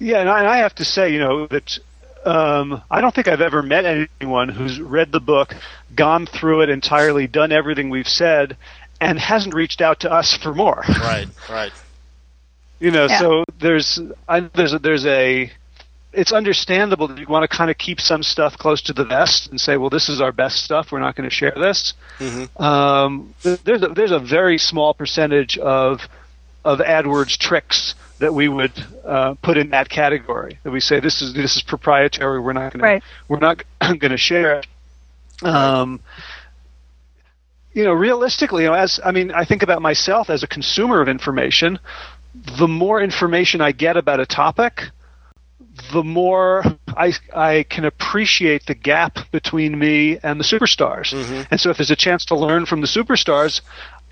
Yeah, 0.00 0.20
and 0.20 0.28
I, 0.28 0.38
and 0.40 0.48
I 0.48 0.56
have 0.58 0.74
to 0.76 0.84
say, 0.84 1.12
you 1.12 1.20
know 1.20 1.46
that 1.46 1.78
um, 2.24 2.82
I 2.90 3.00
don't 3.00 3.14
think 3.14 3.28
I've 3.28 3.40
ever 3.40 3.62
met 3.62 4.08
anyone 4.20 4.48
who's 4.48 4.80
read 4.80 5.12
the 5.12 5.20
book, 5.20 5.54
gone 5.94 6.26
through 6.26 6.62
it 6.62 6.70
entirely, 6.70 7.28
done 7.28 7.52
everything 7.52 7.88
we've 7.88 8.08
said, 8.08 8.56
and 9.00 9.16
hasn't 9.16 9.54
reached 9.54 9.80
out 9.80 10.00
to 10.00 10.10
us 10.10 10.36
for 10.36 10.52
more. 10.52 10.82
Right, 10.88 11.28
right. 11.48 11.72
You 12.80 12.90
know, 12.90 13.06
yeah. 13.06 13.18
so 13.20 13.44
there's 13.60 14.00
I, 14.28 14.40
there's 14.40 14.72
a, 14.72 14.78
there's 14.78 15.06
a 15.06 15.50
it's 16.12 16.32
understandable 16.32 17.08
that 17.08 17.18
you 17.18 17.26
want 17.28 17.48
to 17.48 17.56
kind 17.56 17.70
of 17.70 17.78
keep 17.78 18.00
some 18.00 18.22
stuff 18.22 18.58
close 18.58 18.82
to 18.82 18.92
the 18.92 19.04
vest 19.04 19.48
and 19.48 19.60
say, 19.60 19.76
well, 19.76 19.90
this 19.90 20.08
is 20.08 20.20
our 20.20 20.32
best 20.32 20.64
stuff. 20.64 20.90
We're 20.90 21.00
not 21.00 21.14
going 21.14 21.28
to 21.28 21.34
share 21.34 21.54
this. 21.54 21.94
Mm-hmm. 22.18 22.62
Um, 22.62 23.34
there's 23.42 23.82
a, 23.82 23.88
there's 23.88 24.10
a 24.10 24.18
very 24.18 24.58
small 24.58 24.94
percentage 24.94 25.56
of 25.58 26.00
of 26.64 26.80
AdWords 26.80 27.38
tricks 27.38 27.94
that 28.18 28.34
we 28.34 28.48
would 28.48 28.72
uh, 29.04 29.34
put 29.42 29.56
in 29.56 29.70
that 29.70 29.88
category. 29.88 30.58
That 30.62 30.72
we 30.72 30.80
say 30.80 31.00
this 31.00 31.22
is 31.22 31.32
this 31.34 31.56
is 31.56 31.62
proprietary. 31.62 32.40
We're 32.40 32.52
not 32.52 32.72
going 32.72 32.82
right. 32.82 33.02
to 33.02 33.08
we're 33.28 33.38
not 33.38 33.62
going 33.80 34.10
to 34.10 34.18
share 34.18 34.58
it. 34.58 34.66
Um, 35.42 36.00
you 37.72 37.84
know, 37.84 37.92
realistically, 37.92 38.64
you 38.64 38.68
know, 38.68 38.74
as 38.74 38.98
I 39.04 39.12
mean, 39.12 39.30
I 39.30 39.44
think 39.44 39.62
about 39.62 39.80
myself 39.80 40.28
as 40.28 40.42
a 40.42 40.48
consumer 40.48 41.00
of 41.00 41.08
information 41.08 41.78
the 42.34 42.68
more 42.68 43.00
information 43.00 43.60
I 43.60 43.72
get 43.72 43.96
about 43.96 44.20
a 44.20 44.26
topic, 44.26 44.90
the 45.92 46.02
more 46.02 46.64
I, 46.88 47.12
I 47.34 47.64
can 47.68 47.84
appreciate 47.84 48.66
the 48.66 48.74
gap 48.74 49.18
between 49.30 49.78
me 49.78 50.18
and 50.22 50.38
the 50.38 50.44
superstars. 50.44 51.12
Mm-hmm. 51.12 51.42
And 51.50 51.60
so 51.60 51.70
if 51.70 51.78
there's 51.78 51.90
a 51.90 51.96
chance 51.96 52.26
to 52.26 52.36
learn 52.36 52.66
from 52.66 52.80
the 52.80 52.86
superstars, 52.86 53.60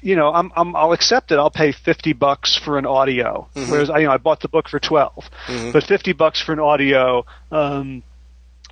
you 0.01 0.17
know, 0.17 0.33
I'm, 0.33 0.53
I'm 0.57 0.77
I'll 0.77 0.93
accept 0.93 1.33
it. 1.33 1.39
I'll 1.39 1.51
pay 1.51 1.73
fifty 1.73 2.13
bucks 2.13 2.57
for 2.57 2.79
an 2.79 2.87
audio, 2.87 3.49
mm-hmm. 3.55 3.71
whereas 3.71 3.91
I, 3.91 3.99
you 3.99 4.07
know 4.07 4.13
I 4.13 4.19
bought 4.19 4.41
the 4.41 4.49
book 4.49 4.69
for 4.69 4.79
12 4.79 5.13
mm-hmm. 5.47 5.73
but 5.73 5.85
fifty 5.85 6.13
bucks 6.13 6.41
for 6.41 6.53
an 6.53 6.61
audio, 6.61 7.27
um, 7.51 8.03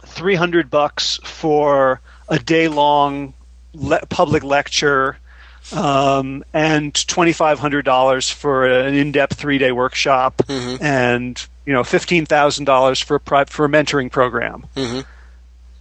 three 0.05 0.37
hundred 0.37 0.71
bucks 0.71 1.19
for 1.25 2.01
a 2.29 2.39
day 2.39 2.69
long 2.69 3.35
le- 3.75 4.07
public 4.07 4.45
lecture 4.45 5.19
um, 5.73 6.45
and 6.53 6.95
twenty 7.09 7.33
five 7.33 7.59
hundred 7.59 7.85
dollars 7.85 8.31
for 8.31 8.67
an 8.67 8.95
in 8.95 9.13
depth 9.13 9.35
three 9.35 9.59
day 9.59 9.73
workshop, 9.73 10.37
mm-hmm. 10.39 10.83
and 10.83 11.47
you 11.65 11.73
know 11.73 11.85
fifteen 11.85 12.27
thousand 12.27 12.65
dollars 12.65 13.01
for 13.01 13.17
a 13.17 13.21
pri- 13.21 13.45
for 13.45 13.65
a 13.65 13.69
mentoring 13.69 14.11
program. 14.11 14.67
Mm-hmm. 14.77 15.01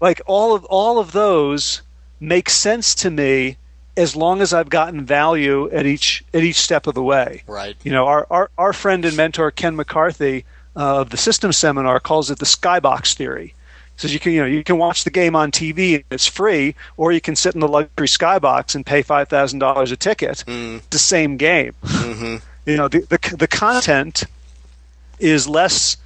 Like 0.02 0.21
all 0.26 0.56
of 0.56 0.65
all 0.65 1.00
of 1.00 1.12
those 1.12 1.82
make 2.19 2.50
sense 2.50 2.95
to 2.95 3.10
me 3.10 3.58
as 3.98 4.15
long 4.15 4.41
as 4.41 4.54
I've 4.54 4.69
gotten 4.69 5.06
value 5.06 5.69
at 5.71 5.86
each 5.86 6.24
at 6.34 6.43
each 6.43 6.58
step 6.58 6.88
of 6.88 6.95
the 6.95 7.04
way. 7.04 7.43
Right. 7.48 7.76
You 7.84 7.91
know, 7.91 8.08
our 8.08 8.28
our, 8.30 8.52
our 8.58 8.74
friend 8.74 9.06
and 9.06 9.15
mentor 9.15 9.52
Ken 9.52 9.76
McCarthy 9.76 10.45
uh, 10.76 11.02
of 11.02 11.10
the 11.10 11.17
Systems 11.17 11.58
Seminar 11.58 12.00
calls 12.00 12.30
it 12.32 12.39
the 12.39 12.45
skybox 12.45 13.13
theory 13.13 13.54
says 13.97 14.13
you 14.13 14.19
can 14.19 14.34
you 14.34 14.41
know 14.41 14.47
you 14.47 14.63
can 14.63 14.77
watch 14.77 15.03
the 15.03 15.10
game 15.10 15.36
on 15.36 15.51
TV 15.51 16.03
it's 16.10 16.27
free, 16.27 16.75
or 16.97 17.12
you 17.12 17.21
can 17.21 17.36
sit 17.36 17.53
in 17.53 17.62
the 17.62 17.67
luxury 17.67 18.08
skybox 18.08 18.75
and 18.75 18.86
pay 18.86 19.01
five 19.01 19.29
thousand 19.29 19.60
dollars 19.60 19.91
a 19.91 19.97
ticket. 19.97 20.43
Mm. 20.47 20.81
The 20.89 20.99
same 20.99 21.38
game. 21.38 21.73
Mm-hmm. 21.84 22.36
You 22.65 22.77
know 22.77 22.88
the, 22.88 23.01
the 23.01 23.36
the 23.38 23.47
content 23.47 24.23
is 25.19 25.47
less 25.47 25.97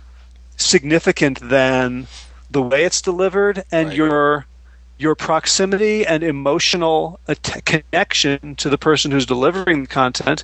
significant 0.58 1.40
than 1.40 2.08
the 2.52 2.62
way 2.62 2.84
it's 2.84 3.02
delivered, 3.02 3.64
and 3.72 3.88
right. 3.88 3.98
your 3.98 4.46
your 4.98 5.16
proximity 5.16 6.06
and 6.06 6.22
emotional 6.22 7.20
connection 7.64 8.56
to 8.58 8.70
the 8.70 8.78
person 8.78 9.12
who's 9.12 9.26
delivering 9.26 9.84
the 9.84 9.88
content, 9.88 10.44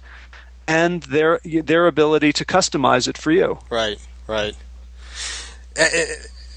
and 0.67 1.03
their 1.03 1.41
their 1.43 1.86
ability 1.86 2.31
to 2.31 2.45
customize 2.45 3.10
it 3.10 3.17
for 3.17 3.31
you. 3.31 3.60
Right. 3.69 3.99
Right. 4.25 4.55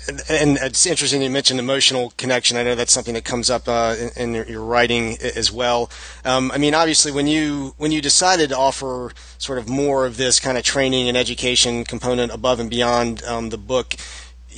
And, 0.09 0.57
it's 0.63 0.87
interesting 0.87 1.21
you 1.21 1.29
mentioned 1.29 1.61
emotional 1.61 2.15
connection. 2.17 2.57
I 2.57 2.63
know 2.63 2.75
that's 2.75 2.93
something 2.93 3.13
that 3.13 3.25
comes 3.25 3.51
up 3.51 3.69
uh, 3.69 3.95
in, 4.17 4.35
in, 4.35 4.49
your 4.49 4.63
writing 4.63 5.19
as 5.21 5.53
well. 5.53 5.91
Um, 6.25 6.51
I 6.51 6.57
mean, 6.57 6.75
obviously, 6.75 7.13
when 7.13 7.27
you 7.27 7.75
when 7.77 7.93
you 7.93 8.01
decided 8.01 8.49
to 8.49 8.57
offer 8.57 9.13
sort 9.37 9.59
of 9.59 9.69
more 9.69 10.07
of 10.07 10.17
this 10.17 10.41
kind 10.41 10.57
of 10.57 10.65
training 10.65 11.09
and 11.09 11.17
education 11.17 11.85
component 11.85 12.33
above 12.33 12.59
and 12.59 12.71
beyond 12.71 13.23
um, 13.25 13.51
the 13.51 13.59
book, 13.59 13.97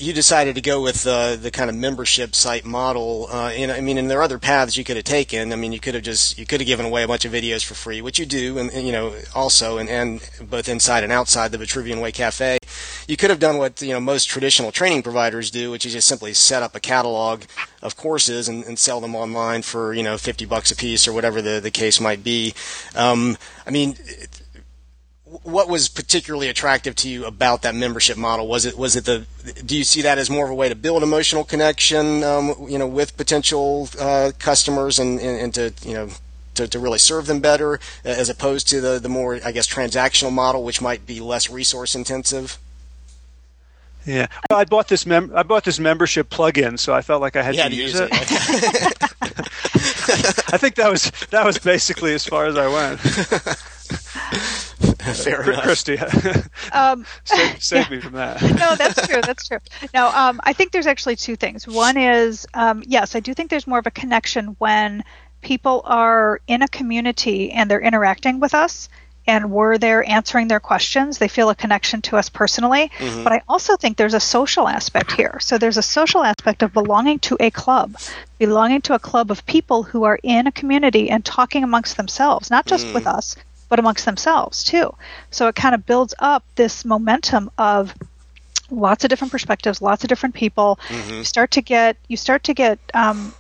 you 0.01 0.13
decided 0.13 0.55
to 0.55 0.61
go 0.61 0.81
with 0.81 1.07
uh, 1.07 1.37
the 1.37 1.51
kind 1.51 1.69
of 1.69 1.77
membership 1.77 2.35
site 2.35 2.65
model. 2.65 3.29
Uh, 3.31 3.53
I 3.55 3.81
mean, 3.81 3.99
and 3.99 4.11
there 4.11 4.19
are 4.19 4.23
other 4.23 4.39
paths 4.39 4.77
you 4.77 4.85
could 4.85 4.97
have 4.97 5.05
taken. 5.05 5.53
I 5.53 5.57
mean, 5.57 5.73
you 5.73 5.81
could 5.81 5.95
have 5.95 6.03
just 6.03 6.39
you 6.39 6.47
could 6.47 6.61
have 6.61 6.67
given 6.67 6.87
away 6.87 7.03
a 7.03 7.09
bunch 7.09 7.25
of 7.25 7.33
videos 7.33 7.65
for 7.65 7.75
free, 7.75 8.01
which 8.01 8.19
you 8.19 8.27
do, 8.27 8.59
and, 8.59 8.71
and 8.71 8.87
you 8.87 8.93
know 8.93 9.15
also, 9.35 9.79
and, 9.79 9.89
and 9.89 10.29
both 10.49 10.69
inside 10.69 11.05
and 11.05 11.13
outside 11.13 11.53
the 11.53 11.59
Vitruvian 11.59 12.01
Way 12.01 12.13
Cafe. 12.13 12.59
You 13.07 13.17
could 13.17 13.31
have 13.31 13.39
done 13.39 13.59
what 13.59 13.83
you 13.83 13.91
know 13.91 14.01
most 14.01 14.25
traditional 14.25 14.73
training 14.73 15.03
providers 15.03 15.51
do, 15.51 15.71
which 15.71 15.85
is 15.85 15.93
just 15.93 16.09
simply 16.09 16.33
set 16.33 16.63
up 16.63 16.75
a 16.75 16.81
catalog 16.81 17.43
of 17.83 17.97
courses 17.97 18.49
and, 18.49 18.65
and 18.65 18.79
sell 18.79 19.01
them 19.01 19.15
online 19.15 19.63
for 19.63 19.93
you 19.93 20.03
know 20.03 20.17
fifty 20.17 20.47
bucks 20.47 20.71
a 20.71 20.77
piece 20.77 21.07
or 21.07 21.13
whatever 21.13 21.43
the 21.43 21.61
the 21.61 21.71
case 21.71 22.01
might 22.01 22.25
be. 22.25 22.55
Um, 22.97 23.37
I 23.67 23.71
mean 23.71 23.97
what 25.45 25.69
was 25.69 25.89
particularly 25.89 26.49
attractive 26.49 26.97
to 26.97 27.09
you 27.09 27.25
about 27.25 27.63
that 27.63 27.75
membership 27.75 28.17
model? 28.17 28.49
Was 28.49 28.67
it 28.67 28.77
was 28.77 28.97
it 28.97 29.05
the? 29.05 29.27
Do 29.65 29.77
you 29.77 29.85
see 29.85 30.03
that 30.03 30.19
as 30.19 30.29
more 30.29 30.45
of 30.45 30.51
a 30.51 30.55
way 30.55 30.69
to 30.69 30.75
build 30.75 31.03
emotional 31.03 31.45
connection, 31.45 32.25
um, 32.25 32.55
you 32.69 32.79
know, 32.79 32.87
with 32.87 33.17
potential 33.17 33.89
uh, 33.99 34.33
customers 34.39 34.99
and, 34.99 35.21
and, 35.21 35.41
and, 35.41 35.55
to 35.55 35.73
you 35.89 35.95
know 35.95 36.09
to, 36.55 36.67
to 36.67 36.79
really 36.81 36.99
serve 36.99 37.27
them 37.27 37.39
better, 37.41 37.79
as 38.05 38.29
opposed 38.29 38.69
to 38.69 38.81
the 38.81 38.99
the 38.99 39.09
more 39.09 39.39
I 39.45 39.53
guess 39.53 39.69
transactional 39.69 40.33
model, 40.33 40.65
which 40.65 40.83
might 40.83 41.07
be 41.07 41.21
less 41.21 41.49
resource 41.49 41.95
intensive? 41.95 42.59
Yeah, 44.05 44.27
well, 44.49 44.59
I 44.59 44.65
bought 44.65 44.89
this 44.89 45.07
mem- 45.07 45.31
I 45.35 45.45
bought 45.45 45.63
this 45.63 45.79
membership 45.79 46.29
plugin, 46.29 46.79
so 46.79 46.93
I 46.93 47.03
felt 47.03 47.21
like 47.21 47.37
I 47.37 47.43
had 47.43 47.55
to, 47.55 47.69
to, 47.69 47.75
use, 47.75 47.93
use 47.93 48.01
it. 48.01 48.09
it. 48.11 49.03
I 50.53 50.59
think 50.59 50.75
that 50.75 50.91
was 50.91 51.13
that 51.31 51.45
was 51.45 51.59
basically 51.59 52.15
as 52.15 52.27
far 52.27 52.47
as 52.47 52.57
I 52.57 52.67
went. 52.67 53.01
Fair 55.15 55.43
enough. 55.51 55.65
Kristie, 55.65 55.99
um, 56.75 57.07
save, 57.25 57.63
save, 57.63 57.91
me 57.91 58.01
from 58.01 58.13
that. 58.13 58.43
no, 58.43 58.77
that's 58.77 59.07
true. 59.07 59.21
That's 59.21 59.49
true. 59.49 59.59
No, 59.95 60.09
um, 60.09 60.41
I 60.45 60.53
think 60.53 60.73
there's 60.73 60.87
actually 60.87 61.17
two 61.17 61.37
things. 61.37 61.67
One 61.67 61.97
is, 61.97 62.47
um, 62.55 62.83
yes, 62.87 63.17
I 63.17 63.21
do 63.21 63.35
think 63.35 63.51
there's 63.51 63.67
more 63.67 63.79
of 63.79 63.87
a 63.87 63.91
connection 63.91 64.57
when 64.59 65.03
people 65.41 65.83
are 65.85 66.41
in 66.47 66.63
a 66.63 66.69
community 66.69 67.51
and 67.51 67.71
they're 67.71 67.81
interacting 67.81 68.41
with 68.41 68.55
us 68.55 68.89
and 69.27 69.51
we're 69.51 69.79
there 69.79 70.09
answering 70.09 70.49
their 70.49 70.61
questions. 70.61 71.19
They 71.19 71.29
feel 71.29 71.51
a 71.51 71.55
connection 71.55 72.03
to 72.03 72.17
us 72.17 72.29
personally. 72.29 72.91
Mm-hmm. 72.99 73.23
But 73.23 73.33
I 73.33 73.43
also 73.49 73.77
think 73.77 73.97
there's 73.97 74.15
a 74.15 74.21
social 74.21 74.67
aspect 74.67 75.13
here. 75.13 75.39
So 75.41 75.59
there's 75.59 75.77
a 75.77 75.83
social 75.83 76.25
aspect 76.25 76.63
of 76.63 76.73
belonging 76.73 77.19
to 77.21 77.37
a 77.39 77.51
club, 77.51 77.97
belonging 78.39 78.83
to 78.83 78.95
a 78.95 78.99
club 78.99 79.31
of 79.31 79.47
people 79.47 79.83
who 79.83 80.05
are 80.05 80.19
in 80.23 80.47
a 80.47 80.53
community 80.53 81.11
and 81.11 81.25
talking 81.25 81.63
amongst 81.63 81.97
themselves, 81.97 82.51
not 82.51 82.67
just 82.67 82.87
mm. 82.87 82.95
with 82.95 83.07
us, 83.07 83.37
but 83.71 83.79
amongst 83.79 84.05
themselves 84.05 84.63
too. 84.63 84.95
So 85.31 85.49
it 85.49 85.55
kind 85.55 85.75
of 85.75 85.87
builds 85.87 86.13
up 86.19 86.45
this 86.57 86.85
momentum 86.85 87.51
of 87.57 87.95
lots 88.71 89.05
of 89.05 89.09
different 89.09 89.33
perspectives, 89.33 89.81
lots 89.81 90.05
of 90.05 90.09
different 90.09 90.35
people. 90.35 90.79
Mm-hmm. 90.89 91.15
You 91.15 91.25
start 91.25 91.53
to 91.53 91.63
get 91.63 91.97
you 92.09 92.19
start 92.19 92.45
to 92.45 92.55
get 92.55 92.79
um, 92.93 93.33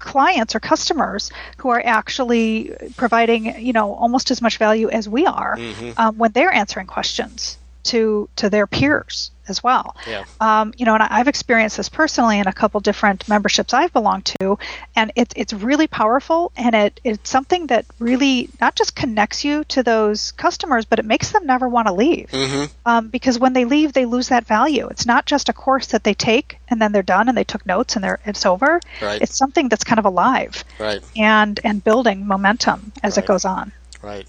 clients 0.00 0.54
or 0.54 0.60
customers 0.60 1.30
who 1.58 1.68
are 1.68 1.82
actually 1.84 2.72
providing 2.96 3.58
you 3.64 3.72
know 3.72 3.94
almost 3.94 4.30
as 4.30 4.42
much 4.42 4.58
value 4.58 4.90
as 4.90 5.08
we 5.08 5.26
are 5.26 5.56
mm-hmm. 5.56 5.90
um, 5.96 6.18
when 6.18 6.32
they're 6.32 6.52
answering 6.52 6.86
questions 6.86 7.56
to 7.84 8.28
to 8.36 8.50
their 8.50 8.66
peers 8.66 9.30
as 9.48 9.62
well. 9.62 9.96
Yeah. 10.06 10.24
Um, 10.40 10.72
you 10.76 10.86
know, 10.86 10.94
and 10.94 11.02
I've 11.02 11.28
experienced 11.28 11.76
this 11.76 11.88
personally 11.88 12.38
in 12.38 12.46
a 12.46 12.52
couple 12.52 12.80
different 12.80 13.28
memberships 13.28 13.74
I've 13.74 13.92
belonged 13.92 14.26
to, 14.40 14.58
and 14.96 15.12
it's 15.16 15.34
it's 15.36 15.52
really 15.52 15.86
powerful, 15.86 16.52
and 16.56 16.74
it 16.74 17.00
it's 17.04 17.28
something 17.28 17.66
that 17.68 17.86
really 17.98 18.48
not 18.60 18.74
just 18.74 18.94
connects 18.96 19.44
you 19.44 19.64
to 19.64 19.82
those 19.82 20.32
customers, 20.32 20.84
but 20.84 20.98
it 20.98 21.04
makes 21.04 21.32
them 21.32 21.46
never 21.46 21.68
want 21.68 21.88
to 21.88 21.92
leave. 21.92 22.28
Mm-hmm. 22.30 22.64
Um, 22.86 23.08
because 23.08 23.38
when 23.38 23.52
they 23.52 23.64
leave, 23.64 23.92
they 23.92 24.06
lose 24.06 24.28
that 24.28 24.46
value. 24.46 24.88
It's 24.88 25.06
not 25.06 25.26
just 25.26 25.48
a 25.48 25.52
course 25.52 25.88
that 25.88 26.04
they 26.04 26.14
take 26.14 26.58
and 26.68 26.80
then 26.80 26.92
they're 26.92 27.02
done 27.02 27.28
and 27.28 27.36
they 27.36 27.44
took 27.44 27.64
notes 27.66 27.96
and 27.96 28.04
they're 28.04 28.20
it's 28.24 28.46
over. 28.46 28.80
Right. 29.00 29.20
It's 29.20 29.36
something 29.36 29.68
that's 29.68 29.84
kind 29.84 29.98
of 29.98 30.04
alive. 30.04 30.64
Right. 30.78 31.02
And 31.16 31.60
and 31.64 31.82
building 31.82 32.26
momentum 32.26 32.92
as 33.02 33.16
right. 33.16 33.24
it 33.24 33.28
goes 33.28 33.44
on. 33.44 33.72
Right 34.02 34.26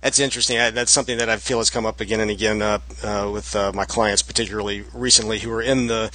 that's 0.00 0.18
interesting. 0.18 0.58
I, 0.58 0.70
that's 0.70 0.92
something 0.92 1.18
that 1.18 1.28
I 1.28 1.36
feel 1.36 1.58
has 1.58 1.70
come 1.70 1.86
up 1.86 2.00
again 2.00 2.20
and 2.20 2.30
again 2.30 2.62
uh, 2.62 2.78
uh, 3.02 3.30
with 3.32 3.54
uh, 3.56 3.72
my 3.74 3.84
clients, 3.84 4.22
particularly 4.22 4.84
recently, 4.92 5.40
who 5.40 5.50
are 5.52 5.62
in 5.62 5.86
the 5.86 6.10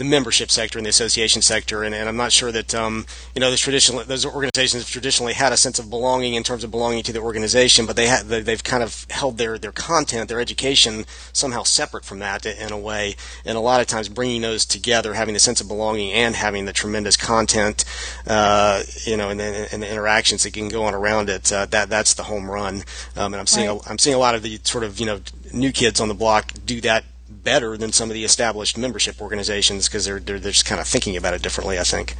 the 0.00 0.04
membership 0.04 0.50
sector 0.50 0.78
and 0.78 0.86
the 0.86 0.88
association 0.90 1.42
sector, 1.42 1.82
and, 1.84 1.94
and 1.94 2.08
I'm 2.08 2.16
not 2.16 2.32
sure 2.32 2.50
that 2.50 2.74
um, 2.74 3.04
you 3.34 3.40
know 3.40 3.50
those 3.50 3.60
traditional 3.60 4.02
those 4.02 4.24
organizations 4.24 4.82
have 4.82 4.90
traditionally 4.90 5.34
had 5.34 5.52
a 5.52 5.58
sense 5.58 5.78
of 5.78 5.90
belonging 5.90 6.32
in 6.32 6.42
terms 6.42 6.64
of 6.64 6.70
belonging 6.70 7.02
to 7.02 7.12
the 7.12 7.20
organization, 7.20 7.84
but 7.84 7.96
they 7.96 8.06
have 8.06 8.26
they've 8.26 8.64
kind 8.64 8.82
of 8.82 9.06
held 9.10 9.36
their 9.36 9.58
their 9.58 9.72
content, 9.72 10.30
their 10.30 10.40
education 10.40 11.04
somehow 11.34 11.64
separate 11.64 12.06
from 12.06 12.18
that 12.20 12.46
in 12.46 12.72
a 12.72 12.78
way, 12.78 13.14
and 13.44 13.58
a 13.58 13.60
lot 13.60 13.82
of 13.82 13.86
times 13.86 14.08
bringing 14.08 14.40
those 14.40 14.64
together, 14.64 15.12
having 15.12 15.34
the 15.34 15.40
sense 15.40 15.60
of 15.60 15.68
belonging 15.68 16.12
and 16.12 16.34
having 16.34 16.64
the 16.64 16.72
tremendous 16.72 17.18
content, 17.18 17.84
uh, 18.26 18.82
you 19.04 19.18
know, 19.18 19.28
and, 19.28 19.38
and, 19.38 19.82
the 19.82 19.90
interactions 19.90 20.44
that 20.44 20.54
can 20.54 20.70
go 20.70 20.84
on 20.84 20.94
around 20.94 21.28
it, 21.28 21.52
uh, 21.52 21.66
that 21.66 21.90
that's 21.90 22.14
the 22.14 22.22
home 22.22 22.50
run, 22.50 22.76
um, 23.16 23.34
and 23.34 23.36
I'm 23.36 23.46
seeing 23.46 23.68
right. 23.68 23.86
a, 23.86 23.90
I'm 23.90 23.98
seeing 23.98 24.16
a 24.16 24.18
lot 24.18 24.34
of 24.34 24.42
the 24.42 24.58
sort 24.64 24.82
of 24.82 24.98
you 24.98 25.04
know 25.04 25.20
new 25.52 25.72
kids 25.72 26.00
on 26.00 26.08
the 26.08 26.14
block 26.14 26.54
do 26.64 26.80
that 26.80 27.04
better 27.42 27.76
than 27.76 27.92
some 27.92 28.10
of 28.10 28.14
the 28.14 28.24
established 28.24 28.76
membership 28.78 29.20
organizations 29.20 29.88
because 29.88 30.04
they're, 30.04 30.20
they're, 30.20 30.38
they're 30.38 30.52
just 30.52 30.66
kind 30.66 30.80
of 30.80 30.86
thinking 30.86 31.16
about 31.16 31.34
it 31.34 31.42
differently. 31.42 31.78
I 31.78 31.84
think. 31.84 32.16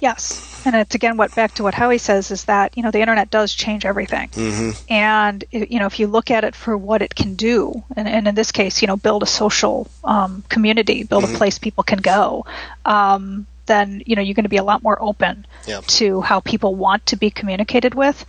Yes, 0.00 0.62
and 0.66 0.76
it's 0.76 0.94
again 0.94 1.16
what 1.16 1.34
back 1.34 1.54
to 1.54 1.62
what 1.62 1.74
Howie 1.74 1.98
says 1.98 2.30
is 2.30 2.44
that 2.44 2.76
you 2.76 2.82
know 2.82 2.90
the 2.90 3.00
internet 3.00 3.30
does 3.30 3.54
change 3.54 3.84
everything, 3.84 4.28
mm-hmm. 4.28 4.70
and 4.92 5.44
you 5.50 5.78
know 5.78 5.86
if 5.86 5.98
you 5.98 6.06
look 6.06 6.30
at 6.30 6.44
it 6.44 6.54
for 6.54 6.76
what 6.76 7.02
it 7.02 7.14
can 7.14 7.34
do, 7.34 7.82
and, 7.96 8.06
and 8.06 8.28
in 8.28 8.34
this 8.34 8.52
case, 8.52 8.82
you 8.82 8.88
know, 8.88 8.96
build 8.96 9.22
a 9.22 9.26
social 9.26 9.88
um, 10.04 10.44
community, 10.48 11.04
build 11.04 11.24
mm-hmm. 11.24 11.34
a 11.34 11.38
place 11.38 11.58
people 11.58 11.84
can 11.84 11.98
go. 11.98 12.44
Um, 12.84 13.46
then 13.66 14.02
you 14.06 14.16
know 14.16 14.22
you're 14.22 14.34
going 14.34 14.44
to 14.44 14.50
be 14.50 14.56
a 14.56 14.64
lot 14.64 14.82
more 14.82 15.00
open 15.00 15.46
to 15.86 16.20
how 16.20 16.40
people 16.40 16.74
want 16.74 17.06
to 17.06 17.16
be 17.16 17.30
communicated 17.30 17.94
with. 17.94 18.24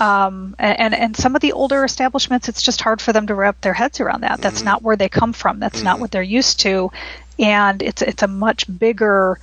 Um, 0.00 0.56
and 0.58 0.94
and 0.94 1.14
some 1.14 1.36
of 1.36 1.42
the 1.42 1.52
older 1.52 1.84
establishments, 1.84 2.48
it's 2.48 2.62
just 2.62 2.80
hard 2.80 3.02
for 3.02 3.12
them 3.12 3.26
to 3.26 3.34
wrap 3.34 3.60
their 3.60 3.74
heads 3.74 4.00
around 4.00 4.22
that. 4.22 4.40
That's 4.40 4.60
mm-hmm. 4.60 4.64
not 4.64 4.82
where 4.82 4.96
they 4.96 5.10
come 5.10 5.34
from. 5.34 5.60
That's 5.60 5.76
mm-hmm. 5.76 5.84
not 5.84 6.00
what 6.00 6.10
they're 6.10 6.22
used 6.22 6.60
to, 6.60 6.90
and 7.38 7.82
it's 7.82 8.00
it's 8.00 8.22
a 8.22 8.26
much 8.26 8.64
bigger, 8.78 9.38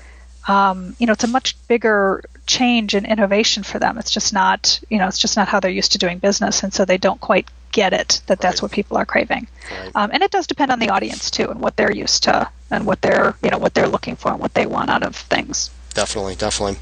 um, 0.47 0.95
you 0.97 1.05
know, 1.05 1.13
it's 1.13 1.23
a 1.23 1.27
much 1.27 1.55
bigger 1.67 2.23
change 2.47 2.95
and 2.95 3.05
innovation 3.05 3.61
for 3.61 3.77
them. 3.77 3.99
It's 3.99 4.09
just 4.09 4.33
not, 4.33 4.79
you 4.89 4.97
know, 4.97 5.07
it's 5.07 5.19
just 5.19 5.37
not 5.37 5.47
how 5.47 5.59
they're 5.59 5.69
used 5.69 5.91
to 5.91 5.99
doing 5.99 6.17
business, 6.17 6.63
and 6.63 6.73
so 6.73 6.85
they 6.85 6.97
don't 6.97 7.21
quite 7.21 7.47
get 7.71 7.93
it 7.93 8.21
that 8.25 8.39
that's 8.39 8.55
right. 8.55 8.63
what 8.63 8.71
people 8.71 8.97
are 8.97 9.05
craving. 9.05 9.47
Right. 9.69 9.91
Um, 9.93 10.09
and 10.11 10.23
it 10.23 10.31
does 10.31 10.47
depend 10.47 10.71
on 10.71 10.79
the 10.79 10.89
audience 10.89 11.29
too, 11.29 11.49
and 11.51 11.61
what 11.61 11.75
they're 11.75 11.91
used 11.91 12.23
to, 12.23 12.49
and 12.71 12.87
what 12.87 13.03
they're, 13.03 13.35
you 13.43 13.51
know, 13.51 13.59
what 13.59 13.75
they're 13.75 13.87
looking 13.87 14.15
for, 14.15 14.31
and 14.31 14.39
what 14.39 14.55
they 14.55 14.65
want 14.65 14.89
out 14.89 15.03
of 15.03 15.15
things. 15.15 15.69
Definitely, 15.93 16.35
definitely. 16.35 16.77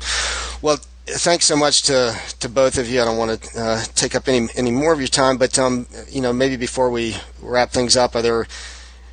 Well, 0.61 0.79
thanks 1.05 1.45
so 1.45 1.55
much 1.55 1.83
to, 1.83 2.17
to 2.39 2.49
both 2.49 2.77
of 2.77 2.89
you. 2.89 3.01
I 3.01 3.05
don't 3.05 3.17
want 3.17 3.41
to 3.41 3.61
uh, 3.61 3.83
take 3.95 4.15
up 4.15 4.27
any 4.27 4.47
any 4.55 4.71
more 4.71 4.91
of 4.91 4.99
your 4.99 5.07
time, 5.07 5.37
but 5.37 5.57
um, 5.59 5.87
you 6.09 6.21
know, 6.21 6.33
maybe 6.33 6.57
before 6.57 6.89
we 6.89 7.15
wrap 7.41 7.71
things 7.71 7.95
up, 7.95 8.15
are 8.15 8.21
there 8.21 8.47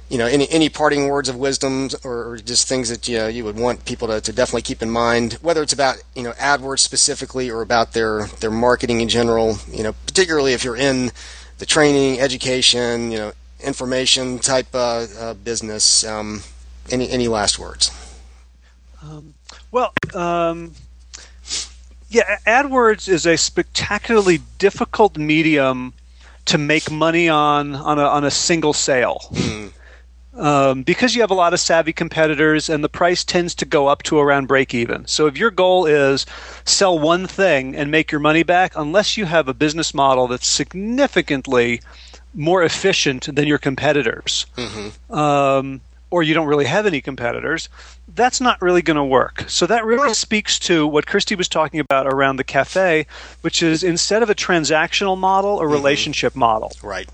you 0.09 0.19
know 0.19 0.27
any 0.27 0.49
any 0.51 0.69
parting 0.69 1.09
words 1.09 1.29
of 1.29 1.37
wisdom 1.37 1.91
or 2.05 2.39
just 2.45 2.69
things 2.69 2.89
that 2.89 3.09
you 3.09 3.19
know, 3.19 3.29
you 3.29 3.45
would 3.45 3.57
want 3.57 3.85
people 3.85 4.09
to, 4.09 4.21
to 4.21 4.33
definitely 4.33 4.63
keep 4.63 4.83
in 4.83 4.91
mind, 4.91 5.35
whether 5.43 5.63
it's 5.63 5.73
about 5.73 6.03
you 6.15 6.23
know 6.23 6.33
AdWords 6.33 6.81
specifically 6.81 7.51
or 7.51 7.63
about 7.63 7.93
their 7.93 8.27
their 8.41 8.51
marketing 8.51 9.01
in 9.01 9.09
general. 9.09 9.59
You 9.71 9.85
know, 9.85 9.93
particularly 10.07 10.55
if 10.55 10.65
you're 10.65 10.77
in 10.77 11.13
the 11.59 11.67
training, 11.67 12.21
education, 12.21 13.11
you 13.11 13.19
know, 13.19 13.33
information 13.61 14.39
type 14.39 14.69
uh, 14.75 15.07
uh, 15.19 15.35
business. 15.35 16.05
Um, 16.05 16.43
any 16.91 17.11
any 17.11 17.29
last 17.29 17.59
words? 17.59 17.91
Um, 19.03 19.35
well. 19.71 19.93
Yeah, 22.13 22.37
AdWords 22.47 23.09
is 23.09 23.25
a 23.25 23.39
spectacularly 23.39 24.41
difficult 24.59 25.17
medium 25.17 25.95
to 26.45 26.59
make 26.59 26.91
money 26.91 27.31
on 27.31 27.75
on 27.75 27.99
a, 27.99 28.03
on 28.03 28.25
a 28.25 28.31
single 28.31 28.75
sale. 28.75 29.19
Mm. 29.33 29.73
Um, 30.35 30.83
because 30.83 31.15
you 31.15 31.23
have 31.23 31.31
a 31.31 31.35
lot 31.35 31.55
of 31.55 31.61
savvy 31.61 31.95
competitors 31.95 32.69
and 32.69 32.85
the 32.85 32.89
price 32.91 33.25
tends 33.25 33.55
to 33.57 33.65
go 33.65 33.87
up 33.87 34.03
to 34.05 34.19
around 34.19 34.47
break 34.47 34.75
even. 34.75 35.07
So 35.07 35.27
if 35.27 35.39
your 35.39 35.51
goal 35.51 35.87
is 35.87 36.27
sell 36.65 36.99
one 36.99 37.27
thing 37.27 37.77
and 37.77 37.91
make 37.91 38.13
your 38.13 38.21
money 38.21 38.43
back, 38.43 38.73
unless 38.77 39.17
you 39.17 39.25
have 39.25 39.49
a 39.49 39.55
business 39.55 39.95
model 39.95 40.29
that's 40.29 40.47
significantly 40.47 41.81
more 42.35 42.63
efficient 42.63 43.35
than 43.35 43.47
your 43.47 43.59
competitors, 43.59 44.47
mm-hmm. 44.57 45.15
um, 45.15 45.81
or 46.13 46.23
you 46.23 46.35
don't 46.35 46.47
really 46.47 46.67
have 46.67 46.85
any 46.85 47.01
competitors, 47.01 47.71
that's 48.15 48.39
not 48.39 48.61
really 48.61 48.83
going 48.83 48.99
to 48.99 49.05
work. 49.05 49.47
So 49.49 49.67
that 49.67 49.83
really 49.87 50.13
speaks 50.13 50.59
to 50.61 50.87
what 50.87 51.07
Kristie 51.07 51.39
was 51.39 51.49
talking 51.49 51.81
about 51.81 52.07
around 52.07 52.37
the 52.37 52.45
cafe, 52.45 53.07
which 53.41 53.63
is 53.63 53.83
instead 53.83 54.23
of 54.23 54.29
a 54.29 54.35
transactional 54.35 55.17
model, 55.17 55.59
a 55.59 55.63
mm-hmm. 55.63 55.73
relationship 55.73 56.37
model. 56.37 56.71
Right. 56.83 57.09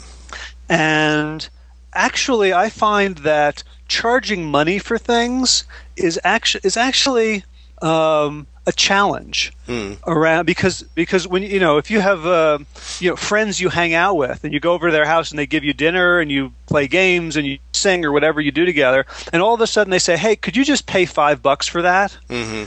And 0.68 1.48
actually, 1.94 2.52
I 2.52 2.70
find 2.70 3.18
that 3.18 3.62
charging 3.86 4.50
money 4.50 4.80
for 4.80 4.98
things 4.98 5.64
is 5.96 6.20
actually 6.24 6.62
is 6.64 6.76
actually 6.76 7.44
um, 7.80 8.48
a 8.68 8.72
challenge 8.72 9.50
hmm. 9.64 9.94
around 10.06 10.44
because 10.44 10.82
because 10.94 11.26
when 11.26 11.42
you 11.42 11.58
know 11.58 11.78
if 11.78 11.90
you 11.90 12.00
have 12.00 12.26
uh, 12.26 12.58
you 13.00 13.08
know 13.08 13.16
friends 13.16 13.58
you 13.58 13.70
hang 13.70 13.94
out 13.94 14.14
with 14.14 14.44
and 14.44 14.52
you 14.52 14.60
go 14.60 14.74
over 14.74 14.88
to 14.88 14.92
their 14.92 15.06
house 15.06 15.30
and 15.30 15.38
they 15.38 15.46
give 15.46 15.64
you 15.64 15.72
dinner 15.72 16.20
and 16.20 16.30
you 16.30 16.52
play 16.66 16.86
games 16.86 17.34
and 17.34 17.46
you 17.46 17.58
sing 17.72 18.04
or 18.04 18.12
whatever 18.12 18.42
you 18.42 18.52
do 18.52 18.66
together 18.66 19.06
and 19.32 19.40
all 19.40 19.54
of 19.54 19.60
a 19.62 19.66
sudden 19.66 19.90
they 19.90 19.98
say 19.98 20.18
hey 20.18 20.36
could 20.36 20.54
you 20.54 20.66
just 20.66 20.86
pay 20.86 21.06
five 21.06 21.42
bucks 21.42 21.66
for 21.66 21.80
that 21.80 22.14
mm-hmm. 22.28 22.64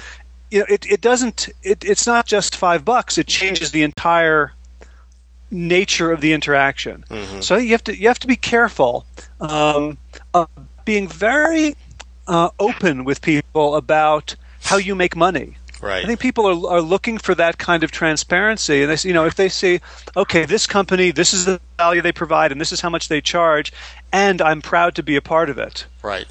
you 0.49 0.59
know 0.59 0.65
it, 0.67 0.87
it 0.87 1.01
doesn't 1.01 1.49
it, 1.61 1.85
it's 1.85 2.07
not 2.07 2.25
just 2.25 2.55
five 2.55 2.83
bucks 2.83 3.19
it 3.19 3.27
changes 3.27 3.69
the 3.69 3.83
entire 3.83 4.53
nature 5.51 6.11
of 6.11 6.19
the 6.19 6.33
interaction 6.33 7.05
mm-hmm. 7.11 7.41
so 7.41 7.57
you 7.57 7.73
have 7.73 7.83
to 7.83 7.95
you 7.95 8.07
have 8.07 8.19
to 8.19 8.27
be 8.27 8.35
careful 8.35 9.05
um, 9.39 9.99
uh, 10.33 10.47
being 10.83 11.07
very 11.07 11.75
uh, 12.25 12.49
open 12.59 13.03
with 13.03 13.21
people 13.21 13.75
about 13.75 14.35
how 14.63 14.77
you 14.77 14.95
make 14.95 15.15
money 15.15 15.57
Right. 15.81 16.03
I 16.03 16.07
think 16.07 16.19
people 16.19 16.45
are, 16.45 16.75
are 16.75 16.81
looking 16.81 17.17
for 17.17 17.33
that 17.35 17.57
kind 17.57 17.83
of 17.83 17.91
transparency, 17.91 18.83
and 18.83 18.91
they, 18.91 19.07
you 19.07 19.13
know, 19.13 19.25
if 19.25 19.35
they 19.35 19.49
see, 19.49 19.81
okay, 20.15 20.45
this 20.45 20.67
company, 20.67 21.11
this 21.11 21.33
is 21.33 21.45
the 21.45 21.59
value 21.77 22.01
they 22.01 22.11
provide, 22.11 22.51
and 22.51 22.61
this 22.61 22.71
is 22.71 22.81
how 22.81 22.89
much 22.89 23.07
they 23.07 23.19
charge, 23.19 23.73
and 24.11 24.41
I'm 24.41 24.61
proud 24.61 24.95
to 24.95 25.03
be 25.03 25.15
a 25.15 25.21
part 25.21 25.49
of 25.49 25.57
it. 25.57 25.87
Right. 26.03 26.27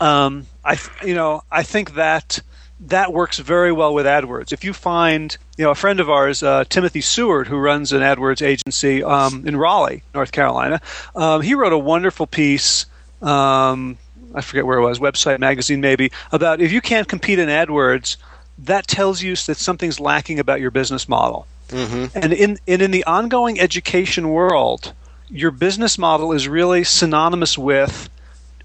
Um, 0.00 0.46
I, 0.64 0.78
you 1.04 1.14
know, 1.14 1.42
I 1.50 1.64
think 1.64 1.94
that 1.94 2.38
that 2.86 3.12
works 3.12 3.38
very 3.38 3.72
well 3.72 3.94
with 3.94 4.06
AdWords. 4.06 4.52
If 4.52 4.64
you 4.64 4.72
find, 4.72 5.36
you 5.56 5.64
know, 5.64 5.70
a 5.70 5.74
friend 5.74 6.00
of 6.00 6.10
ours, 6.10 6.42
uh, 6.42 6.64
Timothy 6.68 7.00
Seward, 7.00 7.48
who 7.48 7.56
runs 7.56 7.92
an 7.92 8.00
AdWords 8.00 8.42
agency 8.42 9.02
um, 9.02 9.44
in 9.46 9.56
Raleigh, 9.56 10.02
North 10.14 10.32
Carolina, 10.32 10.80
um, 11.14 11.42
he 11.42 11.54
wrote 11.54 11.72
a 11.72 11.78
wonderful 11.78 12.26
piece. 12.26 12.86
Um, 13.20 13.98
I 14.34 14.40
forget 14.40 14.66
where 14.66 14.78
it 14.78 14.82
was, 14.82 14.98
website 14.98 15.38
magazine 15.38 15.80
maybe, 15.80 16.10
about 16.32 16.60
if 16.60 16.72
you 16.72 16.80
can't 16.80 17.06
compete 17.06 17.38
in 17.38 17.48
AdWords, 17.48 18.16
that 18.58 18.86
tells 18.86 19.22
you 19.22 19.34
that 19.36 19.56
something's 19.56 19.98
lacking 19.98 20.38
about 20.38 20.60
your 20.60 20.70
business 20.70 21.08
model. 21.08 21.46
Mm-hmm. 21.68 22.16
And 22.16 22.32
in 22.32 22.58
and 22.68 22.82
in 22.82 22.90
the 22.90 23.04
ongoing 23.04 23.58
education 23.58 24.28
world, 24.28 24.92
your 25.28 25.50
business 25.50 25.98
model 25.98 26.32
is 26.32 26.46
really 26.46 26.84
synonymous 26.84 27.56
with 27.56 28.10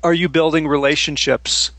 are 0.03 0.13
you 0.13 0.29
building 0.29 0.67
relationships 0.67 1.71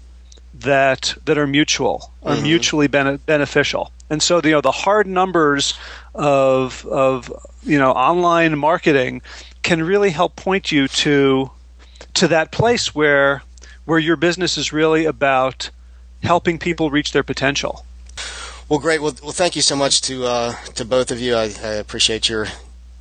that 0.54 1.14
that 1.24 1.38
are 1.38 1.46
mutual, 1.46 2.12
are 2.22 2.34
mm-hmm. 2.34 2.42
mutually 2.42 2.86
bene- 2.86 3.18
beneficial. 3.18 3.92
And 4.10 4.22
so 4.22 4.40
you 4.42 4.52
know 4.52 4.60
the 4.60 4.72
hard 4.72 5.06
numbers 5.06 5.74
of 6.14 6.86
of 6.86 7.32
you 7.62 7.78
know 7.78 7.92
online 7.92 8.58
marketing 8.58 9.22
can 9.62 9.82
really 9.82 10.10
help 10.10 10.34
point 10.34 10.72
you 10.72 10.88
to 10.88 11.50
to 12.14 12.28
that 12.28 12.50
place 12.52 12.94
where 12.94 13.42
where 13.84 13.98
your 13.98 14.16
business 14.16 14.56
is 14.56 14.72
really 14.72 15.04
about 15.04 15.70
helping 16.22 16.58
people 16.58 16.90
reach 16.90 17.12
their 17.12 17.22
potential. 17.22 17.84
Well, 18.68 18.78
great. 18.78 19.00
Well, 19.00 19.14
well 19.22 19.32
thank 19.32 19.56
you 19.56 19.62
so 19.62 19.74
much 19.74 20.02
to 20.02 20.26
uh, 20.26 20.52
to 20.74 20.84
both 20.84 21.10
of 21.10 21.20
you. 21.20 21.34
I, 21.34 21.44
I, 21.62 21.74
appreciate 21.74 22.28
your 22.28 22.46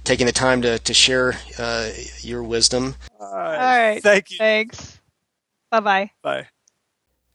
taking 0.05 0.25
the 0.25 0.31
time 0.31 0.61
to 0.61 0.79
to 0.79 0.93
share 0.93 1.37
uh, 1.59 1.89
your 2.21 2.41
wisdom. 2.41 2.95
All 3.19 3.33
right. 3.33 3.55
All 3.55 3.89
right. 3.89 4.03
Thank 4.03 4.31
you. 4.31 4.37
Thanks. 4.37 4.99
Bye-bye. 5.69 6.11
Bye. 6.21 6.47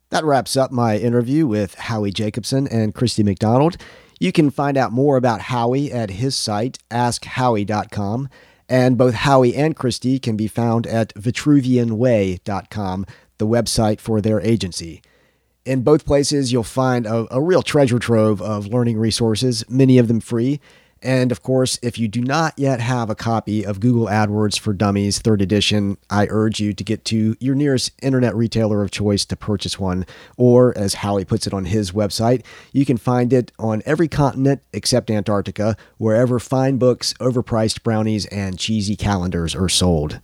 That 0.09 0.25
wraps 0.25 0.57
up 0.57 0.73
my 0.73 0.97
interview 0.97 1.47
with 1.47 1.75
Howie 1.75 2.11
Jacobson 2.11 2.67
and 2.69 2.95
Kristie 2.95 3.25
McDonald. 3.25 3.77
You 4.19 4.33
can 4.33 4.51
find 4.51 4.77
out 4.77 4.93
more 4.93 5.17
about 5.17 5.43
Howie 5.43 5.93
at 5.93 6.11
his 6.11 6.37
site, 6.37 6.79
askhowie.com, 6.91 8.29
and 8.69 8.97
both 8.97 9.15
Howie 9.15 9.55
and 9.55 9.77
Kristie 9.77 10.23
can 10.23 10.37
be 10.37 10.49
found 10.49 10.87
at 10.87 11.15
vitruvianway.com, 11.15 13.07
the 13.39 13.47
website 13.47 14.01
for 14.01 14.21
their 14.21 14.41
agency. 14.41 15.03
In 15.65 15.83
both 15.83 16.05
places, 16.05 16.51
you'll 16.51 16.65
find 16.65 17.07
a, 17.07 17.27
a, 17.31 17.41
real 17.41 17.63
treasure 17.63 18.01
trove 18.01 18.43
of 18.43 18.67
learning 18.67 18.99
resources, 18.99 19.65
many 19.69 19.97
of 19.97 20.09
them 20.09 20.19
free. 20.19 20.61
And 21.01 21.31
of 21.31 21.43
course, 21.43 21.79
if 21.83 21.99
you 21.99 22.09
do 22.09 22.21
not 22.21 22.55
yet 22.57 22.81
have 22.81 23.11
a 23.11 23.15
copy 23.15 23.65
of 23.65 23.79
Google 23.79 24.07
AdWords 24.07 24.59
for 24.59 24.73
Dummies 24.73 25.21
3rd 25.21 25.41
edition, 25.41 25.99
I 26.11 26.27
urge 26.31 26.59
you 26.59 26.73
to 26.73 26.85
get 26.85 27.05
to 27.07 27.37
your 27.39 27.55
nearest 27.55 27.93
internet 28.03 28.35
retailer 28.35 28.83
of 28.83 28.91
choice 28.91 29.25
to 29.27 29.37
purchase 29.37 29.79
one. 29.79 30.05
Or, 30.37 30.77
as 30.77 30.95
Howie 30.95 31.25
puts 31.25 31.47
it 31.47 31.55
on 31.55 31.67
his 31.67 31.93
website, 31.93 32.45
you 32.73 32.85
can 32.85 32.97
find 32.97 33.33
it 33.33 33.53
on 33.59 33.83
every 33.87 34.09
continent 34.09 34.63
except 34.73 35.11
Antarctica, 35.11 35.77
wherever 35.97 36.41
fine 36.41 36.77
books, 36.77 37.15
overpriced 37.15 37.85
brownies, 37.85 38.27
and 38.27 38.59
cheesy 38.59 38.97
calendars 38.97 39.55
are 39.55 39.69
sold. 39.69 40.21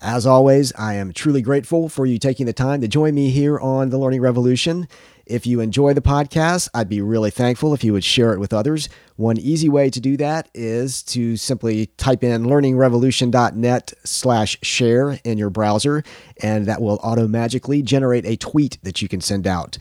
As 0.00 0.26
always, 0.26 0.72
I 0.74 0.94
am 0.94 1.12
truly 1.12 1.42
grateful 1.42 1.88
for 1.88 2.06
you 2.06 2.20
taking 2.20 2.46
the 2.46 2.52
time 2.52 2.80
to 2.82 2.88
join 2.88 3.16
me 3.16 3.30
here 3.30 3.58
on 3.58 3.90
The 3.90 3.98
Learning 3.98 4.20
Revolution. 4.20 4.86
If 5.26 5.44
you 5.44 5.58
enjoy 5.58 5.92
the 5.92 6.00
podcast, 6.00 6.68
I'd 6.72 6.88
be 6.88 7.00
really 7.00 7.32
thankful 7.32 7.74
if 7.74 7.82
you 7.82 7.92
would 7.94 8.04
share 8.04 8.32
it 8.32 8.38
with 8.38 8.52
others. 8.52 8.88
One 9.16 9.38
easy 9.38 9.68
way 9.68 9.90
to 9.90 10.00
do 10.00 10.16
that 10.18 10.50
is 10.54 11.02
to 11.04 11.36
simply 11.36 11.86
type 11.96 12.22
in 12.22 12.44
learningrevolution.net 12.44 13.92
slash 14.04 14.56
share 14.62 15.18
in 15.24 15.36
your 15.36 15.50
browser, 15.50 16.04
and 16.40 16.66
that 16.66 16.80
will 16.80 17.00
automatically 17.02 17.82
generate 17.82 18.24
a 18.24 18.36
tweet 18.36 18.78
that 18.84 19.02
you 19.02 19.08
can 19.08 19.20
send 19.20 19.48
out. 19.48 19.78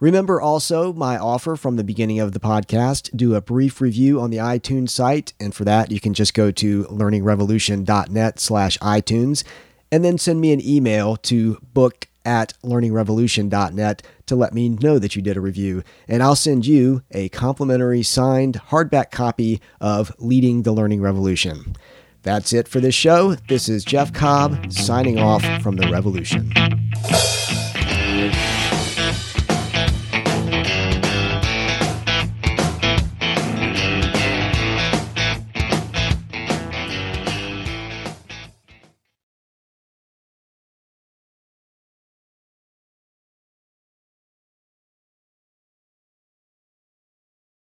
Remember 0.00 0.40
also 0.40 0.94
my 0.94 1.18
offer 1.18 1.56
from 1.56 1.76
the 1.76 1.84
beginning 1.84 2.18
of 2.20 2.32
the 2.32 2.40
podcast. 2.40 3.14
Do 3.14 3.34
a 3.34 3.42
brief 3.42 3.82
review 3.82 4.18
on 4.18 4.30
the 4.30 4.38
iTunes 4.38 4.88
site, 4.88 5.34
and 5.38 5.54
for 5.54 5.64
that 5.64 5.92
you 5.92 6.00
can 6.00 6.14
just 6.14 6.32
go 6.32 6.50
to 6.50 6.84
learningrevolution.net 6.84 8.40
slash 8.40 8.78
iTunes 8.78 9.44
and 9.92 10.02
then 10.02 10.16
send 10.16 10.40
me 10.40 10.52
an 10.52 10.66
email 10.66 11.16
to 11.16 11.58
book 11.74 12.08
at 12.24 12.54
learningrevolution.net 12.62 14.02
to 14.26 14.36
let 14.36 14.54
me 14.54 14.70
know 14.70 14.98
that 14.98 15.16
you 15.16 15.22
did 15.22 15.36
a 15.36 15.40
review, 15.40 15.82
and 16.08 16.22
I'll 16.22 16.36
send 16.36 16.66
you 16.66 17.02
a 17.10 17.28
complimentary 17.30 18.02
signed 18.02 18.60
hardback 18.68 19.10
copy 19.10 19.60
of 19.80 20.14
Leading 20.18 20.62
the 20.62 20.72
Learning 20.72 21.02
Revolution. 21.02 21.76
That's 22.22 22.52
it 22.52 22.68
for 22.68 22.80
this 22.80 22.94
show. 22.94 23.34
This 23.34 23.68
is 23.68 23.84
Jeff 23.84 24.12
Cobb 24.12 24.72
signing 24.72 25.18
off 25.18 25.44
from 25.62 25.76
the 25.76 25.90
Revolution. 25.90 26.52